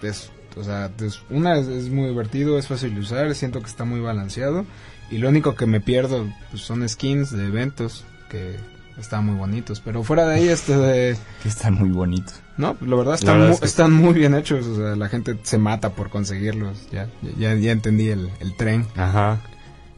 de 0.00 0.08
eso, 0.08 0.30
o 0.56 0.62
sea, 0.62 0.90
es- 1.00 1.22
una 1.30 1.58
es, 1.58 1.66
es 1.66 1.88
muy 1.88 2.08
divertido, 2.08 2.58
es 2.58 2.68
fácil 2.68 2.94
de 2.94 3.00
usar, 3.00 3.34
siento 3.34 3.60
que 3.60 3.66
está 3.66 3.84
muy 3.84 3.98
balanceado 4.00 4.64
y 5.10 5.18
lo 5.18 5.28
único 5.28 5.56
que 5.56 5.66
me 5.66 5.80
pierdo 5.80 6.26
pues, 6.50 6.62
son 6.62 6.88
skins 6.88 7.32
de 7.32 7.46
eventos 7.46 8.04
que 8.30 8.56
están 8.96 9.26
muy 9.26 9.34
bonitos, 9.34 9.80
pero 9.80 10.04
fuera 10.04 10.24
de 10.26 10.36
ahí 10.36 10.48
este 10.48 10.76
de 10.76 11.16
Que 11.42 11.48
están 11.48 11.74
muy 11.74 11.88
bonitos. 11.90 12.34
no, 12.58 12.76
la 12.80 12.94
verdad 12.96 13.12
La 13.12 13.14
están 13.16 13.34
verdad 13.38 13.48
mu- 13.48 13.54
es 13.54 13.60
que- 13.60 13.66
están 13.66 13.92
muy 13.92 14.14
bien 14.14 14.34
hechos, 14.36 14.66
o 14.66 14.76
sea, 14.76 14.94
la 14.94 15.08
gente 15.08 15.36
se 15.42 15.58
mata 15.58 15.90
por 15.90 16.10
conseguirlos, 16.10 16.88
ya 16.92 17.08
ya 17.36 17.54
ya 17.54 17.72
entendí 17.72 18.10
el, 18.10 18.30
el 18.38 18.56
tren. 18.56 18.86
Ajá. 18.96 19.40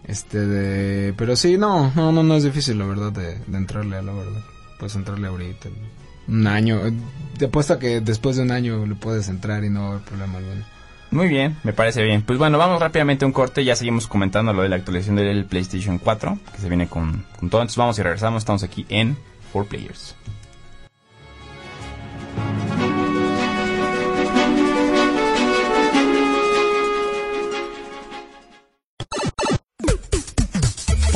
Este 0.07 0.39
de 0.39 1.13
pero 1.15 1.35
sí, 1.35 1.59
no, 1.59 1.93
no 1.97 2.13
no 2.13 2.23
no 2.23 2.37
es 2.37 2.45
difícil 2.45 2.79
la 2.79 2.87
verdad 2.87 3.13
de, 3.13 3.39
de 3.47 3.57
entrarle 3.59 3.97
a 3.97 4.03
la 4.03 4.13
verdad. 4.13 4.41
Puedes 4.79 4.95
entrarle 4.95 5.27
ahorita. 5.27 5.69
Un 6.29 6.47
año, 6.47 6.87
eh, 6.87 6.93
te 7.39 7.47
apuesto 7.47 7.75
a 7.75 7.79
que 7.79 8.01
después 8.01 8.37
de 8.37 8.43
un 8.43 8.51
año 8.51 8.87
le 8.87 8.95
puedes 8.95 9.29
entrar 9.29 9.65
y 9.65 9.71
no 9.71 9.81
va 9.81 9.87
a 9.87 9.91
haber 9.93 10.03
problema 10.03 10.39
alguno. 10.39 10.65
Muy 11.11 11.29
bien, 11.29 11.57
me 11.63 11.73
parece 11.73 12.03
bien. 12.03 12.23
Pues 12.23 12.39
bueno, 12.39 12.59
vamos 12.59 12.81
rápidamente 12.81 13.25
a 13.25 13.29
un 13.29 13.33
corte. 13.33 13.65
Ya 13.65 13.77
seguimos 13.77 14.07
comentando 14.07 14.53
lo 14.53 14.63
de 14.63 14.69
la 14.69 14.77
actualización 14.77 15.17
del 15.17 15.45
PlayStation 15.45 15.99
4, 15.99 16.39
que 16.53 16.59
se 16.59 16.69
viene 16.69 16.89
con, 16.89 17.25
con 17.39 17.49
todo. 17.49 17.61
Entonces 17.63 17.77
vamos 17.77 17.99
y 17.99 18.03
regresamos. 18.03 18.43
Estamos 18.43 18.63
aquí 18.65 18.87
en 18.89 19.17
4Players. 19.53 20.15
Four 22.35 22.66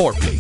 Players. 0.01 0.40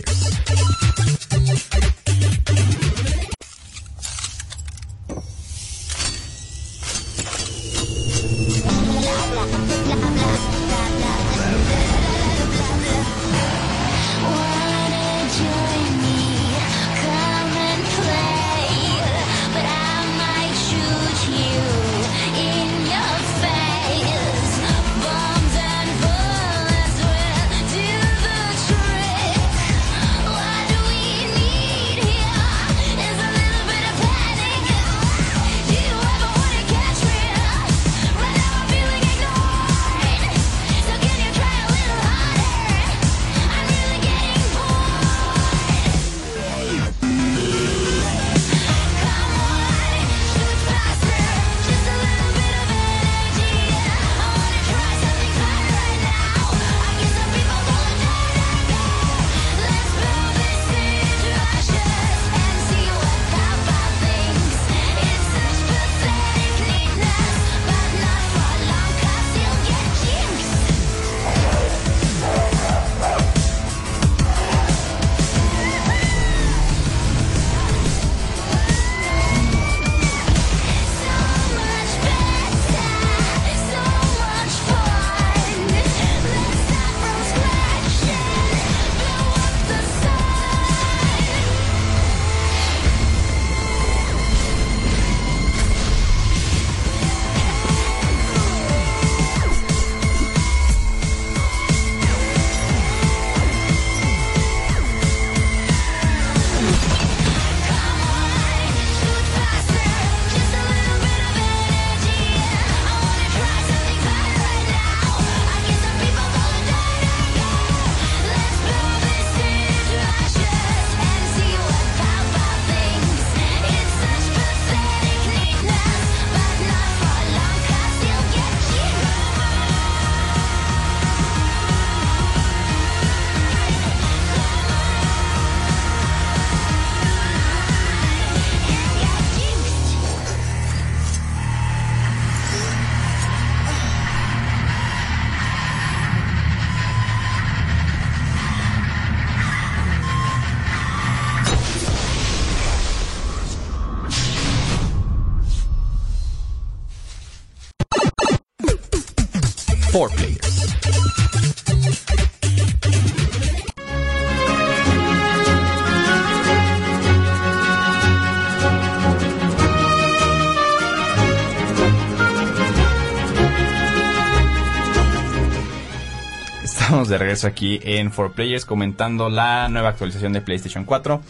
Regreso 177.20 177.46
aquí 177.46 177.78
en 177.82 178.10
4Players 178.10 178.64
comentando 178.64 179.28
la 179.28 179.68
nueva 179.68 179.90
actualización 179.90 180.32
de 180.32 180.40
PlayStation 180.40 180.84
4. 180.84 181.20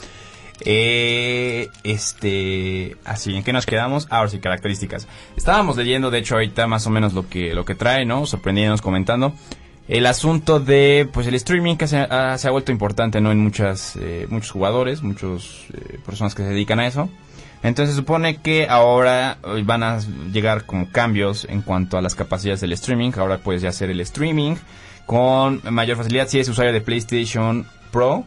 Eh, 0.62 1.68
este, 1.84 2.96
así, 3.04 3.36
¿en 3.36 3.42
qué 3.42 3.52
nos 3.52 3.66
quedamos? 3.66 4.06
Ahora 4.10 4.28
sí, 4.28 4.38
características. 4.38 5.06
Estábamos 5.36 5.76
leyendo, 5.76 6.10
de 6.10 6.18
hecho, 6.18 6.34
ahorita 6.34 6.66
más 6.66 6.86
o 6.86 6.90
menos 6.90 7.12
lo 7.12 7.28
que, 7.28 7.54
lo 7.54 7.64
que 7.64 7.74
trae, 7.74 8.04
¿no? 8.04 8.26
Sorprendiéndonos 8.26 8.82
comentando. 8.82 9.34
El 9.88 10.06
asunto 10.06 10.60
de, 10.60 11.08
pues, 11.12 11.26
el 11.26 11.34
streaming 11.34 11.76
que 11.76 11.86
se 11.88 11.98
ha, 11.98 12.34
ha 12.34 12.50
vuelto 12.50 12.72
importante, 12.72 13.20
¿no? 13.20 13.32
En 13.32 13.38
muchas, 13.38 13.96
eh, 13.96 14.26
muchos 14.30 14.50
jugadores, 14.50 15.02
muchas 15.02 15.66
personas 16.06 16.34
que 16.34 16.42
se 16.42 16.48
dedican 16.50 16.80
a 16.80 16.86
eso. 16.86 17.10
Entonces 17.62 17.94
se 17.94 18.00
supone 18.00 18.36
que 18.36 18.68
ahora 18.68 19.38
eh, 19.44 19.62
van 19.64 19.82
a 19.82 19.98
llegar 20.32 20.64
como 20.64 20.90
cambios 20.90 21.46
en 21.48 21.60
cuanto 21.62 21.98
a 21.98 22.02
las 22.02 22.14
capacidades 22.14 22.60
del 22.60 22.72
streaming. 22.72 23.12
Ahora 23.16 23.38
puedes 23.38 23.62
ya 23.62 23.68
hacer 23.68 23.90
el 23.90 24.00
streaming 24.00 24.56
con 25.10 25.60
mayor 25.74 25.96
facilidad 25.96 26.28
si 26.28 26.36
eres 26.36 26.48
usuario 26.48 26.72
de 26.72 26.80
PlayStation 26.80 27.66
Pro. 27.90 28.24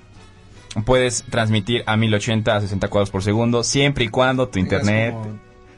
Puedes 0.85 1.23
transmitir 1.29 1.81
a 1.85 1.95
1080 1.95 2.53
a 2.57 2.59
60 2.59 2.89
cuadros 2.89 3.09
por 3.09 3.23
segundo 3.23 3.63
siempre 3.63 4.03
y 4.03 4.07
cuando 4.09 4.49
tu 4.49 4.59
internet 4.59 5.15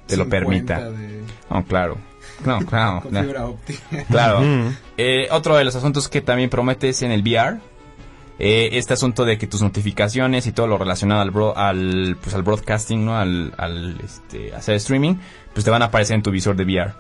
te 0.07 0.17
lo 0.17 0.23
50 0.23 0.29
permita. 0.29 0.89
de- 0.89 1.21
Oh, 1.49 1.61
claro. 1.61 1.97
No, 2.43 2.57
claro. 2.65 3.01
con 3.01 3.11
fibra 3.23 3.45
óptica. 3.45 3.83
Claro. 4.09 4.41
Eh, 4.97 5.27
otro 5.29 5.55
de 5.57 5.63
los 5.65 5.75
asuntos 5.75 6.07
que 6.09 6.21
también 6.21 6.49
promete 6.49 6.89
es 6.89 7.03
en 7.03 7.11
el 7.11 7.21
VR. 7.21 7.59
eh, 8.39 8.69
este 8.73 8.95
asunto 8.95 9.25
de 9.25 9.37
que 9.37 9.45
tus 9.45 9.61
notificaciones 9.61 10.47
y 10.47 10.53
todo 10.53 10.65
lo 10.65 10.79
relacionado 10.79 11.21
al 11.21 11.31
bro- 11.31 11.53
al 11.55 12.17
pues 12.19 12.33
al 12.33 12.41
broadcasting, 12.41 13.05
¿no? 13.05 13.15
Al, 13.15 13.53
al 13.59 13.99
este 14.03 14.55
hacer 14.55 14.73
streaming, 14.77 15.17
pues 15.53 15.65
te 15.65 15.69
van 15.69 15.83
a 15.83 15.85
aparecer 15.85 16.15
en 16.15 16.23
tu 16.23 16.31
visor 16.31 16.55
de 16.55 16.63
VR. 16.63 16.93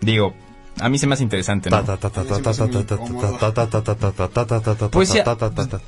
Digo, 0.00 0.34
a 0.80 0.88
mí 0.88 0.98
se 0.98 1.06
me 1.06 1.16
interesante, 1.16 1.70
¿no? 1.70 1.84
Pues 4.90 5.08
sí, 5.10 5.20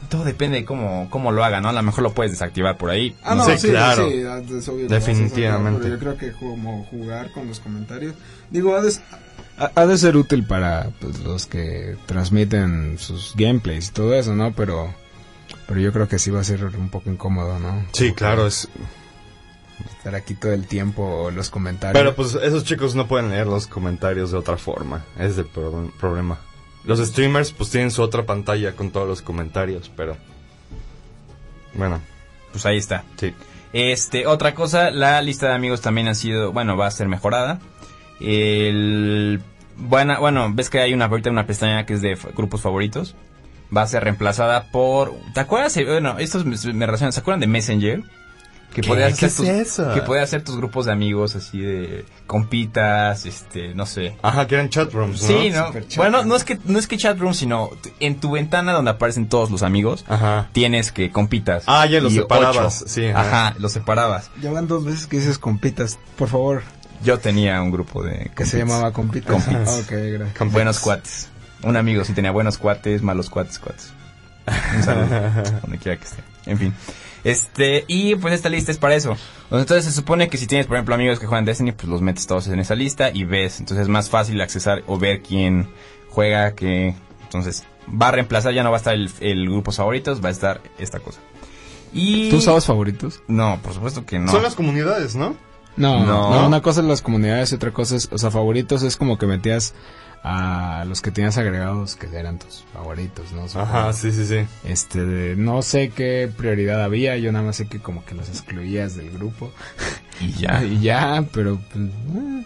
todo 0.09 0.25
depende 0.25 0.59
de 0.59 0.65
cómo, 0.65 1.09
cómo 1.11 1.33
lo 1.33 1.45
haga, 1.45 1.61
¿no? 1.61 1.69
A 1.69 1.73
lo 1.73 1.83
mejor 1.83 2.03
lo 2.03 2.13
puedes 2.13 2.33
desactivar 2.33 2.77
por 2.77 2.91
ahí. 2.91 3.15
Ah, 3.23 3.35
no, 3.35 3.45
sí, 3.57 3.69
claro. 3.69 4.09
Sí, 4.09 4.23
Definitivamente. 4.89 5.89
Yo 5.89 5.99
creo 5.99 6.17
que 6.17 6.33
como 6.33 6.85
jugar 6.85 7.33
con 7.33 7.49
los 7.49 7.61
comentarios. 7.61 8.15
Digo, 8.51 8.77
ha 8.77 9.87
de, 9.87 9.99
ser 9.99 10.17
útil 10.17 10.47
para 10.47 10.91
pues, 11.01 11.21
los 11.21 11.47
que 11.47 11.97
transmiten 12.07 12.99
sus 12.99 13.35
gameplays 13.37 13.89
y 13.89 13.93
todo 13.93 14.15
eso, 14.15 14.35
¿no? 14.35 14.53
Pero, 14.53 14.95
pero 15.67 15.81
yo 15.81 15.93
creo 15.93 16.09
que 16.09 16.19
sí 16.19 16.31
va 16.31 16.41
a 16.41 16.45
ser 16.45 16.65
un 16.65 16.91
poco 16.91 17.11
incómodo, 17.11 17.59
¿no? 17.59 17.85
Sí, 17.93 18.13
claro, 18.13 18.47
es 18.47 18.69
Estar 19.99 20.15
aquí 20.15 20.35
todo 20.35 20.53
el 20.53 20.67
tiempo 20.67 21.31
los 21.35 21.51
comentarios. 21.51 21.99
Pero 22.01 22.15
pues 22.15 22.35
esos 22.35 22.65
chicos 22.65 22.95
no 22.95 23.07
pueden 23.09 23.31
leer 23.31 23.47
los 23.47 23.67
comentarios 23.67 24.31
de 24.31 24.39
otra 24.39 24.57
forma. 24.57 25.05
Es 25.19 25.37
el 25.39 25.47
pro- 25.47 25.91
problema. 25.99 26.39
Los 26.85 26.99
streamers 27.01 27.53
pues 27.53 27.71
tienen 27.71 27.91
su 27.91 28.03
otra 28.03 28.25
pantalla 28.27 28.73
con 28.77 28.91
todos 28.91 29.09
los 29.09 29.23
comentarios, 29.23 29.91
pero... 29.97 30.17
Bueno, 31.75 32.01
Pues 32.53 32.67
ahí 32.67 32.77
está. 32.77 33.05
sí. 33.17 33.35
Este, 33.73 34.29
otra 34.29 34.55
cosa, 34.55 34.93
la 34.93 35.21
lista 35.21 35.49
de 35.49 35.55
amigos 35.55 35.81
también 35.81 36.07
ha 36.07 36.15
sido, 36.15 36.53
bueno, 36.53 36.77
va 36.77 36.87
a 36.87 36.91
ser 36.93 37.09
mejorada. 37.09 37.59
El, 38.21 39.43
bueno, 39.77 40.21
bueno, 40.21 40.49
ves 40.55 40.71
que 40.71 40.79
hay 40.79 40.95
una, 40.95 41.07
ahorita 41.07 41.31
una 41.31 41.47
pestaña 41.47 41.85
que 41.85 41.95
es 41.95 42.01
de 42.03 42.17
grupos 42.37 42.61
favoritos. 42.61 43.17
Va 43.77 43.83
a 43.83 43.87
ser 43.89 44.05
reemplazada 44.05 44.71
por, 44.71 45.13
¿te 45.33 45.41
acuerdas? 45.41 45.77
Eh, 45.77 45.85
Bueno, 45.85 46.19
estos 46.19 46.45
me, 46.45 46.57
me 46.75 46.87
relacionan, 46.87 47.13
¿se 47.13 47.19
acuerdan 47.21 47.41
de 47.41 47.49
Messenger? 47.49 48.03
Que 48.75 48.81
¿Qué? 48.83 48.89
podías 48.89 49.17
¿Qué 49.19 49.27
hacer 49.27 49.37
tus, 49.39 49.49
es 49.49 49.69
eso? 49.69 49.95
que 49.95 50.03
podías 50.03 50.25
hacer 50.25 50.43
tus 50.43 50.57
grupos 50.57 50.87
de 50.87 50.93
amigos 50.93 51.37
así 51.37 51.61
de 51.61 52.05
compitas, 52.27 53.25
este, 53.25 53.75
no 53.75 53.87
sé. 53.87 54.17
Ajá, 54.21 54.47
que 54.47 54.57
eran 54.57 54.69
chatrooms, 54.69 55.23
¿no? 55.23 55.29
Sí, 55.29 55.51
¿no? 55.51 55.73
Chat 55.73 55.97
Bueno, 55.97 56.19
room. 56.19 56.29
no 56.29 56.37
es 56.37 56.45
que 56.45 56.59
no 56.65 56.79
es 56.79 56.87
que 56.89 56.97
chat 56.97 57.19
room, 57.19 57.35
sino 57.35 57.71
en 58.01 58.21
tu 58.21 58.33
ventana 58.33 58.73
donde 58.73 58.91
aparecen 58.91 59.29
todos 59.29 59.51
los 59.51 59.63
amigos, 59.63 60.05
Ajá. 60.09 60.49
tienes 60.53 60.93
que 60.93 61.11
compitas. 61.11 61.65
Ah, 61.67 61.87
ya 61.87 62.01
los 62.01 62.13
separabas, 62.13 62.83
ocho. 62.83 62.91
sí, 62.91 63.07
ajá. 63.07 63.21
Ajá, 63.49 63.57
los 63.59 63.73
separabas. 63.73 64.31
Ya 64.43 64.51
van 64.51 64.67
dos 64.67 64.85
veces 64.85 65.07
que 65.07 65.19
dices 65.19 65.39
compitas, 65.39 65.99
por 66.17 66.29
favor, 66.29 66.63
Yo 67.05 67.19
tenía 67.19 67.63
un 67.63 67.71
grupo 67.71 68.03
de 68.03 68.31
que 68.35 68.45
se 68.45 68.59
llamaba 68.59 68.93
compitas. 68.93 69.31
Compitas. 69.33 69.69
Ah, 69.69 69.81
ok, 69.85 69.91
gracias. 70.13 70.53
Buenos 70.53 70.81
cuates. 70.81 71.29
Un 71.63 71.77
amigo 71.77 72.05
sí 72.05 72.13
tenía 72.13 72.31
buenos 72.33 72.59
cuates, 72.59 73.03
malos 73.03 73.31
cuates, 73.31 73.59
cuates. 73.59 73.93
Un 74.77 74.83
saludo, 74.83 75.07
donde 75.63 75.79
quiera 75.79 75.97
que 75.99 76.05
esté. 76.05 76.23
En 76.47 76.59
fin. 76.59 76.75
Este, 77.25 77.85
y 77.89 78.15
pues 78.17 78.35
esta 78.35 78.49
lista 78.51 78.71
es 78.71 78.79
para 78.79 78.95
eso. 78.95 79.17
Entonces 79.51 79.87
se 79.87 79.93
supone 79.93 80.29
que 80.29 80.37
si 80.37 80.47
tienes, 80.47 80.67
por 80.67 80.77
ejemplo, 80.77 80.95
amigos 80.95 81.19
que 81.19 81.27
juegan 81.27 81.45
Destiny, 81.45 81.73
pues 81.73 81.89
los 81.89 82.03
metes 82.03 82.27
todos 82.27 82.47
en 82.49 82.61
esa 82.61 82.75
lista 82.75 83.11
y 83.13 83.25
ves. 83.25 83.61
Entonces 83.61 83.85
es 83.85 83.89
más 83.89 84.11
fácil 84.11 84.41
accesar 84.41 84.83
o 84.87 84.99
ver 84.99 85.23
quién 85.23 85.69
juega, 86.11 86.55
que 86.55 86.95
Entonces 87.23 87.65
va 87.91 88.09
a 88.09 88.13
reemplazar, 88.13 88.53
ya 88.55 88.63
no 88.63 88.71
va 88.71 88.77
a 88.77 88.79
estar 88.79 88.95
el, 88.95 89.11
el 89.21 89.47
grupos 89.49 89.77
favoritos, 89.79 90.23
va 90.23 90.29
a 90.29 90.33
estar 90.33 90.61
esta 90.79 91.01
cosa. 91.01 91.19
Y... 91.93 92.29
¿Tú 92.31 92.37
usabas 92.37 92.67
favoritos? 92.67 93.23
No, 93.29 93.59
por 93.63 93.73
supuesto 93.73 94.05
que 94.05 94.19
no. 94.19 94.31
Son 94.31 94.43
las 94.43 94.55
comunidades, 94.55 95.15
¿no? 95.17 95.37
No, 95.77 96.05
No. 96.05 96.31
no, 96.31 96.47
una 96.47 96.61
cosa 96.63 96.81
es 96.81 96.87
las 96.87 97.03
comunidades 97.03 97.51
y 97.53 97.55
otra 97.57 97.73
cosa 97.73 97.97
es, 97.97 98.09
o 98.13 98.19
sea, 98.19 98.31
favoritos 98.31 98.83
es 98.83 98.97
como 98.97 99.19
que 99.19 99.27
metías 99.27 99.75
a 100.27 100.85
los 100.89 101.03
que 101.03 101.11
tenías 101.11 101.37
agregados 101.37 101.97
que 101.97 102.07
eran 102.17 102.39
tus 102.39 102.65
favoritos, 102.73 103.31
¿no? 103.33 103.47
Supongo. 103.47 103.67
Ajá, 103.67 103.93
sí, 103.93 104.11
sí, 104.11 104.25
sí. 104.27 104.47
Este, 104.65 105.05
de- 105.05 105.37
no 105.37 105.61
sé 105.61 105.91
qué 105.91 106.31
prioridad 106.35 106.83
había, 106.83 107.17
yo 107.19 107.31
nada 107.31 107.45
más 107.45 107.57
sé 107.57 107.69
que 107.69 107.79
como 107.79 108.05
que 108.07 108.15
los 108.15 108.29
excluías 108.31 108.97
del 108.97 109.11
grupo. 109.11 109.53
Y 110.21 110.33
ya. 110.33 110.63
Y 110.65 110.81
ya, 110.81 111.25
pero 111.33 111.59
pues, 111.73 111.85
eh, 111.85 112.45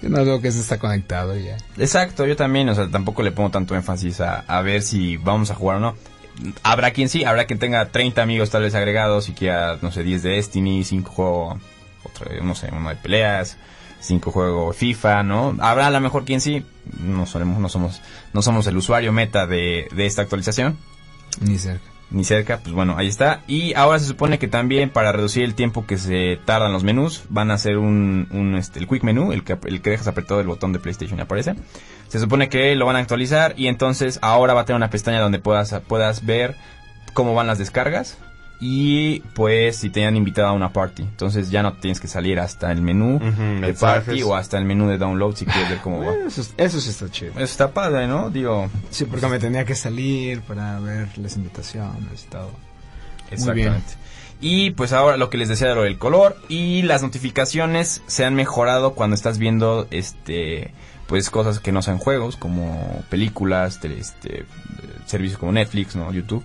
yo 0.00 0.08
no 0.08 0.24
veo 0.24 0.40
que 0.40 0.48
eso 0.48 0.60
está 0.60 0.78
conectado 0.78 1.36
y 1.38 1.44
ya. 1.44 1.56
Exacto, 1.76 2.24
yo 2.24 2.36
también, 2.36 2.68
o 2.70 2.74
sea, 2.74 2.88
tampoco 2.88 3.22
le 3.22 3.32
pongo 3.32 3.50
tanto 3.50 3.74
énfasis 3.74 4.20
a, 4.20 4.40
a 4.46 4.62
ver 4.62 4.80
si 4.82 5.16
vamos 5.18 5.50
a 5.50 5.54
jugar 5.56 5.76
o 5.78 5.80
no. 5.80 5.94
Habrá 6.62 6.92
quien 6.92 7.08
sí, 7.08 7.24
habrá 7.24 7.46
quien 7.46 7.58
tenga 7.58 7.86
30 7.90 8.22
amigos 8.22 8.48
tal 8.50 8.62
vez 8.62 8.74
agregados 8.76 9.28
y 9.28 9.32
quiera, 9.32 9.76
no 9.82 9.90
sé, 9.90 10.04
10 10.04 10.22
de 10.22 10.30
Destiny, 10.30 10.84
5 10.84 11.10
juego, 11.10 11.58
otro, 12.04 12.30
no 12.44 12.54
sé, 12.54 12.68
uno 12.72 12.88
de 12.90 12.94
peleas, 12.94 13.56
5 14.00 14.30
juego 14.30 14.72
FIFA, 14.72 15.22
¿no? 15.22 15.56
Habrá 15.60 15.88
a 15.88 15.90
lo 15.90 16.00
mejor 16.00 16.24
quien 16.24 16.40
sí, 16.40 16.64
no 17.00 17.26
solemos, 17.26 17.58
no 17.58 17.68
somos, 17.68 18.00
no 18.32 18.42
somos 18.42 18.66
el 18.66 18.76
usuario 18.76 19.12
meta 19.12 19.46
de, 19.46 19.88
de 19.94 20.06
esta 20.06 20.22
actualización, 20.22 20.76
Ni 21.40 21.58
cerca. 21.58 21.84
ni 22.10 22.24
cerca, 22.24 22.58
pues 22.58 22.72
bueno, 22.74 22.94
ahí 22.96 23.06
está. 23.08 23.42
Y 23.48 23.74
ahora 23.74 23.98
se 23.98 24.06
supone 24.06 24.38
que 24.38 24.48
también 24.48 24.90
para 24.90 25.12
reducir 25.12 25.42
el 25.44 25.54
tiempo 25.54 25.84
que 25.86 25.98
se 25.98 26.38
tardan 26.44 26.72
los 26.72 26.84
menús, 26.84 27.24
van 27.28 27.50
a 27.50 27.54
hacer 27.54 27.76
un, 27.78 28.28
un 28.30 28.54
este, 28.54 28.78
el 28.78 28.86
quick 28.88 29.02
menú, 29.02 29.32
el 29.32 29.44
que, 29.44 29.58
el 29.66 29.82
que 29.82 29.90
dejas 29.90 30.06
apretado 30.08 30.40
el 30.40 30.46
botón 30.46 30.72
de 30.72 30.78
PlayStation 30.78 31.18
y 31.18 31.22
aparece. 31.22 31.54
Se 32.08 32.18
supone 32.20 32.48
que 32.48 32.74
lo 32.76 32.86
van 32.86 32.96
a 32.96 33.00
actualizar 33.00 33.54
y 33.56 33.66
entonces 33.66 34.18
ahora 34.22 34.54
va 34.54 34.62
a 34.62 34.64
tener 34.64 34.76
una 34.76 34.90
pestaña 34.90 35.20
donde 35.20 35.38
puedas, 35.40 35.74
puedas 35.88 36.24
ver 36.24 36.56
cómo 37.12 37.34
van 37.34 37.46
las 37.48 37.58
descargas 37.58 38.16
y 38.60 39.20
pues 39.34 39.76
si 39.76 39.90
te 39.90 40.04
han 40.04 40.16
invitado 40.16 40.48
a 40.48 40.52
una 40.52 40.72
party. 40.72 41.02
Entonces 41.02 41.50
ya 41.50 41.62
no 41.62 41.74
tienes 41.74 42.00
que 42.00 42.08
salir 42.08 42.40
hasta 42.40 42.72
el 42.72 42.82
menú 42.82 43.16
Ujú, 43.16 43.60
de 43.60 43.74
party 43.74 44.22
o 44.22 44.34
hasta 44.34 44.58
el 44.58 44.64
menú 44.64 44.88
de 44.88 44.98
download 44.98 45.36
si 45.36 45.44
quieres 45.44 45.70
ver 45.70 45.78
cómo 45.78 45.98
va. 46.00 46.06
Bueno, 46.06 46.26
eso, 46.28 46.42
eso 46.56 46.80
sí 46.80 46.90
está 46.90 47.08
chido. 47.08 47.32
Eso 47.32 47.44
está 47.44 47.72
padre, 47.72 48.08
¿no? 48.08 48.30
Digo, 48.30 48.68
Sí, 48.90 49.04
porque 49.04 49.26
me 49.28 49.38
tenía 49.38 49.64
que 49.64 49.74
salir 49.74 50.40
para 50.42 50.80
ver 50.80 51.16
las 51.18 51.36
invitaciones 51.36 52.24
y 52.24 52.30
todo. 52.30 52.50
Muy 53.38 53.54
bien. 53.54 53.68
Exactamente. 53.74 54.08
Y 54.40 54.70
pues 54.70 54.92
ahora 54.92 55.16
lo 55.16 55.30
que 55.30 55.36
les 55.36 55.48
decía 55.48 55.68
de 55.68 55.74
lo 55.74 55.82
del 55.82 55.98
color 55.98 56.36
y 56.48 56.82
las 56.82 57.02
notificaciones 57.02 58.02
se 58.06 58.24
han 58.24 58.34
mejorado 58.34 58.94
cuando 58.94 59.14
estás 59.14 59.38
viendo 59.38 59.86
este 59.90 60.72
pues 61.08 61.30
cosas 61.30 61.58
que 61.58 61.72
no 61.72 61.80
sean 61.80 61.96
juegos 61.98 62.36
como 62.36 63.02
películas, 63.08 63.80
este, 63.82 64.40
eh, 64.40 64.44
servicios 65.06 65.38
como 65.38 65.52
Netflix, 65.52 65.96
no, 65.96 66.12
YouTube. 66.12 66.44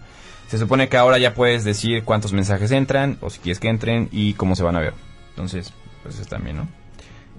Se 0.54 0.60
supone 0.60 0.88
que 0.88 0.97
ahora 0.97 1.18
ya 1.18 1.34
puedes 1.34 1.64
decir 1.64 2.04
cuántos 2.04 2.32
mensajes 2.32 2.70
entran 2.70 3.18
o 3.22 3.32
si 3.32 3.39
quieres 3.39 3.60
que 3.60 3.70
entren 3.70 4.08
y 4.12 4.36
cómo 4.36 4.56
se 4.56 4.62
van 4.62 4.76
a 4.76 4.82
ver. 4.82 4.93
Entonces, 5.30 5.74
pues 6.04 6.14
eso 6.20 6.26
también, 6.26 6.58
¿no? 6.58 6.68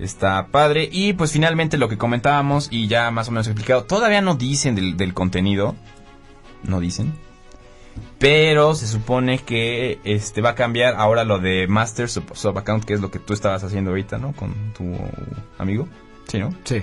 Está 0.00 0.48
padre. 0.48 0.88
Y 0.90 1.12
pues 1.12 1.30
finalmente 1.30 1.78
lo 1.78 1.88
que 1.88 1.96
comentábamos 1.96 2.66
y 2.72 2.88
ya 2.88 3.12
más 3.12 3.28
o 3.28 3.30
menos 3.30 3.46
explicado, 3.46 3.84
todavía 3.84 4.20
no 4.20 4.34
dicen 4.34 4.74
del, 4.74 4.96
del 4.96 5.14
contenido. 5.14 5.76
No 6.64 6.80
dicen. 6.80 7.14
Pero 8.18 8.74
se 8.74 8.88
supone 8.88 9.38
que 9.38 10.00
este 10.02 10.40
va 10.40 10.50
a 10.50 10.54
cambiar 10.56 10.96
ahora 10.96 11.22
lo 11.22 11.38
de 11.38 11.68
Master 11.68 12.08
Sub, 12.08 12.58
Account, 12.58 12.82
que 12.82 12.94
es 12.94 13.00
lo 13.00 13.12
que 13.12 13.20
tú 13.20 13.32
estabas 13.32 13.62
haciendo 13.62 13.92
ahorita, 13.92 14.18
¿no? 14.18 14.32
Con 14.32 14.72
tu 14.72 14.92
amigo. 15.56 15.86
Sí, 16.26 16.40
¿no? 16.40 16.52
Sí. 16.64 16.82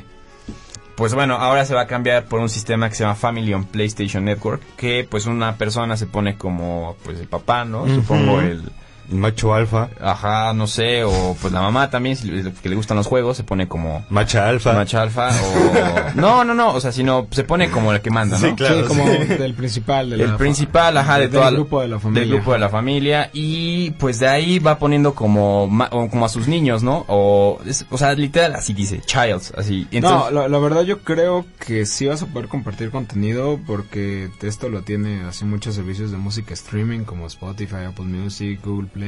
Pues 1.01 1.15
bueno, 1.15 1.33
ahora 1.33 1.65
se 1.65 1.73
va 1.73 1.81
a 1.81 1.87
cambiar 1.87 2.25
por 2.25 2.41
un 2.41 2.47
sistema 2.47 2.87
que 2.87 2.93
se 2.93 3.03
llama 3.03 3.15
Family 3.15 3.51
on 3.55 3.65
PlayStation 3.65 4.23
Network, 4.23 4.61
que 4.77 5.03
pues 5.09 5.25
una 5.25 5.55
persona 5.55 5.97
se 5.97 6.05
pone 6.05 6.37
como 6.37 6.95
pues 7.03 7.19
el 7.19 7.25
papá, 7.27 7.65
¿no? 7.65 7.87
Supongo 7.87 8.39
El 8.39 8.71
macho 9.11 9.53
alfa. 9.53 9.89
ajá, 9.99 10.53
no 10.53 10.67
sé, 10.67 11.03
o 11.03 11.35
pues 11.41 11.53
la 11.53 11.61
mamá 11.61 11.89
también 11.89 12.15
si 12.15 12.29
le- 12.29 12.51
que 12.51 12.69
le 12.69 12.75
gustan 12.75 12.97
los 12.97 13.07
juegos 13.07 13.37
se 13.37 13.43
pone 13.43 13.67
como 13.67 14.05
Macha 14.09 14.47
alfa. 14.47 14.73
macha 14.73 15.01
alfa 15.01 15.29
o 15.29 16.11
no, 16.15 16.43
no, 16.43 16.53
no, 16.53 16.73
o 16.73 16.79
sea, 16.81 16.91
sino 16.91 17.27
se 17.31 17.43
pone 17.43 17.69
como 17.69 17.91
el 17.91 18.01
que 18.01 18.09
manda, 18.09 18.37
¿no? 18.39 18.47
Sí, 18.49 18.55
Claro, 18.55 18.81
sí, 18.81 18.87
como 18.87 19.05
sí. 19.05 19.17
del 19.35 19.53
principal. 19.53 20.09
De 20.09 20.17
la 20.17 20.23
el 20.25 20.35
principal, 20.35 20.97
ajá, 20.97 21.15
de 21.15 21.21
del 21.27 21.31
toda 21.31 21.51
grupo 21.51 21.81
de 21.81 21.87
la 21.87 21.99
familia. 21.99 22.21
Del 22.21 22.33
grupo 22.35 22.53
de 22.53 22.59
la 22.59 22.69
familia 22.69 23.29
y 23.33 23.91
pues 23.91 24.19
de 24.19 24.27
ahí 24.27 24.59
va 24.59 24.77
poniendo 24.79 25.13
como 25.13 25.69
como 25.89 26.25
a 26.25 26.29
sus 26.29 26.47
niños, 26.47 26.83
¿no? 26.83 27.05
O 27.07 27.59
es- 27.65 27.85
o 27.89 27.97
sea, 27.97 28.13
literal 28.13 28.55
así 28.55 28.73
dice, 28.73 29.01
childs, 29.05 29.53
así. 29.57 29.81
no, 29.91 29.97
Entonces, 29.97 30.33
la, 30.33 30.47
la 30.47 30.59
verdad 30.59 30.81
yo 30.83 30.99
creo 30.99 31.45
que 31.65 31.85
sí 31.85 32.05
vas 32.07 32.21
a 32.21 32.25
poder 32.27 32.47
compartir 32.47 32.91
contenido 32.91 33.59
porque 33.65 34.29
esto 34.41 34.69
lo 34.69 34.81
tiene 34.83 35.21
así 35.23 35.45
muchos 35.45 35.75
servicios 35.75 36.11
de 36.11 36.17
música 36.17 36.53
streaming 36.53 37.01
como 37.01 37.27
Spotify, 37.27 37.85
Apple 37.87 38.05
Music, 38.05 38.59
Google 38.63 38.87
Play. 38.87 39.00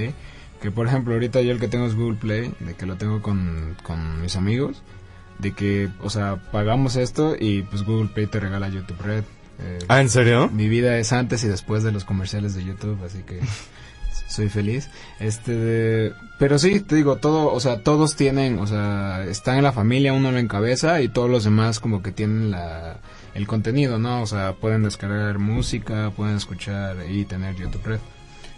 Que 0.62 0.72
por 0.72 0.88
ejemplo 0.88 1.14
ahorita 1.14 1.42
yo 1.42 1.52
el 1.52 1.60
que 1.60 1.68
tengo 1.68 1.86
es 1.86 1.96
Google 1.96 2.18
Play, 2.18 2.54
de 2.62 2.74
que 2.76 2.86
lo 2.86 2.96
tengo 2.96 3.22
con, 3.22 3.76
con 3.84 4.22
mis 4.22 4.36
amigos. 4.36 4.82
De 5.40 5.52
que, 5.52 5.90
o 6.02 6.10
sea, 6.10 6.38
pagamos 6.52 6.96
esto 6.96 7.36
y 7.40 7.64
pues 7.64 7.84
Google 7.84 8.10
Play 8.14 8.28
te 8.28 8.40
regala 8.40 8.70
YouTube 8.70 9.02
Red. 9.02 9.24
Eh, 9.60 9.80
Ah, 9.88 10.00
¿en 10.02 10.10
serio? 10.10 10.50
Mi 10.54 10.70
vida 10.70 10.98
es 10.98 11.12
antes 11.12 11.44
y 11.44 11.48
después 11.48 11.84
de 11.84 11.92
los 11.92 12.06
comerciales 12.06 12.56
de 12.56 12.64
YouTube, 12.64 12.98
así 13.06 13.24
que 13.24 13.40
soy 14.30 14.50
feliz. 14.50 14.90
Este, 15.20 15.52
de- 15.56 16.14
pero 16.40 16.58
sí, 16.60 16.80
te 16.82 16.96
digo, 16.96 17.18
todo, 17.18 17.52
o 17.54 17.60
sea, 17.60 17.84
todos 17.84 18.16
tienen, 18.16 18.60
o 18.60 18.68
sea, 18.68 19.24
están 19.26 19.58
en 19.58 19.64
la 19.64 19.72
familia, 19.72 20.14
uno 20.14 20.32
lo 20.32 20.40
encabeza 20.40 21.02
y 21.02 21.08
todos 21.10 21.30
los 21.30 21.44
demás 21.44 21.80
como 21.80 22.02
que 22.02 22.12
tienen 22.12 22.52
la, 22.52 22.98
el 23.34 23.48
contenido, 23.48 24.00
¿no? 24.00 24.22
O 24.22 24.26
sea, 24.28 24.54
pueden 24.54 24.84
descargar 24.84 25.40
música, 25.40 26.12
pueden 26.16 26.36
escuchar 26.38 26.98
y 27.10 27.26
tener 27.26 27.56
YouTube 27.56 27.86
Red. 27.86 28.00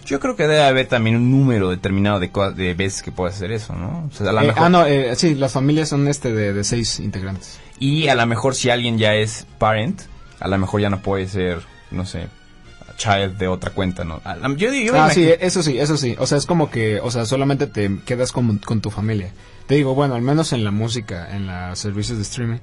Yo 0.06 0.20
creo 0.20 0.36
que 0.36 0.44
debe 0.44 0.64
haber 0.64 0.88
también 0.88 1.16
un 1.18 1.32
número 1.32 1.70
determinado 1.70 2.20
de, 2.20 2.30
de 2.56 2.74
veces 2.74 3.02
que 3.04 3.12
puedas 3.12 3.36
hacer 3.36 3.52
eso, 3.52 3.74
¿no? 3.74 4.10
O 4.12 4.16
sea, 4.16 4.30
a 4.30 4.34
lo 4.34 4.42
Eh, 4.42 4.48
mejor- 4.48 4.64
ah, 4.64 4.70
no, 4.70 4.86
eh, 4.86 5.16
sí, 5.16 5.36
las 5.36 5.52
familias 5.54 5.90
son 5.90 6.08
este 6.08 6.32
de, 6.34 6.54
de 6.54 6.64
seis 6.64 7.00
integrantes. 7.00 7.60
Y 7.80 8.08
a 8.08 8.16
lo 8.16 8.26
mejor 8.26 8.56
si 8.56 8.70
alguien 8.70 8.98
ya 8.98 9.14
es 9.16 9.46
parent, 9.58 10.02
a 10.40 10.48
lo 10.48 10.58
mejor 10.58 10.80
ya 10.82 10.90
no 10.90 11.02
puede 11.02 11.28
ser, 11.28 11.60
no 11.92 12.06
sé, 12.06 12.28
child 12.98 13.38
de 13.38 13.48
otra 13.50 13.72
cuenta, 13.72 14.04
¿no? 14.06 14.22
Yo, 14.56 14.72
digo, 14.72 14.96
yo 14.96 15.02
Ah, 15.04 15.10
sí, 15.10 15.28
eso 15.40 15.62
sí, 15.64 15.78
eso 15.78 15.98
sí. 15.98 16.16
O 16.20 16.26
sea, 16.28 16.38
es 16.38 16.46
como 16.46 16.70
que, 16.70 17.00
o 17.02 17.12
sea, 17.12 17.26
solamente 17.26 17.68
te 17.68 18.00
quedas 18.06 18.32
con, 18.32 18.58
con 18.60 18.80
tu 18.80 18.90
familia. 18.92 19.32
Te 19.68 19.76
digo, 19.76 19.96
bueno, 19.96 20.16
al 20.16 20.22
menos 20.22 20.54
en 20.54 20.64
la 20.64 20.72
música, 20.72 21.36
en 21.36 21.48
los 21.48 21.78
servicios 21.80 22.18
de 22.18 22.24
streaming. 22.24 22.60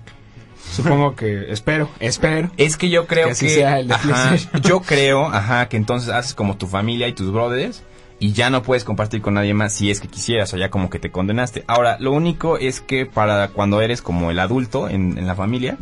Supongo 0.70 1.14
que, 1.16 1.52
espero, 1.52 1.88
espero. 2.00 2.50
Es 2.56 2.76
que 2.76 2.88
yo 2.88 3.06
creo 3.06 3.28
Que 3.28 3.34
que, 3.34 3.46
así 3.46 3.50
sea 3.50 3.78
el 3.80 3.88
de 3.88 3.94
ajá, 3.94 4.36
yo 4.62 4.80
creo, 4.80 5.26
ajá, 5.26 5.68
que 5.68 5.76
entonces 5.76 6.08
haces 6.10 6.34
como 6.34 6.56
tu 6.56 6.66
familia 6.66 7.08
y 7.08 7.12
tus 7.12 7.32
brothers 7.32 7.82
y 8.18 8.32
ya 8.32 8.50
no 8.50 8.62
puedes 8.62 8.84
compartir 8.84 9.20
con 9.20 9.34
nadie 9.34 9.52
más 9.52 9.72
si 9.72 9.90
es 9.90 10.00
que 10.00 10.08
quisieras 10.08 10.54
o 10.54 10.56
ya 10.56 10.70
como 10.70 10.90
que 10.90 10.98
te 10.98 11.10
condenaste. 11.10 11.64
Ahora, 11.66 11.96
lo 11.98 12.12
único 12.12 12.56
es 12.56 12.80
que 12.80 13.04
para 13.04 13.48
cuando 13.48 13.80
eres 13.80 14.00
como 14.00 14.30
el 14.30 14.38
adulto 14.38 14.88
en, 14.88 15.18
en 15.18 15.26
la 15.26 15.34
familia, 15.34 15.76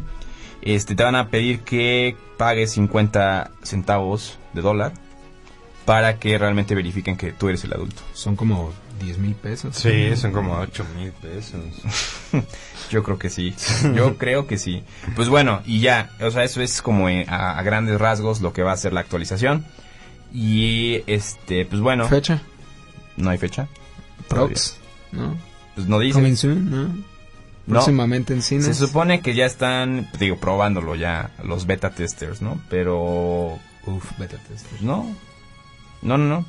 este 0.63 0.95
te 0.95 1.03
van 1.05 1.17
a 1.17 1.29
pedir 1.29 1.61
que 1.61 2.17
pagues 2.39 2.73
50 2.73 3.51
centavos 3.63 4.39
de 4.55 4.63
dólar 4.63 4.93
para 5.85 6.19
que 6.19 6.39
realmente 6.39 6.75
verifiquen 6.75 7.17
que 7.17 7.33
tú 7.33 7.49
eres 7.49 7.65
el 7.65 7.73
adulto. 7.73 8.03
Son 8.15 8.37
como 8.37 8.73
10 9.01 9.19
mil 9.19 9.35
pesos. 9.35 9.77
Sí, 9.77 10.17
son 10.17 10.33
como 10.33 10.59
8 10.59 10.85
mil 10.97 11.13
pesos. 11.13 11.61
Yo 12.91 13.03
creo 13.03 13.19
que 13.19 13.31
sí. 13.31 13.55
Yo 13.95 14.17
creo 14.19 14.47
que 14.47 14.59
sí. 14.59 14.83
Pues 15.17 15.29
bueno, 15.29 15.63
y 15.67 15.81
ya, 15.81 16.11
o 16.21 16.31
sea, 16.31 16.45
eso 16.45 16.61
es 16.63 16.83
como 16.83 17.09
eh, 17.09 17.25
a, 17.29 17.59
a 17.59 17.63
grandes 17.63 17.99
rasgos 18.01 18.41
lo 18.41 18.53
que 18.53 18.63
va 18.63 18.73
a 18.73 18.77
ser 18.77 18.93
la 18.93 19.01
actualización. 19.01 19.65
Y 20.33 21.03
este, 21.07 21.65
pues 21.67 21.81
bueno, 21.81 22.07
Fecha. 22.09 22.43
no 23.17 23.31
hay 23.31 23.39
fecha. 23.39 23.67
Todavía. 24.29 24.49
Prox. 24.55 24.77
¿No? 25.13 25.37
Pues 25.75 25.87
no 25.89 25.99
dice. 25.99 26.15
Coming 26.19 26.37
soon, 26.37 26.71
¿no? 26.71 26.83
No. 27.67 27.75
Próximamente 27.75 28.33
en 28.35 28.43
cines. 28.43 28.67
Se 28.67 28.75
supone 28.75 29.21
que 29.23 29.35
ya 29.35 29.47
están, 29.47 30.09
digo, 30.19 30.37
probándolo 30.39 30.95
ya 30.97 31.31
los 31.45 31.67
beta 31.67 31.91
testers, 31.91 32.43
¿no? 32.43 32.61
Pero 32.69 33.59
Uf, 33.87 34.19
beta 34.19 34.37
tester. 34.49 34.83
no. 34.83 35.15
No, 36.03 36.17
no, 36.19 36.25
no. 36.27 36.45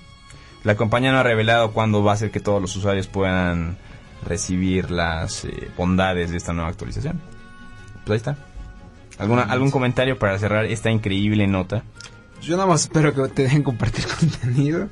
La 0.63 0.75
compañía 0.75 1.11
no 1.11 1.19
ha 1.19 1.23
revelado 1.23 1.71
cuándo 1.71 2.03
va 2.03 2.13
a 2.13 2.17
ser 2.17 2.31
que 2.31 2.39
todos 2.39 2.61
los 2.61 2.75
usuarios 2.75 3.07
puedan 3.07 3.77
recibir 4.27 4.91
las 4.91 5.45
eh, 5.45 5.69
bondades 5.75 6.29
de 6.31 6.37
esta 6.37 6.53
nueva 6.53 6.69
actualización. 6.69 7.19
Pues 8.05 8.09
ahí 8.27 8.33
está. 8.33 8.37
¿Alguna, 9.17 9.43
¿Algún 9.43 9.71
comentario 9.71 10.17
para 10.19 10.37
cerrar 10.39 10.65
esta 10.65 10.89
increíble 10.91 11.47
nota? 11.47 11.83
Yo 12.41 12.55
nada 12.55 12.67
más 12.67 12.81
espero 12.83 13.13
que 13.13 13.27
te 13.33 13.43
dejen 13.43 13.63
compartir 13.63 14.05
contenido. 14.19 14.89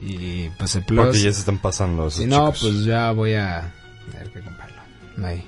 Y 0.00 0.48
pues 0.50 0.76
el 0.76 0.84
Porque 0.84 1.02
plus. 1.10 1.22
ya 1.22 1.32
se 1.32 1.40
están 1.40 1.58
pasando 1.58 2.06
esos 2.06 2.20
Si 2.22 2.26
no, 2.26 2.52
chicos. 2.52 2.60
pues 2.72 2.84
ya 2.84 3.10
voy 3.12 3.34
a 3.34 3.72
tener 4.12 4.30
que 4.30 4.40
comprarlo. 4.40 4.76
No 5.16 5.26
hay 5.26 5.44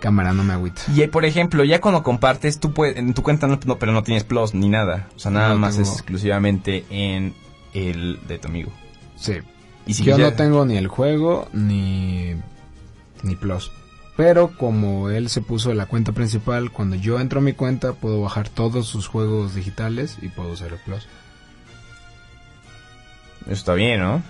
cámara, 0.00 0.32
no 0.32 0.42
me 0.42 0.54
agüito. 0.54 0.80
Y 0.94 1.02
eh, 1.02 1.08
por 1.08 1.24
ejemplo, 1.26 1.62
ya 1.64 1.80
cuando 1.80 2.02
compartes, 2.02 2.58
tú 2.58 2.72
puedes, 2.72 2.96
en 2.96 3.12
tu 3.14 3.22
cuenta 3.22 3.46
no, 3.46 3.58
no, 3.66 3.78
pero 3.78 3.92
no 3.92 4.02
tienes 4.02 4.24
plus 4.24 4.54
ni 4.54 4.68
nada. 4.70 5.08
O 5.14 5.18
sea, 5.18 5.30
nada 5.30 5.50
No 5.50 5.58
más 5.58 5.76
tengo. 5.76 5.88
es 5.88 5.94
exclusivamente 5.94 6.84
en 6.90 7.34
el 7.74 8.18
de 8.26 8.38
tu 8.38 8.48
amigo. 8.48 8.72
Sí. 9.22 9.34
Y 9.86 9.94
si 9.94 10.04
Yo 10.04 10.18
no 10.18 10.32
tengo 10.34 10.64
ni 10.64 10.76
el 10.76 10.88
juego 10.88 11.48
ni, 11.52 12.34
ni 13.22 13.36
Plus. 13.36 13.70
Pero 14.16 14.56
como 14.58 15.08
él 15.10 15.28
se 15.30 15.40
puso 15.40 15.72
la 15.74 15.86
cuenta 15.86 16.12
principal, 16.12 16.70
cuando 16.70 16.96
yo 16.96 17.18
entro 17.18 17.38
a 17.40 17.42
mi 17.42 17.54
cuenta 17.54 17.94
puedo 17.94 18.20
bajar 18.20 18.48
todos 18.48 18.86
sus 18.86 19.06
juegos 19.06 19.54
digitales 19.54 20.18
y 20.20 20.28
puedo 20.28 20.50
usar 20.52 20.68
el 20.72 20.78
Plus. 20.78 21.06
Está 23.48 23.74
bien, 23.74 24.00
¿no? 24.00 24.22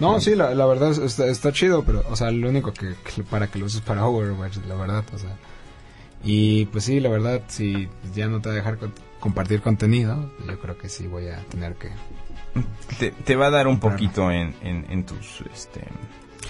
No, 0.00 0.20
sí, 0.20 0.34
la, 0.34 0.54
la 0.54 0.66
verdad 0.66 0.90
es- 0.90 0.98
está, 0.98 1.26
está 1.26 1.52
chido, 1.52 1.84
pero, 1.84 2.02
o 2.08 2.16
sea, 2.16 2.30
lo 2.30 2.48
único 2.48 2.72
que, 2.72 2.94
que 3.14 3.22
para 3.22 3.48
que 3.48 3.58
lo 3.58 3.66
uses 3.66 3.80
para 3.80 4.06
Overwatch, 4.06 4.58
la 4.68 4.74
verdad, 4.74 5.04
o 5.14 5.18
sea. 5.18 5.36
Y 6.24 6.66
pues 6.66 6.84
sí, 6.84 7.00
la 7.00 7.08
verdad, 7.08 7.42
si 7.48 7.88
ya 8.14 8.28
no 8.28 8.40
te 8.40 8.48
va 8.48 8.54
a 8.54 8.58
dejar 8.58 8.78
co- 8.78 8.90
compartir 9.20 9.60
contenido, 9.60 10.30
yo 10.46 10.58
creo 10.60 10.78
que 10.78 10.88
sí 10.88 11.06
voy 11.06 11.28
a 11.28 11.38
tener 11.50 11.74
que... 11.74 11.90
Te, 12.98 13.10
te 13.10 13.36
va 13.36 13.46
a 13.46 13.50
dar 13.50 13.66
un 13.66 13.80
poquito 13.80 14.30
en, 14.30 14.54
en, 14.62 14.86
en 14.90 15.04
tus 15.04 15.42
este 15.52 15.80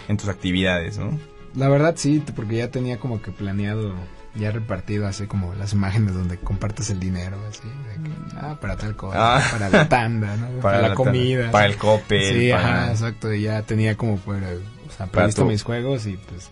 en 0.09 0.17
tus 0.17 0.29
actividades, 0.29 0.99
¿no? 0.99 1.19
La 1.55 1.69
verdad 1.69 1.95
sí, 1.97 2.23
porque 2.35 2.57
ya 2.57 2.69
tenía 2.71 2.99
como 2.99 3.23
que 3.23 3.31
planeado, 3.31 3.95
ya 4.35 4.51
repartido 4.51 5.07
así 5.07 5.27
como 5.27 5.55
las 5.55 5.73
imágenes 5.75 6.15
donde 6.15 6.39
compartes 6.39 6.91
el 6.91 6.99
dinero, 6.99 7.37
así, 7.49 7.61
de 7.69 8.03
que, 8.03 8.11
ah, 8.37 8.57
para 8.61 8.77
tal 8.77 8.97
cosa, 8.97 9.37
Ah. 9.37 9.43
para 9.53 9.69
la 9.69 9.89
tanda, 9.89 10.37
¿no? 10.37 10.49
para, 10.63 10.89
la, 10.89 10.95
comida. 10.95 11.51
para 11.51 11.67
el 11.67 11.77
cope, 11.77 12.33
Sí, 12.33 12.51
para- 12.51 12.83
ajá, 12.85 12.91
exacto, 12.93 13.33
y 13.33 13.43
ya 13.43 13.63
tenía 13.63 13.97
como 13.97 14.17
fuera, 14.17 14.49
o 14.49 14.91
sea, 14.91 15.07
Para 15.07 15.11
previsto 15.27 15.45
mis 15.45 15.63
juegos 15.63 16.07
y 16.07 16.17
pues 16.17 16.49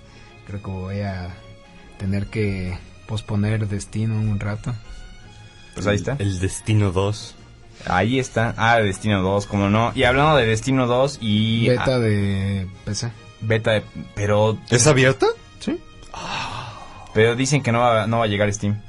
creo 0.46 0.62
que 0.62 0.70
voy 0.70 1.00
a 1.00 1.28
tener 1.98 2.26
que 2.26 2.78
posponer 3.08 3.66
Destino 3.66 4.14
un 4.20 4.38
rato. 4.38 4.72
Pues 5.74 5.86
ahí 5.86 5.96
está. 5.96 6.14
El 6.18 6.38
Destino 6.40 6.92
2. 6.92 7.34
Ahí 7.86 8.18
está. 8.18 8.54
Ah, 8.56 8.78
Destino 8.80 9.22
2, 9.22 9.46
como 9.46 9.68
no. 9.68 9.92
Y 9.94 10.04
hablando 10.04 10.36
de 10.36 10.46
Destino 10.46 10.86
2 10.86 11.18
y 11.20 11.68
Beta 11.68 11.84
ah, 11.86 11.98
de 11.98 12.66
PC. 12.84 13.10
beta 13.40 13.70
de- 13.72 13.84
pero 14.14 14.58
¿Es 14.70 14.86
abierta? 14.86 15.26
pero 17.12 17.34
dicen 17.34 17.62
que 17.62 17.72
no 17.72 17.80
va, 17.80 18.06
no 18.06 18.18
va 18.18 18.24
a 18.24 18.28
llegar 18.28 18.48
a 18.48 18.52
Steam. 18.52 18.80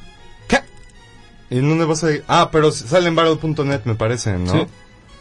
¿Y 1.50 1.60
dónde 1.60 1.84
vas 1.84 2.02
a 2.06 2.12
ir? 2.12 2.24
Ah, 2.30 2.48
pero 2.50 2.72
sale 2.72 3.10
en 3.10 3.16
Battle.net, 3.16 3.82
me 3.84 3.96
parece, 3.96 4.38
¿no? 4.38 4.54
Sí. 4.54 4.68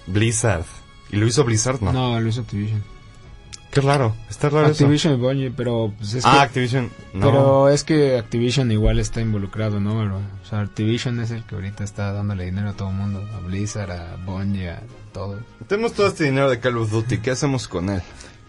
Blizzard. 0.07 0.65
¿Y 1.11 1.17
lo 1.17 1.27
hizo 1.27 1.43
Blizzard? 1.43 1.81
No. 1.81 1.93
No, 1.93 2.21
lo 2.21 2.29
hizo 2.29 2.43
Activision. 2.43 2.85
Qué 3.71 3.81
raro. 3.81 4.15
Está 4.29 4.49
raro 4.49 4.67
eso. 4.69 4.85
Activision 4.85 5.15
y 5.15 5.17
Bungie, 5.17 5.51
pero 5.53 5.93
pues 5.97 6.15
es 6.15 6.25
que... 6.25 6.31
Ah, 6.31 6.43
Activision. 6.43 6.91
No. 7.15 7.27
Pero 7.27 7.69
es 7.69 7.85
que 7.85 8.19
Activision 8.19 8.71
igual 8.73 8.99
está 8.99 9.21
involucrado, 9.21 9.79
¿no? 9.81 9.99
Pero, 10.01 10.17
O 10.17 10.47
sea, 10.49 10.61
Activision 10.61 11.21
es 11.21 11.31
el 11.31 11.45
que 11.45 11.55
ahorita 11.55 11.85
está 11.85 12.13
dándole 12.13 12.47
dinero 12.47 12.71
a 12.71 12.73
todo 12.73 12.89
el 12.91 12.97
mundo. 12.97 13.25
A 13.37 13.39
Blizzard, 13.47 13.93
a 13.93 14.17
Bungie, 14.27 14.71
a 14.71 14.83
todo. 15.13 15.39
Tenemos 15.69 15.93
todo 15.93 16.09
este 16.09 16.25
dinero 16.25 16.51
de 16.51 16.59
Call 16.59 16.79
of 16.79 16.91
Duty. 16.91 17.19
¿Qué 17.19 17.31
hacemos 17.31 17.69
con 17.69 17.91
él? 17.91 18.03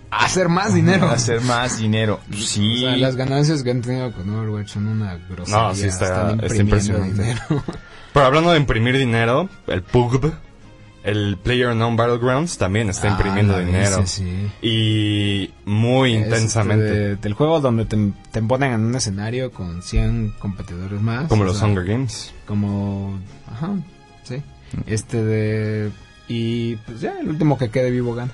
Hacer 0.09 0.49
más 0.49 0.73
dinero. 0.73 1.07
Hacer 1.09 1.39
más 1.41 1.77
dinero. 1.77 2.19
Sí. 2.35 2.83
O 2.83 2.87
sea, 2.89 2.97
las 2.97 3.15
ganancias 3.15 3.61
que 3.63 3.71
han 3.71 3.81
tenido 3.81 4.11
con 4.11 4.29
Overwatch 4.29 4.69
son 4.69 4.87
una 4.87 5.17
grosería. 5.29 5.61
No, 5.67 5.75
sí 5.75 5.85
está- 5.85 6.31
Están 6.31 6.43
está 6.43 6.55
impresionante. 6.57 7.21
dinero. 7.21 7.39
Pero 8.13 8.25
hablando 8.25 8.51
de 8.51 8.57
imprimir 8.57 8.97
dinero, 8.97 9.47
el 9.67 9.83
PUBG, 9.83 10.33
el 11.03 11.37
Player 11.41 11.67
Unknown 11.69 11.95
Battlegrounds, 11.95 12.57
también 12.57 12.89
está 12.89 13.07
imprimiendo 13.09 13.53
Ah, 13.55 13.59
la 13.59 13.65
dinero. 13.65 13.97
bestia, 13.99 14.05
sí. 14.25 14.51
Y 14.61 15.51
muy 15.65 16.13
Es, 16.15 16.25
intensamente. 16.25 16.85
este, 16.85 16.99
de- 16.99 17.15
del 17.17 17.33
juego 17.33 17.59
donde 17.59 17.85
te, 17.85 17.97
te 18.31 18.41
ponen 18.41 18.73
en 18.73 18.81
un 18.81 18.95
escenario 18.95 19.51
con 19.51 19.81
100 19.81 20.33
competidores 20.39 21.01
más. 21.01 21.27
Como 21.27 21.43
los 21.43 21.57
sea, 21.57 21.67
Hunger 21.67 21.85
Games. 21.85 22.33
Como. 22.45 23.19
Ajá, 23.51 23.71
sí. 24.23 24.41
Este 24.85 25.23
de. 25.23 25.91
Y 26.27 26.75
pues 26.77 27.01
ya, 27.01 27.19
el 27.19 27.27
último 27.29 27.57
que 27.57 27.69
quede 27.69 27.91
vivo 27.91 28.13
gana. 28.15 28.31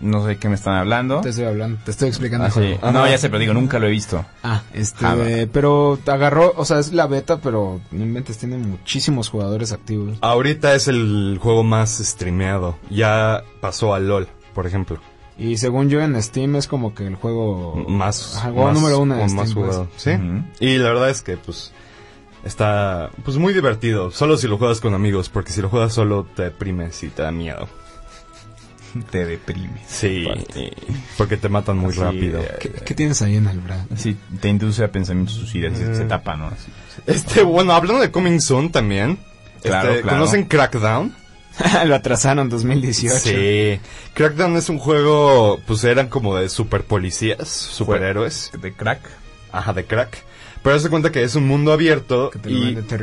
No 0.00 0.24
sé 0.26 0.38
qué 0.38 0.48
me 0.48 0.54
están 0.54 0.74
hablando. 0.76 1.20
Te 1.20 1.28
estoy 1.28 1.44
hablando, 1.44 1.78
te 1.84 1.90
estoy 1.90 2.08
explicando. 2.08 2.46
Ah, 2.46 2.50
sí. 2.50 2.74
No, 2.82 3.06
ya 3.06 3.18
sé, 3.18 3.28
pero 3.28 3.40
digo, 3.40 3.52
nunca 3.52 3.78
lo 3.78 3.86
he 3.86 3.90
visto. 3.90 4.24
Ah, 4.42 4.62
este, 4.72 5.04
Ah, 5.04 5.14
de- 5.14 5.46
pero 5.46 5.98
te 6.02 6.10
agarró, 6.10 6.54
o 6.56 6.64
sea, 6.64 6.78
es 6.78 6.92
la 6.94 7.06
beta, 7.06 7.38
pero 7.42 7.80
no 7.90 8.02
inventes, 8.02 8.38
tiene 8.38 8.56
muchísimos 8.56 9.28
jugadores 9.28 9.72
activos. 9.72 10.16
Ahorita 10.22 10.74
es 10.74 10.88
el 10.88 11.38
juego 11.40 11.62
más 11.64 11.98
streameado. 11.98 12.78
Ya 12.88 13.42
pasó 13.60 13.92
al 13.92 14.08
LOL, 14.08 14.28
por 14.54 14.66
ejemplo. 14.66 14.98
Y 15.36 15.56
según 15.58 15.88
yo 15.90 16.00
en 16.00 16.20
Steam 16.22 16.56
es 16.56 16.66
como 16.66 16.94
que 16.94 17.06
el 17.06 17.16
juego 17.16 17.74
Más, 17.88 18.36
Ajá, 18.36 18.50
juego 18.52 18.66
más- 18.68 18.74
número 18.74 18.98
uno 19.00 19.14
en 19.14 19.20
con 19.26 19.34
más 19.36 19.48
Steam, 19.50 19.64
pues. 19.66 19.76
jugado. 19.76 19.90
Sí. 19.96 20.10
Y 20.60 20.78
la 20.78 20.88
verdad 20.90 21.10
es 21.10 21.22
que, 21.22 21.36
pues, 21.36 21.72
está, 22.44 23.10
pues, 23.24 23.36
muy 23.36 23.52
divertido. 23.52 24.10
Solo 24.10 24.36
si 24.36 24.48
lo 24.48 24.58
juegas 24.58 24.80
con 24.80 24.94
amigos, 24.94 25.28
porque 25.28 25.52
si 25.52 25.60
lo 25.60 25.68
juegas 25.68 25.92
solo 25.92 26.26
te 26.34 26.44
deprimes 26.44 27.02
y 27.02 27.08
te 27.08 27.22
da 27.22 27.32
miedo. 27.32 27.68
Te 29.10 29.26
deprimes. 29.26 29.82
Sí. 29.86 30.26
Porque 31.16 31.36
te 31.36 31.48
matan 31.48 31.78
muy 31.78 31.90
Así, 31.90 32.00
rápido. 32.00 32.40
eh, 32.40 32.56
¿Qué, 32.60 32.70
qué 32.70 32.94
tienes 32.94 33.22
ahí 33.22 33.36
en 33.36 33.46
el 33.46 33.60
brazo? 33.60 33.86
Sí, 33.96 34.16
te 34.40 34.48
induce 34.48 34.84
a 34.84 34.90
pensamientos 34.92 35.36
suicidas, 35.36 35.76
se, 35.78 35.94
se 35.94 36.04
tapa, 36.04 36.36
¿no? 36.36 36.46
Así. 36.46 36.70
Este, 37.06 37.42
bueno, 37.42 37.72
hablando 37.72 38.02
de 38.02 38.10
Coming 38.10 38.40
Soon 38.40 38.70
también. 38.70 39.18
Claro, 39.62 39.90
este, 39.90 40.02
claro. 40.02 40.18
¿Conocen 40.18 40.44
Crackdown? 40.44 41.14
Lo 41.86 41.94
atrasaron 41.94 42.44
en 42.44 42.48
2018. 42.50 43.16
Sí. 43.18 43.80
Crackdown 44.14 44.56
es 44.56 44.68
un 44.68 44.78
juego, 44.78 45.60
pues 45.66 45.84
eran 45.84 46.08
como 46.08 46.36
de 46.36 46.48
super 46.48 46.84
policías, 46.84 47.48
superhéroes. 47.48 48.52
De 48.60 48.72
crack. 48.72 49.00
Ajá, 49.52 49.72
de 49.72 49.84
crack. 49.84 50.24
Pero 50.62 50.78
de 50.78 50.88
cuenta 50.90 51.10
que 51.10 51.22
es 51.22 51.34
un 51.34 51.46
mundo 51.46 51.72
abierto 51.72 52.30
Que 52.30 52.38
te 52.38 52.50
lo 52.50 52.56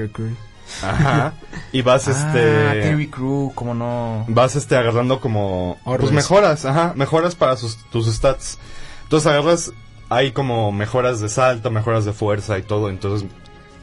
y, 0.05 0.09
Crews. 0.09 0.37
Ajá, 0.83 1.33
y 1.71 1.81
vas 1.81 2.07
Ah, 2.07 2.11
este, 2.11 2.81
Terry 2.81 3.07
Crew, 3.09 3.51
cómo 3.55 3.73
no. 3.73 4.25
vas 4.27 4.55
este 4.55 4.75
agarrando 4.75 5.19
como, 5.19 5.77
pues 5.83 5.95
Orbes. 5.99 6.11
mejoras, 6.11 6.65
ajá, 6.65 6.93
mejoras 6.95 7.35
para 7.35 7.55
sus, 7.57 7.77
tus 7.89 8.07
stats. 8.13 8.57
Entonces 9.03 9.27
agarras, 9.27 9.71
hay 10.09 10.31
como 10.31 10.71
mejoras 10.71 11.19
de 11.21 11.29
salto, 11.29 11.71
mejoras 11.71 12.05
de 12.05 12.13
fuerza 12.13 12.57
y 12.57 12.63
todo, 12.63 12.89
entonces, 12.89 13.27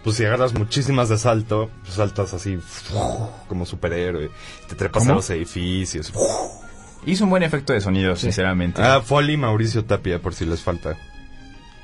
pues 0.03 0.17
si 0.17 0.25
agarras 0.25 0.53
muchísimas 0.55 1.09
de 1.09 1.17
salto, 1.19 1.71
pues 1.83 1.95
saltas 1.95 2.35
así, 2.35 2.59
como 3.49 3.65
superhéroe, 3.67 4.31
te 4.69 4.75
trepas 4.75 5.03
a 5.03 5.07
¿Cómo? 5.07 5.17
los 5.17 5.31
edificios. 5.31 6.13
Hizo 7.07 7.25
un 7.25 7.31
buen 7.31 7.43
efecto 7.43 7.73
de 7.75 7.81
sonido, 7.83 8.17
sinceramente. 8.17 8.83
Ah, 8.83 9.01
Foley 9.05 9.37
Mauricio 9.37 9.85
Tapia, 9.85 10.21
por 10.21 10.35
si 10.35 10.47
les 10.47 10.61
falta. 10.63 10.97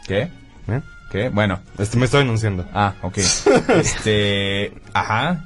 ¿Qué? 0.06 0.30
¿eh? 0.68 0.80
¿Qué? 1.10 1.28
Bueno. 1.28 1.60
Este, 1.78 1.96
me 1.98 2.04
estoy 2.04 2.22
anunciando. 2.22 2.66
Ah, 2.72 2.94
ok. 3.02 3.18
este... 3.68 4.72
Ajá. 4.92 5.44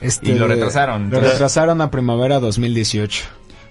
Este, 0.00 0.30
Y 0.30 0.34
lo 0.34 0.46
retrasaron. 0.48 1.10
Lo 1.10 1.20
retrasaron 1.20 1.80
a 1.80 1.90
primavera 1.90 2.38
2018. 2.40 3.24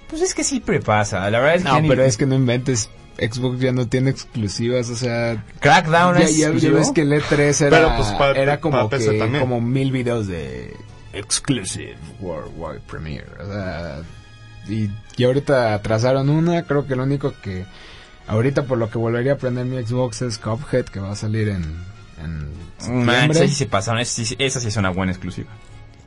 Pues 0.10 0.22
es 0.22 0.34
que 0.34 0.44
siempre 0.44 0.80
pasa. 0.80 1.30
La 1.30 1.40
verdad 1.40 1.56
es 1.56 1.64
que... 1.64 1.70
No, 1.70 1.76
ya 1.76 1.82
ni- 1.82 1.90
pero 1.90 2.04
es 2.04 2.18
que 2.18 2.26
no 2.26 2.36
inventes. 2.36 2.90
Xbox 3.18 3.60
ya 3.60 3.72
no 3.72 3.88
tiene 3.88 4.10
exclusivas, 4.10 4.90
o 4.90 4.96
sea... 4.96 5.42
Crackdown 5.62 6.18
Ya, 6.18 6.26
es 6.26 6.38
ya- 6.38 6.52
ya 6.54 6.70
ves 6.72 6.92
que 6.92 7.02
el 7.02 7.14
E3 7.14 7.62
era, 7.68 7.70
Pero, 7.78 7.96
pues, 7.96 8.10
para- 8.14 8.42
era 8.42 8.60
como, 8.60 8.90
para 8.90 9.02
que, 9.02 9.40
como 9.40 9.62
mil 9.62 9.92
videos 9.92 10.28
de 10.28 10.74
exclusive 11.14 11.96
worldwide 12.20 12.82
premiere. 12.88 13.28
O 13.42 13.46
sea, 13.52 14.02
y, 14.68 14.90
y 15.16 15.24
ahorita 15.24 15.74
atrasaron 15.76 16.30
una. 16.30 16.64
Creo 16.64 16.86
que 16.88 16.96
lo 16.98 17.04
único 17.04 17.34
que 17.42 17.66
ahorita 18.28 18.64
por 18.64 18.78
lo 18.78 18.90
que 18.90 18.98
volvería 18.98 19.34
a 19.34 19.38
prender 19.38 19.66
mi 19.66 19.82
Xbox 19.84 20.22
es 20.22 20.38
Cuphead, 20.38 20.86
que 20.86 21.00
va 21.00 21.12
a 21.12 21.16
salir 21.16 21.50
en, 21.50 21.64
en 22.24 22.50
Man, 23.06 23.30
septiembre. 23.32 23.48
sí 23.50 23.56
se 23.56 23.66
pasaron. 23.68 24.00
Esa 24.02 24.24
sí, 24.24 24.36
esa 24.40 24.60
sí 24.60 24.68
es 24.68 24.78
una 24.78 24.90
buena 24.90 25.12
exclusiva. 25.12 25.50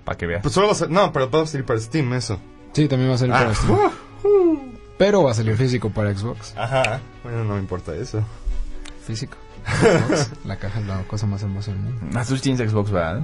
Para 0.05 0.17
que 0.19 0.27
veas. 0.27 0.43
Pues 0.43 0.55
solo 0.55 0.67
va 0.69 0.73
a 0.73 0.77
ser, 0.77 0.91
no, 0.91 1.13
pero 1.13 1.31
puede 1.31 1.47
salir 1.47 1.67
para 1.67 1.81
Steam 1.81 2.13
eso. 2.15 2.39
Sí, 2.73 2.89
también 2.89 3.11
va 3.11 3.15
a 3.15 3.19
salir 3.19 3.35
Ah, 3.35 3.39
para 3.39 3.55
Steam. 3.55 3.79
Pero 4.99 5.23
va 5.23 5.31
a 5.31 5.35
salir 5.35 5.57
físico 5.57 5.91
para 5.91 6.13
Xbox. 6.17 6.55
Ajá. 6.57 7.01
Bueno, 7.23 7.45
no 7.45 7.55
me 7.55 7.61
importa 7.61 7.95
eso. 7.95 8.23
Físico. 9.07 9.37
Xbox, 9.67 10.31
la 10.45 10.57
caja 10.57 10.81
es 10.81 10.87
la 10.87 11.03
cosa 11.05 11.27
más 11.27 11.43
hermosa 11.43 11.71
del 11.73 11.81
mundo. 11.81 12.19
Ah, 12.19 12.25
tú 12.27 12.35
sí 12.37 12.43
tienes 12.43 12.71
Xbox, 12.71 12.91
¿verdad? 12.91 13.23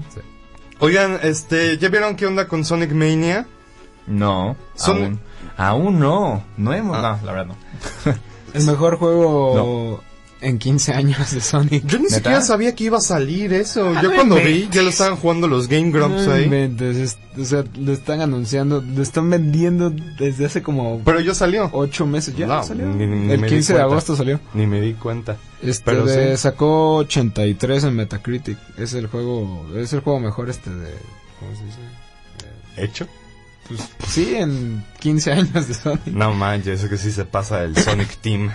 Oigan, 0.79 1.19
este, 1.23 1.79
¿ya 1.79 1.89
vieron 1.89 2.17
qué 2.17 2.27
onda 2.27 2.47
con 2.49 2.65
Sonic 2.65 2.93
Mania? 2.93 3.47
No. 4.07 4.57
Son- 4.75 5.03
Aún. 5.03 5.21
Aún 5.57 5.99
no. 6.01 6.45
No 6.57 6.73
hemos... 6.75 6.97
Ah. 6.99 7.19
No, 7.21 7.27
la 7.27 7.33
verdad 7.33 7.47
no. 7.47 8.13
El 8.55 8.65
mejor 8.65 8.97
juego 8.99 10.03
en 10.41 10.59
15 10.59 10.93
años 10.93 11.31
de 11.33 11.41
Sonic. 11.41 11.87
Yo 11.87 11.97
ni 11.99 12.05
¿Neta? 12.05 12.17
siquiera 12.17 12.41
sabía 12.43 12.75
que 12.75 12.85
iba 12.85 12.99
a 12.99 13.01
salir 13.01 13.53
eso. 13.55 13.89
Ah, 13.97 14.01
Yo 14.03 14.11
no 14.11 14.15
cuando 14.15 14.37
vi, 14.37 14.69
ya 14.71 14.83
lo 14.83 14.91
estaban 14.91 15.17
jugando 15.17 15.49
los 15.49 15.69
Game 15.69 15.91
Grumps 15.91 16.27
No 16.27 16.33
ahí. 16.33 16.45
inventes, 16.45 16.97
es- 16.99 17.19
o 17.41 17.45
sea, 17.45 17.65
lo 17.79 17.93
están 17.93 18.21
anunciando, 18.21 18.81
lo 18.83 19.03
están 19.03 19.29
vendiendo 19.31 19.91
desde 19.91 20.45
hace 20.45 20.63
como 20.63 21.01
Pero 21.05 21.21
ya 21.21 21.35
salió. 21.35 21.71
8 21.73 22.07
meses. 22.07 22.37
Ya 22.37 22.47
No, 22.47 22.63
salió. 22.63 22.87
ni- 22.87 23.07
ni 23.07 23.33
el 23.33 23.41
me 23.41 23.47
di 23.49 23.55
15 23.55 23.73
de 23.75 23.81
agosto 23.81 24.15
salió. 24.17 24.39
Ni 24.53 24.67
me 24.67 24.81
di 24.83 24.93
cuenta. 24.95 25.37
Este 25.63 25.83
Pero 25.85 26.05
de- 26.05 26.37
sí. 26.37 26.43
sacó 26.43 26.97
83 26.97 27.85
en 27.85 27.95
Metacritic. 27.97 28.59
Es 28.77 28.93
el 28.93 29.07
juego, 29.07 29.67
es 29.77 29.93
el 29.95 30.01
juego 30.01 30.21
mejor 30.21 30.51
este 30.51 30.69
de 30.71 30.93
¿cómo 31.41 31.57
se 31.57 31.65
dice? 31.65 31.79
¿Hecho? 32.77 33.07
Pues 33.69 33.89
sí, 34.09 34.35
en 34.37 34.85
15 35.01 35.33
años 35.33 35.69
de 35.69 35.75
Sonic. 35.75 36.07
No 36.07 36.35
manches, 36.35 36.81
eso 36.81 36.89
que 36.91 36.99
sí 36.99 37.11
se 37.13 37.25
pasa 37.25 37.63
el 37.65 37.77
Sonic 37.77 38.17
Team. 38.19 38.51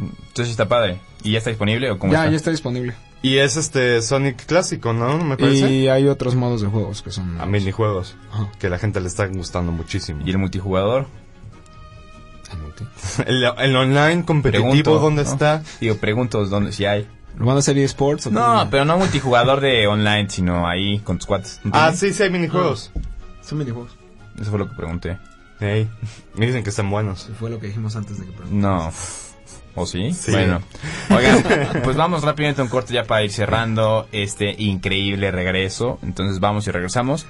Entonces 0.00 0.50
está 0.50 0.68
padre. 0.68 1.00
¿Y 1.22 1.32
ya 1.32 1.38
está 1.38 1.50
disponible 1.50 1.90
o 1.90 1.98
cómo 1.98 2.12
Ya, 2.12 2.20
está? 2.20 2.30
ya 2.30 2.36
está 2.36 2.50
disponible. 2.50 2.94
Y 3.20 3.38
es 3.38 3.56
este 3.56 4.00
Sonic 4.02 4.46
clásico, 4.46 4.92
¿no? 4.92 5.18
Me 5.18 5.36
parece. 5.36 5.68
Y 5.72 5.88
hay 5.88 6.06
otros 6.06 6.36
modos 6.36 6.60
de 6.60 6.68
juegos 6.68 7.02
que 7.02 7.10
son 7.10 7.40
A 7.40 7.46
minijuegos. 7.46 8.14
Ajá. 8.32 8.48
Que 8.60 8.68
a 8.68 8.70
la 8.70 8.78
gente 8.78 9.00
le 9.00 9.08
está 9.08 9.26
gustando 9.26 9.72
muchísimo. 9.72 10.22
¿Y 10.24 10.30
el 10.30 10.38
multijugador? 10.38 11.06
El, 13.26 13.44
el 13.44 13.76
online 13.76 14.24
competitivo, 14.24 14.70
Pregunto, 14.70 14.98
¿dónde 15.00 15.24
¿no? 15.24 15.30
está? 15.30 15.62
Digo, 15.80 15.96
pregunto 15.96 16.44
dónde 16.46 16.72
si 16.72 16.84
hay. 16.84 17.06
¿Lo 17.36 17.46
van 17.46 17.56
a 17.56 17.58
hacer 17.58 17.76
eSports? 17.76 18.28
o 18.28 18.30
No, 18.30 18.40
cómo? 18.40 18.70
pero 18.70 18.84
no 18.84 18.96
multijugador 18.98 19.60
de 19.60 19.86
online, 19.86 20.30
sino 20.30 20.66
ahí 20.66 21.00
con 21.00 21.18
tus 21.18 21.26
cuates. 21.26 21.60
Ah, 21.72 21.92
sí, 21.94 22.12
sí 22.12 22.22
hay 22.22 22.30
minijuegos. 22.30 22.90
Son 23.42 23.58
minijuegos. 23.58 23.96
Eso 24.40 24.50
fue 24.50 24.58
lo 24.58 24.68
que 24.68 24.74
pregunté. 24.74 25.18
Ey, 25.60 25.88
me 26.34 26.46
dicen 26.46 26.62
que 26.62 26.70
están 26.70 26.90
buenos. 26.90 27.28
Fue 27.38 27.50
lo 27.50 27.58
que 27.58 27.66
dijimos 27.66 27.96
antes 27.96 28.18
de 28.18 28.26
que 28.26 28.32
No. 28.50 28.92
¿O 29.74 29.86
sí? 29.86 30.12
Sí. 30.12 30.30
Bueno. 30.32 30.60
Oigan, 31.10 31.44
pues 31.82 31.96
vamos 31.96 32.22
rápidamente 32.22 32.60
a 32.60 32.64
un 32.64 32.70
corte 32.70 32.94
ya 32.94 33.04
para 33.04 33.22
ir 33.22 33.32
cerrando 33.32 34.08
este 34.12 34.54
increíble 34.62 35.30
regreso. 35.30 35.98
Entonces 36.02 36.40
vamos 36.40 36.66
y 36.66 36.70
regresamos. 36.70 37.26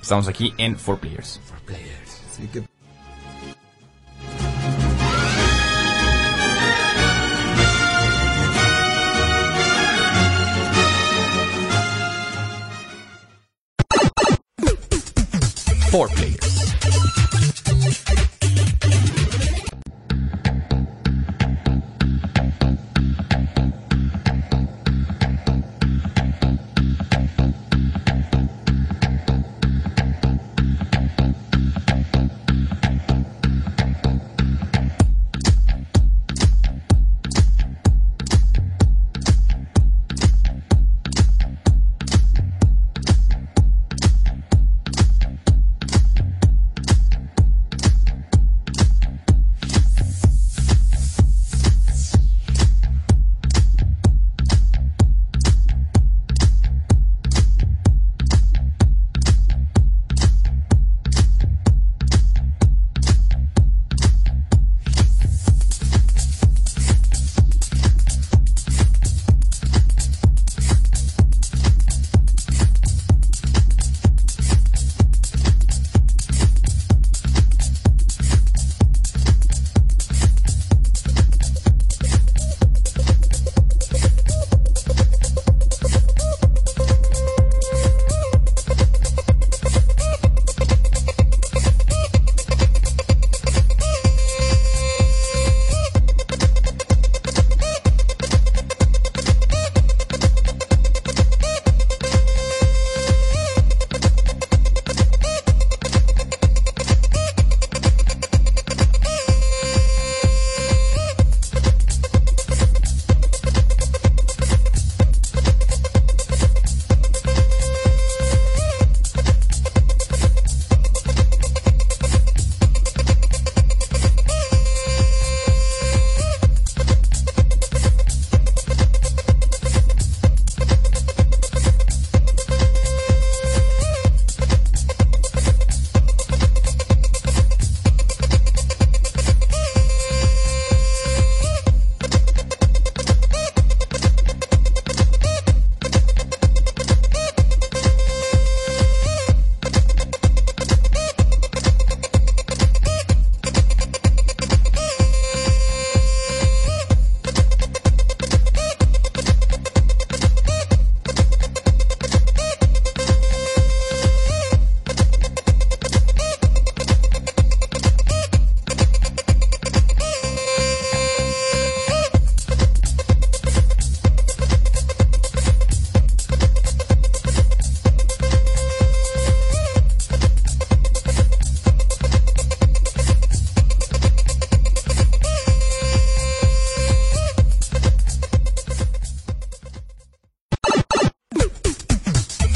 Estamos 0.00 0.28
aquí 0.28 0.54
en 0.58 0.76
4Players. 0.76 1.40
Así 2.30 2.48
que 2.48 2.62
Four 15.90 16.08
players. 16.08 16.31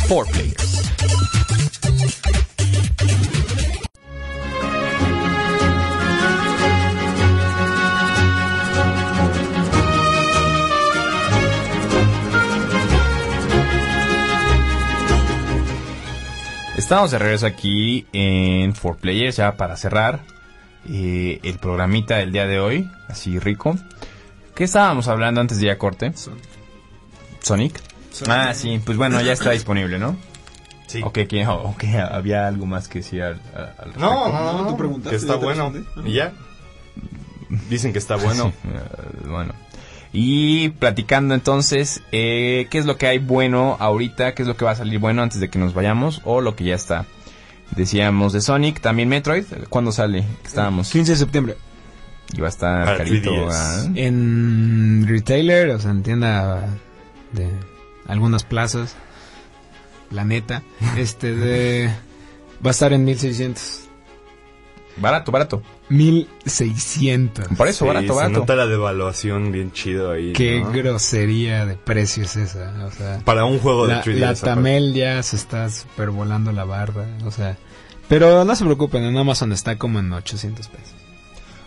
4 0.08 0.32
Players. 0.32 0.76
Estamos 16.76 17.10
de 17.10 17.18
regreso 17.18 17.46
aquí 17.46 18.06
en 18.12 18.72
4 18.72 19.00
Players 19.00 19.36
ya 19.36 19.56
para 19.56 19.76
cerrar 19.76 20.20
eh, 20.88 21.40
el 21.42 21.58
programita 21.58 22.18
del 22.18 22.30
día 22.30 22.46
de 22.46 22.60
hoy, 22.60 22.88
así 23.08 23.40
rico. 23.40 23.76
¿Qué 24.54 24.64
estábamos 24.64 25.08
hablando 25.08 25.40
antes 25.40 25.58
de 25.58 25.66
ir 25.66 25.72
a 25.72 25.78
corte? 25.78 26.12
Sonic. 27.40 27.85
Ah, 28.28 28.52
sí, 28.54 28.80
pues 28.84 28.96
bueno, 28.98 29.20
ya 29.20 29.32
está 29.32 29.50
disponible, 29.50 29.98
¿no? 29.98 30.16
Sí. 30.86 31.02
Ok, 31.02 31.18
que, 31.28 31.46
ok, 31.46 31.84
había 32.12 32.46
algo 32.46 32.64
más 32.66 32.88
que 32.88 33.00
decir 33.00 33.22
al, 33.22 33.40
al- 33.56 33.66
respecto. 33.76 34.00
No, 34.00 34.28
no, 34.32 34.62
no, 34.62 34.68
tú 34.68 34.76
preguntaste, 34.76 35.10
que 35.10 35.20
está 35.20 35.38
te 35.38 35.44
bueno. 35.44 35.72
¿Y 36.04 36.12
ya? 36.12 36.32
Dicen 37.68 37.92
que 37.92 37.98
está 37.98 38.16
bueno. 38.16 38.52
Sí, 38.62 38.68
eh, 38.72 39.26
bueno. 39.28 39.52
Y 40.12 40.70
platicando 40.70 41.34
entonces, 41.34 42.02
eh, 42.12 42.68
¿qué 42.70 42.78
es 42.78 42.86
lo 42.86 42.96
que 42.96 43.06
hay 43.06 43.18
bueno 43.18 43.76
ahorita? 43.80 44.34
¿Qué 44.34 44.42
es 44.42 44.48
lo 44.48 44.56
que 44.56 44.64
va 44.64 44.70
a 44.70 44.76
salir 44.76 44.98
bueno 44.98 45.22
antes 45.22 45.40
de 45.40 45.50
que 45.50 45.58
nos 45.58 45.74
vayamos? 45.74 46.22
O 46.24 46.40
lo 46.40 46.56
que 46.56 46.64
ya 46.64 46.74
está. 46.74 47.04
Decíamos 47.72 48.32
de 48.32 48.40
Sonic, 48.40 48.80
también 48.80 49.08
Metroid. 49.08 49.44
¿Cuándo 49.68 49.92
sale? 49.92 50.24
Estábamos. 50.44 50.90
15 50.90 51.12
de 51.12 51.18
septiembre. 51.18 51.56
Y 52.32 52.40
va 52.40 52.46
a 52.46 52.50
estar 52.50 52.96
carito. 52.96 53.30
3DS. 53.30 53.50
¿ah? 53.52 53.90
En 53.96 55.04
retailer, 55.08 55.70
o 55.70 55.78
sea, 55.80 55.90
en 55.90 56.02
tienda 56.02 56.66
de 57.32 57.50
algunas 58.08 58.44
plazas. 58.44 58.96
La 60.10 60.24
neta. 60.24 60.62
Este 60.96 61.34
de... 61.34 61.90
Va 62.64 62.70
a 62.70 62.72
estar 62.72 62.92
en 62.92 63.04
1600. 63.04 63.82
Barato, 64.98 65.30
barato. 65.32 65.62
1600. 65.90 67.48
Por 67.56 67.68
eso, 67.68 67.84
Sí, 67.84 67.88
barato, 67.88 68.06
se 68.08 68.12
barato. 68.14 68.40
nota 68.40 68.56
la 68.56 68.66
devaluación 68.66 69.52
bien 69.52 69.72
chido 69.72 70.10
ahí. 70.12 70.32
Qué 70.32 70.60
¿no? 70.60 70.72
grosería 70.72 71.66
de 71.66 71.76
precio 71.76 72.24
es 72.24 72.36
esa. 72.36 72.72
O 72.86 72.90
sea, 72.90 73.20
Para 73.24 73.44
un 73.44 73.58
juego 73.58 73.86
de 73.86 73.94
la, 73.96 74.02
3DS. 74.04 74.14
la 74.18 74.26
aparte. 74.30 74.46
Tamel 74.46 74.94
ya 74.94 75.22
se 75.22 75.36
está 75.36 75.68
super 75.68 76.10
volando 76.10 76.50
la 76.52 76.64
barda. 76.64 77.06
O 77.26 77.30
sea, 77.30 77.58
pero 78.08 78.44
no 78.44 78.56
se 78.56 78.64
preocupen, 78.64 79.04
en 79.04 79.16
Amazon 79.18 79.52
está 79.52 79.76
como 79.76 79.98
en 79.98 80.12
800 80.12 80.68
pesos. 80.68 80.94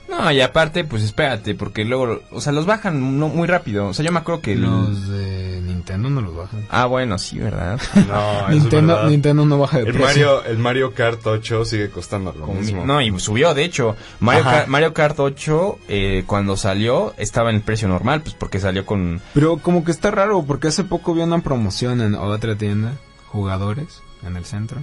No, 0.09 0.31
y 0.31 0.41
aparte, 0.41 0.83
pues 0.83 1.03
espérate, 1.03 1.53
porque 1.55 1.85
luego, 1.85 2.21
o 2.31 2.41
sea, 2.41 2.51
los 2.51 2.65
bajan 2.65 3.19
no, 3.19 3.27
muy 3.29 3.47
rápido. 3.47 3.87
O 3.87 3.93
sea, 3.93 4.03
yo 4.03 4.11
me 4.11 4.19
acuerdo 4.19 4.41
que... 4.41 4.55
Los 4.55 5.07
de 5.07 5.61
Nintendo 5.61 6.09
no 6.09 6.21
los 6.21 6.35
bajan. 6.35 6.65
Ah, 6.69 6.85
bueno, 6.87 7.17
sí, 7.19 7.37
¿verdad? 7.39 7.79
No, 8.07 8.39
eso 8.39 8.45
es 8.47 8.55
Nintendo, 8.63 8.93
verdad. 8.95 9.09
Nintendo 9.09 9.45
no 9.45 9.59
baja 9.59 9.77
de 9.77 9.83
El 9.83 9.93
precio. 9.93 10.07
Mario, 10.07 10.43
el 10.45 10.57
Mario 10.57 10.93
Kart 10.93 11.25
8 11.25 11.63
sigue 11.65 11.89
costando 11.91 12.33
lo 12.33 12.47
mismo. 12.47 12.81
mi- 12.81 12.87
No, 12.87 13.01
y 13.01 13.17
subió, 13.19 13.53
de 13.53 13.63
hecho. 13.63 13.95
Mario, 14.19 14.45
Mario 14.67 14.93
Kart 14.93 15.19
8, 15.19 15.79
eh, 15.87 16.23
cuando 16.25 16.57
salió, 16.57 17.13
estaba 17.17 17.49
en 17.51 17.57
el 17.57 17.61
precio 17.61 17.87
normal, 17.87 18.21
pues 18.21 18.33
porque 18.33 18.59
salió 18.59 18.85
con... 18.85 19.21
Pero 19.33 19.57
como 19.57 19.83
que 19.83 19.91
está 19.91 20.09
raro, 20.11 20.43
porque 20.43 20.69
hace 20.69 20.83
poco 20.83 21.13
vi 21.13 21.21
una 21.21 21.39
promoción 21.41 22.01
en 22.01 22.15
otra 22.15 22.55
tienda, 22.55 22.93
jugadores, 23.27 24.01
en 24.25 24.35
el 24.37 24.45
centro. 24.45 24.79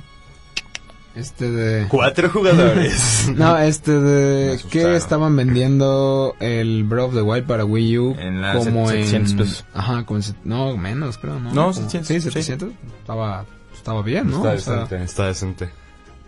Este 1.16 1.50
de... 1.50 1.88
Cuatro 1.88 2.28
jugadores. 2.30 3.28
No, 3.34 3.56
este 3.58 3.90
de... 3.92 4.60
que 4.70 4.94
estaban 4.96 5.34
vendiendo 5.34 6.34
el 6.40 6.84
Breath 6.84 7.06
of 7.08 7.14
the 7.14 7.22
Wild 7.22 7.46
para 7.46 7.64
Wii 7.64 7.98
U? 7.98 8.16
En 8.18 8.40
la 8.42 8.54
como 8.54 8.86
set- 8.88 8.96
en... 8.98 9.04
700 9.06 9.34
pesos. 9.34 9.64
Ajá, 9.74 10.04
como 10.04 10.20
No, 10.44 10.76
menos 10.76 11.18
creo, 11.18 11.40
¿no? 11.40 11.52
No, 11.52 11.72
Como- 11.72 11.72
700, 11.90 12.06
Sí, 12.08 12.14
sí. 12.20 12.30
700. 12.30 12.70
Estaba, 13.00 13.44
estaba 13.74 14.02
bien, 14.02 14.30
¿no? 14.30 14.36
Está 14.36 14.52
O 14.52 14.58
sea, 14.58 14.74
decente, 14.84 15.02
está 15.04 15.26
decente. 15.26 15.70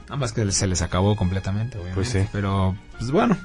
Nada 0.07 0.17
más 0.17 0.33
que 0.33 0.51
se 0.53 0.67
les 0.67 0.81
acabó 0.83 1.15
completamente, 1.17 1.77
obviamente. 1.77 1.95
Pues 1.95 2.09
sí. 2.09 2.21
Pero, 2.33 2.75
pues 2.99 3.11
bueno. 3.11 3.37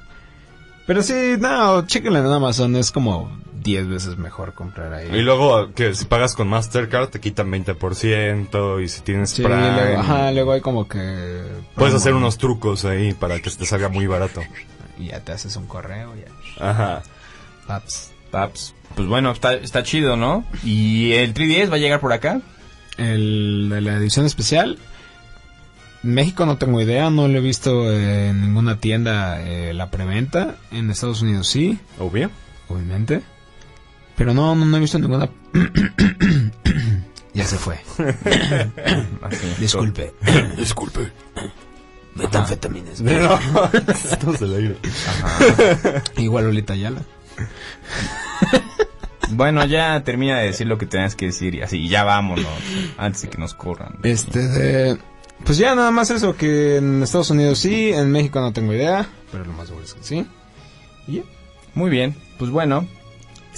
Pero 0.88 1.04
sí, 1.04 1.36
no, 1.39 1.86
chéquenla 1.86 2.20
en 2.20 2.26
Amazon, 2.28 2.76
es 2.78 2.91
como 2.91 3.30
10 3.64 3.88
veces 3.88 4.18
mejor 4.18 4.53
comprar 4.53 4.93
ahí. 4.93 5.07
Y 5.14 5.22
luego, 5.22 5.74
que 5.74 5.95
si 5.95 6.05
pagas 6.05 6.36
con 6.36 6.47
Mastercard 6.47 7.09
te 7.09 7.20
quitan 7.20 7.49
20% 7.51 8.84
y 8.84 8.88
si 8.88 9.01
tienes 9.01 9.30
Sí, 9.32 9.41
Prime, 9.41 9.72
luego, 9.72 9.99
ajá, 10.01 10.32
luego 10.32 10.51
hay 10.51 10.61
como 10.61 10.88
que... 10.88 11.43
puedes 11.76 11.95
hacer 11.95 12.11
¿no? 12.11 12.20
unos 12.20 12.38
trucos 12.38 12.86
ahí 12.86 13.14
para 13.14 13.39
que 13.39 13.49
te 13.49 13.66
salga 13.66 13.89
muy 13.89 14.05
barato. 14.07 14.41
Y 14.99 15.07
ya 15.07 15.20
te 15.22 15.32
haces 15.32 15.55
un 15.55 15.66
correo, 15.66 16.14
ya. 16.16 16.70
Ajá. 16.70 17.03
Paps. 17.68 18.11
Paps. 18.32 18.76
Pues 18.95 19.07
bueno, 19.07 19.32
está, 19.32 19.53
está 19.53 19.82
chido, 19.84 20.16
¿no? 20.18 20.43
¿Y 20.64 21.14
el 21.14 21.34
3DS 21.34 21.72
va 21.72 21.76
a 21.76 21.80
llegar 21.80 21.99
por 21.99 22.14
acá? 22.14 22.41
El 22.97 23.70
de 23.72 23.82
la 23.82 23.93
edición 23.95 24.26
especial. 24.26 24.78
México 26.03 26.45
no 26.45 26.57
tengo 26.57 26.82
idea, 26.82 27.09
no 27.09 27.28
lo 27.28 27.38
he 27.38 27.41
visto 27.41 27.91
en 27.91 28.41
ninguna 28.41 28.78
tienda 28.80 29.41
eh, 29.41 29.74
la 29.74 29.89
preventa. 29.89 30.55
En 30.72 30.89
Estados 30.91 31.22
Unidos 31.22 31.47
sí, 31.47 31.80
Obvio. 31.97 32.30
obviamente. 32.68 33.22
Pero 34.16 34.34
no, 34.34 34.55
no, 34.55 34.66
no 34.66 34.78
he 34.78 34.80
visto 34.80 34.99
ninguna... 34.99 35.30
ya 37.34 37.45
se 37.45 37.57
fue. 37.57 37.80
Disculpe. 39.59 40.14
Disculpe. 40.57 41.11
Metanfetaminas. 42.16 43.01
No, 43.01 43.39
estamos 43.91 44.41
al 44.41 44.55
aire. 44.55 44.78
Igual 46.18 46.45
Lolita 46.45 46.74
Ayala. 46.74 47.01
Bueno, 49.32 49.66
ya 49.66 50.03
termina 50.03 50.38
de 50.39 50.47
decir 50.47 50.68
lo 50.68 50.78
que 50.78 50.86
tenías 50.86 51.16
que 51.16 51.28
decir 51.28 51.55
y 51.55 51.61
así, 51.61 51.78
y 51.78 51.89
ya 51.89 52.03
vámonos, 52.03 52.45
antes 52.97 53.24
de 53.24 53.30
que 53.30 53.38
nos 53.38 53.53
corran. 53.53 53.97
Este 54.03 54.47
de... 54.47 54.97
Pues 55.43 55.57
ya 55.57 55.76
nada 55.76 55.91
más 55.91 56.09
eso, 56.11 56.36
que 56.36 56.78
en 56.78 57.01
Estados 57.03 57.32
Unidos 57.32 57.59
sí, 57.59 57.91
en 57.91 58.11
México 58.11 58.39
no 58.39 58.53
tengo 58.53 58.74
idea, 58.74 59.07
pero 59.32 59.43
lo 59.43 59.53
más 59.53 59.68
seguro 59.68 59.86
es 59.86 59.93
que 59.93 60.03
sí. 60.03 60.26
Y 61.07 61.16
ya. 61.16 61.24
Muy 61.74 61.89
bien, 61.89 62.16
pues 62.38 62.51
bueno, 62.51 62.88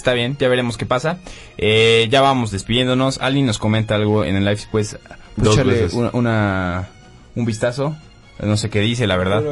está 0.06 0.14
bien, 0.14 0.36
ya 0.38 0.46
veremos 0.48 0.76
qué 0.76 0.86
pasa. 0.86 1.18
Eh, 1.58 2.06
ya 2.12 2.20
vamos 2.20 2.52
despidiéndonos. 2.52 3.18
Alguien 3.18 3.44
nos 3.44 3.58
comenta 3.58 3.96
algo 3.96 4.24
en 4.24 4.36
el 4.36 4.44
live, 4.44 4.60
pues, 4.70 4.96
pues 5.36 5.50
echarle 5.52 5.88
una, 5.94 6.10
una- 6.12 6.88
un 7.34 7.44
vistazo. 7.44 7.96
No 8.38 8.56
sé 8.56 8.70
qué 8.70 8.78
dice, 8.80 9.08
la 9.08 9.16
verdad. 9.16 9.42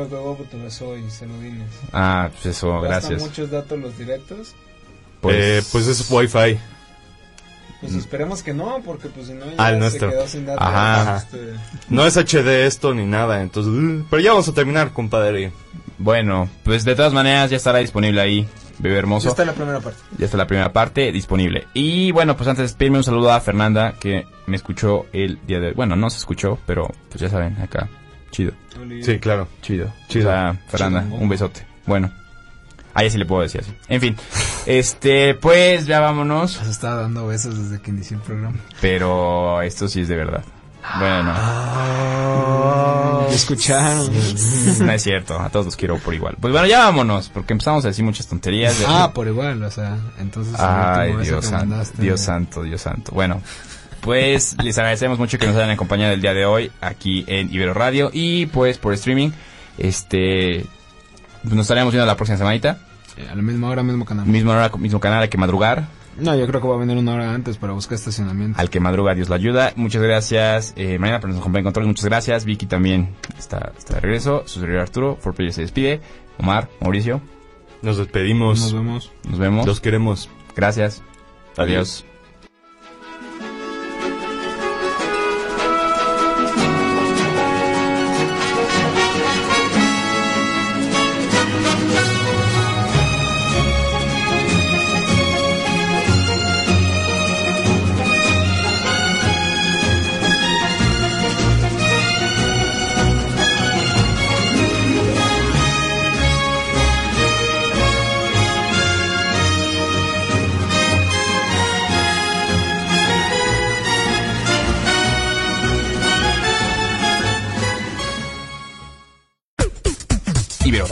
Ah, 1.93 2.29
pues 2.33 2.47
eso, 2.57 2.81
gracias. 2.81 3.21
muchos 3.21 3.51
datos 3.51 3.79
los 3.81 3.99
directos. 3.99 4.55
Pues, 5.21 5.37
eh, 5.37 5.63
pues 5.73 5.89
es 5.89 6.09
Wi-Fi. 6.09 6.59
Pues 7.81 7.95
esperemos 7.97 8.43
que 8.45 8.55
no, 8.55 8.81
porque 8.85 9.09
pues 9.09 9.27
si 9.27 9.33
no 9.35 9.47
ya 9.57 9.71
el 9.71 9.79
nuestro. 9.81 10.13
sin 10.29 10.47
datos. 10.47 10.63
Ajá. 10.65 11.17
Este, 11.17 11.39
No 11.89 12.07
es 12.07 12.17
HD 12.17 12.67
esto 12.67 12.95
ni 12.95 13.05
nada, 13.07 13.43
entonces... 13.43 13.73
uh, 13.73 14.05
Pero 14.09 14.23
ya 14.23 14.31
vamos 14.31 14.49
a 14.49 14.55
terminar, 14.55 14.93
compadre. 14.93 15.51
bueno, 15.99 16.49
pues 16.63 16.85
de 16.85 16.95
todas 16.95 17.13
maneras 17.13 17.51
ya 17.51 17.57
estará 17.57 17.81
disponible 17.81 18.21
ahí, 18.21 18.47
bebé 18.79 18.99
hermoso. 18.99 19.25
ya 19.27 19.31
está 19.31 19.45
la 19.45 19.53
primera 19.53 19.81
parte. 19.81 19.99
Ya 20.19 20.25
está 20.27 20.37
la 20.37 20.47
primera 20.47 20.73
parte 20.73 21.13
disponible. 21.13 21.67
Y 21.75 22.11
bueno, 22.13 22.37
pues 22.37 22.49
antes 22.49 22.59
de 22.59 22.65
despedirme 22.65 22.99
un 22.99 23.05
saludo 23.05 23.33
a 23.33 23.41
Fernanda 23.41 23.95
que 23.99 24.27
me 24.47 24.57
escuchó 24.57 25.07
el 25.13 25.39
día 25.47 25.61
de... 25.61 25.73
Bueno, 25.73 25.97
no 25.97 26.11
se 26.11 26.19
escuchó, 26.19 26.59
pero 26.67 26.91
pues 27.09 27.21
ya 27.21 27.29
saben, 27.29 27.61
acá. 27.61 27.89
Chido, 28.31 28.53
Sí, 29.03 29.19
claro. 29.21 29.47
chido. 29.63 29.93
Chido. 30.09 30.29
O 30.29 30.33
sea, 30.33 30.57
Fernanda, 30.69 31.05
Chido. 31.05 31.17
un 31.17 31.29
besote. 31.29 31.67
Bueno. 31.87 32.11
Ahí 32.97 33.11
sí 33.11 33.19
le 33.19 33.27
puedo 33.27 33.43
decir 33.43 33.61
así. 33.61 33.73
En 33.89 34.01
fin. 34.01 34.17
Este, 34.67 35.35
pues 35.35 35.87
ya 35.87 35.99
vámonos. 36.01 36.61
Has 36.61 36.69
estado 36.69 37.03
dando 37.03 37.27
besos 37.27 37.59
desde 37.59 37.83
que 37.83 37.91
inició 37.91 38.17
el 38.19 38.23
programa. 38.23 38.57
Pero 38.81 39.61
esto 39.63 39.89
sí 39.89 40.01
es 40.03 40.09
de 40.09 40.17
verdad. 40.17 40.45
Bueno. 40.99 41.33
¿Ya 43.29 43.35
escucharon? 43.35 44.11
no 44.81 44.93
es 44.93 45.03
cierto. 45.03 45.39
A 45.41 45.49
todos 45.51 45.67
los 45.67 45.77
quiero 45.77 45.99
por 45.99 46.15
igual. 46.15 46.37
Pues 46.41 46.53
bueno, 46.53 46.67
ya 46.67 46.81
vámonos. 46.85 47.29
Porque 47.31 47.53
empezamos 47.53 47.85
a 47.85 47.89
decir 47.89 48.05
muchas 48.05 48.27
tonterías. 48.27 48.77
ah, 48.87 49.11
por 49.15 49.27
igual, 49.27 49.63
o 49.63 49.71
sea, 49.71 49.97
entonces 50.21 50.55
Ay, 50.59 51.15
Dios 51.23 51.45
santo, 51.47 51.67
mandaste- 51.77 52.03
Dios 52.03 52.21
santo, 52.21 52.63
Dios 52.63 52.81
santo. 52.81 53.13
Bueno, 53.13 53.41
pues 54.01 54.57
les 54.63 54.77
agradecemos 54.79 55.19
mucho 55.19 55.39
que 55.39 55.47
nos 55.47 55.57
hayan 55.57 55.71
acompañado 55.71 56.13
el 56.13 56.21
día 56.21 56.35
de 56.35 56.45
hoy 56.47 56.71
aquí 56.81 57.25
en 57.27 57.53
Ibero 57.53 57.75
Radio 57.75 58.11
y 58.13 58.47
pues 58.47 58.79
por 58.79 58.93
streaming. 58.95 59.31
Este, 59.79 60.65
nos 61.43 61.61
estaremos 61.63 61.93
viendo 61.93 62.07
la 62.07 62.17
próxima 62.17 62.39
semanita. 62.39 62.79
Eh, 63.17 63.27
A 63.31 63.35
la 63.35 63.43
misma 63.43 63.69
hora, 63.69 63.83
mismo 63.83 64.05
canal. 64.05 64.27
Mismo 64.27 64.53
hora, 64.53 64.71
mismo 64.79 65.01
canal, 65.01 65.23
hay 65.23 65.29
que 65.29 65.39
madrugar. 65.39 65.85
No, 66.19 66.35
yo 66.37 66.47
creo 66.47 66.61
que 66.61 66.69
va 66.69 66.75
a 66.77 66.79
venir 66.79 66.97
una 66.97 67.15
hora 67.15 67.35
antes 67.35 67.57
para 67.57 67.73
buscar 67.73 67.97
estacionamiento. 67.97 68.61
Al 68.61 68.71
que 68.71 68.81
madruga, 68.81 69.15
Dios 69.15 69.29
lo 69.29 69.35
ayuda. 69.35 69.73
Muchas 69.77 70.03
gracias. 70.03 70.73
Eh, 70.77 70.99
Mariana, 70.99 71.21
por 71.21 71.31
nos 71.31 71.41
acompaña 71.41 71.61
en 71.61 71.65
control. 71.65 71.87
Muchas 71.87 72.05
gracias. 72.05 72.45
Vicky 72.45 72.67
también 72.67 73.15
está, 73.39 73.73
está 73.77 73.95
de 73.95 74.01
regreso. 74.01 74.43
Su 74.47 74.61
servidor 74.61 74.83
Arturo. 74.83 75.17
For 75.21 75.35
Player 75.35 75.53
se 75.53 75.63
despide. 75.63 76.01
Omar, 76.39 76.69
Mauricio, 76.81 77.21
Nos 77.83 77.99
despedimos. 77.99 78.61
Nos 78.61 78.73
vemos. 78.73 79.13
nos 79.29 79.39
vemos. 79.39 79.67
Los 79.67 79.81
queremos. 79.81 80.29
Gracias. 80.57 81.03
Adiós. 81.57 82.05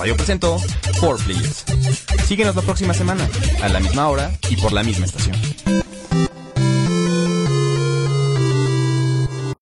Radio 0.03 0.17
presentó 0.17 0.61
4 0.99 1.25
Please. 1.25 1.65
Síguenos 2.27 2.57
la 2.57 2.63
próxima 2.63 2.93
semana, 2.93 3.25
a 3.63 3.69
la 3.69 3.79
misma 3.79 4.09
hora 4.09 4.37
y 4.51 4.57
por 4.57 4.73
la 4.73 4.83
misma 4.83 5.07
estación. 5.07 5.37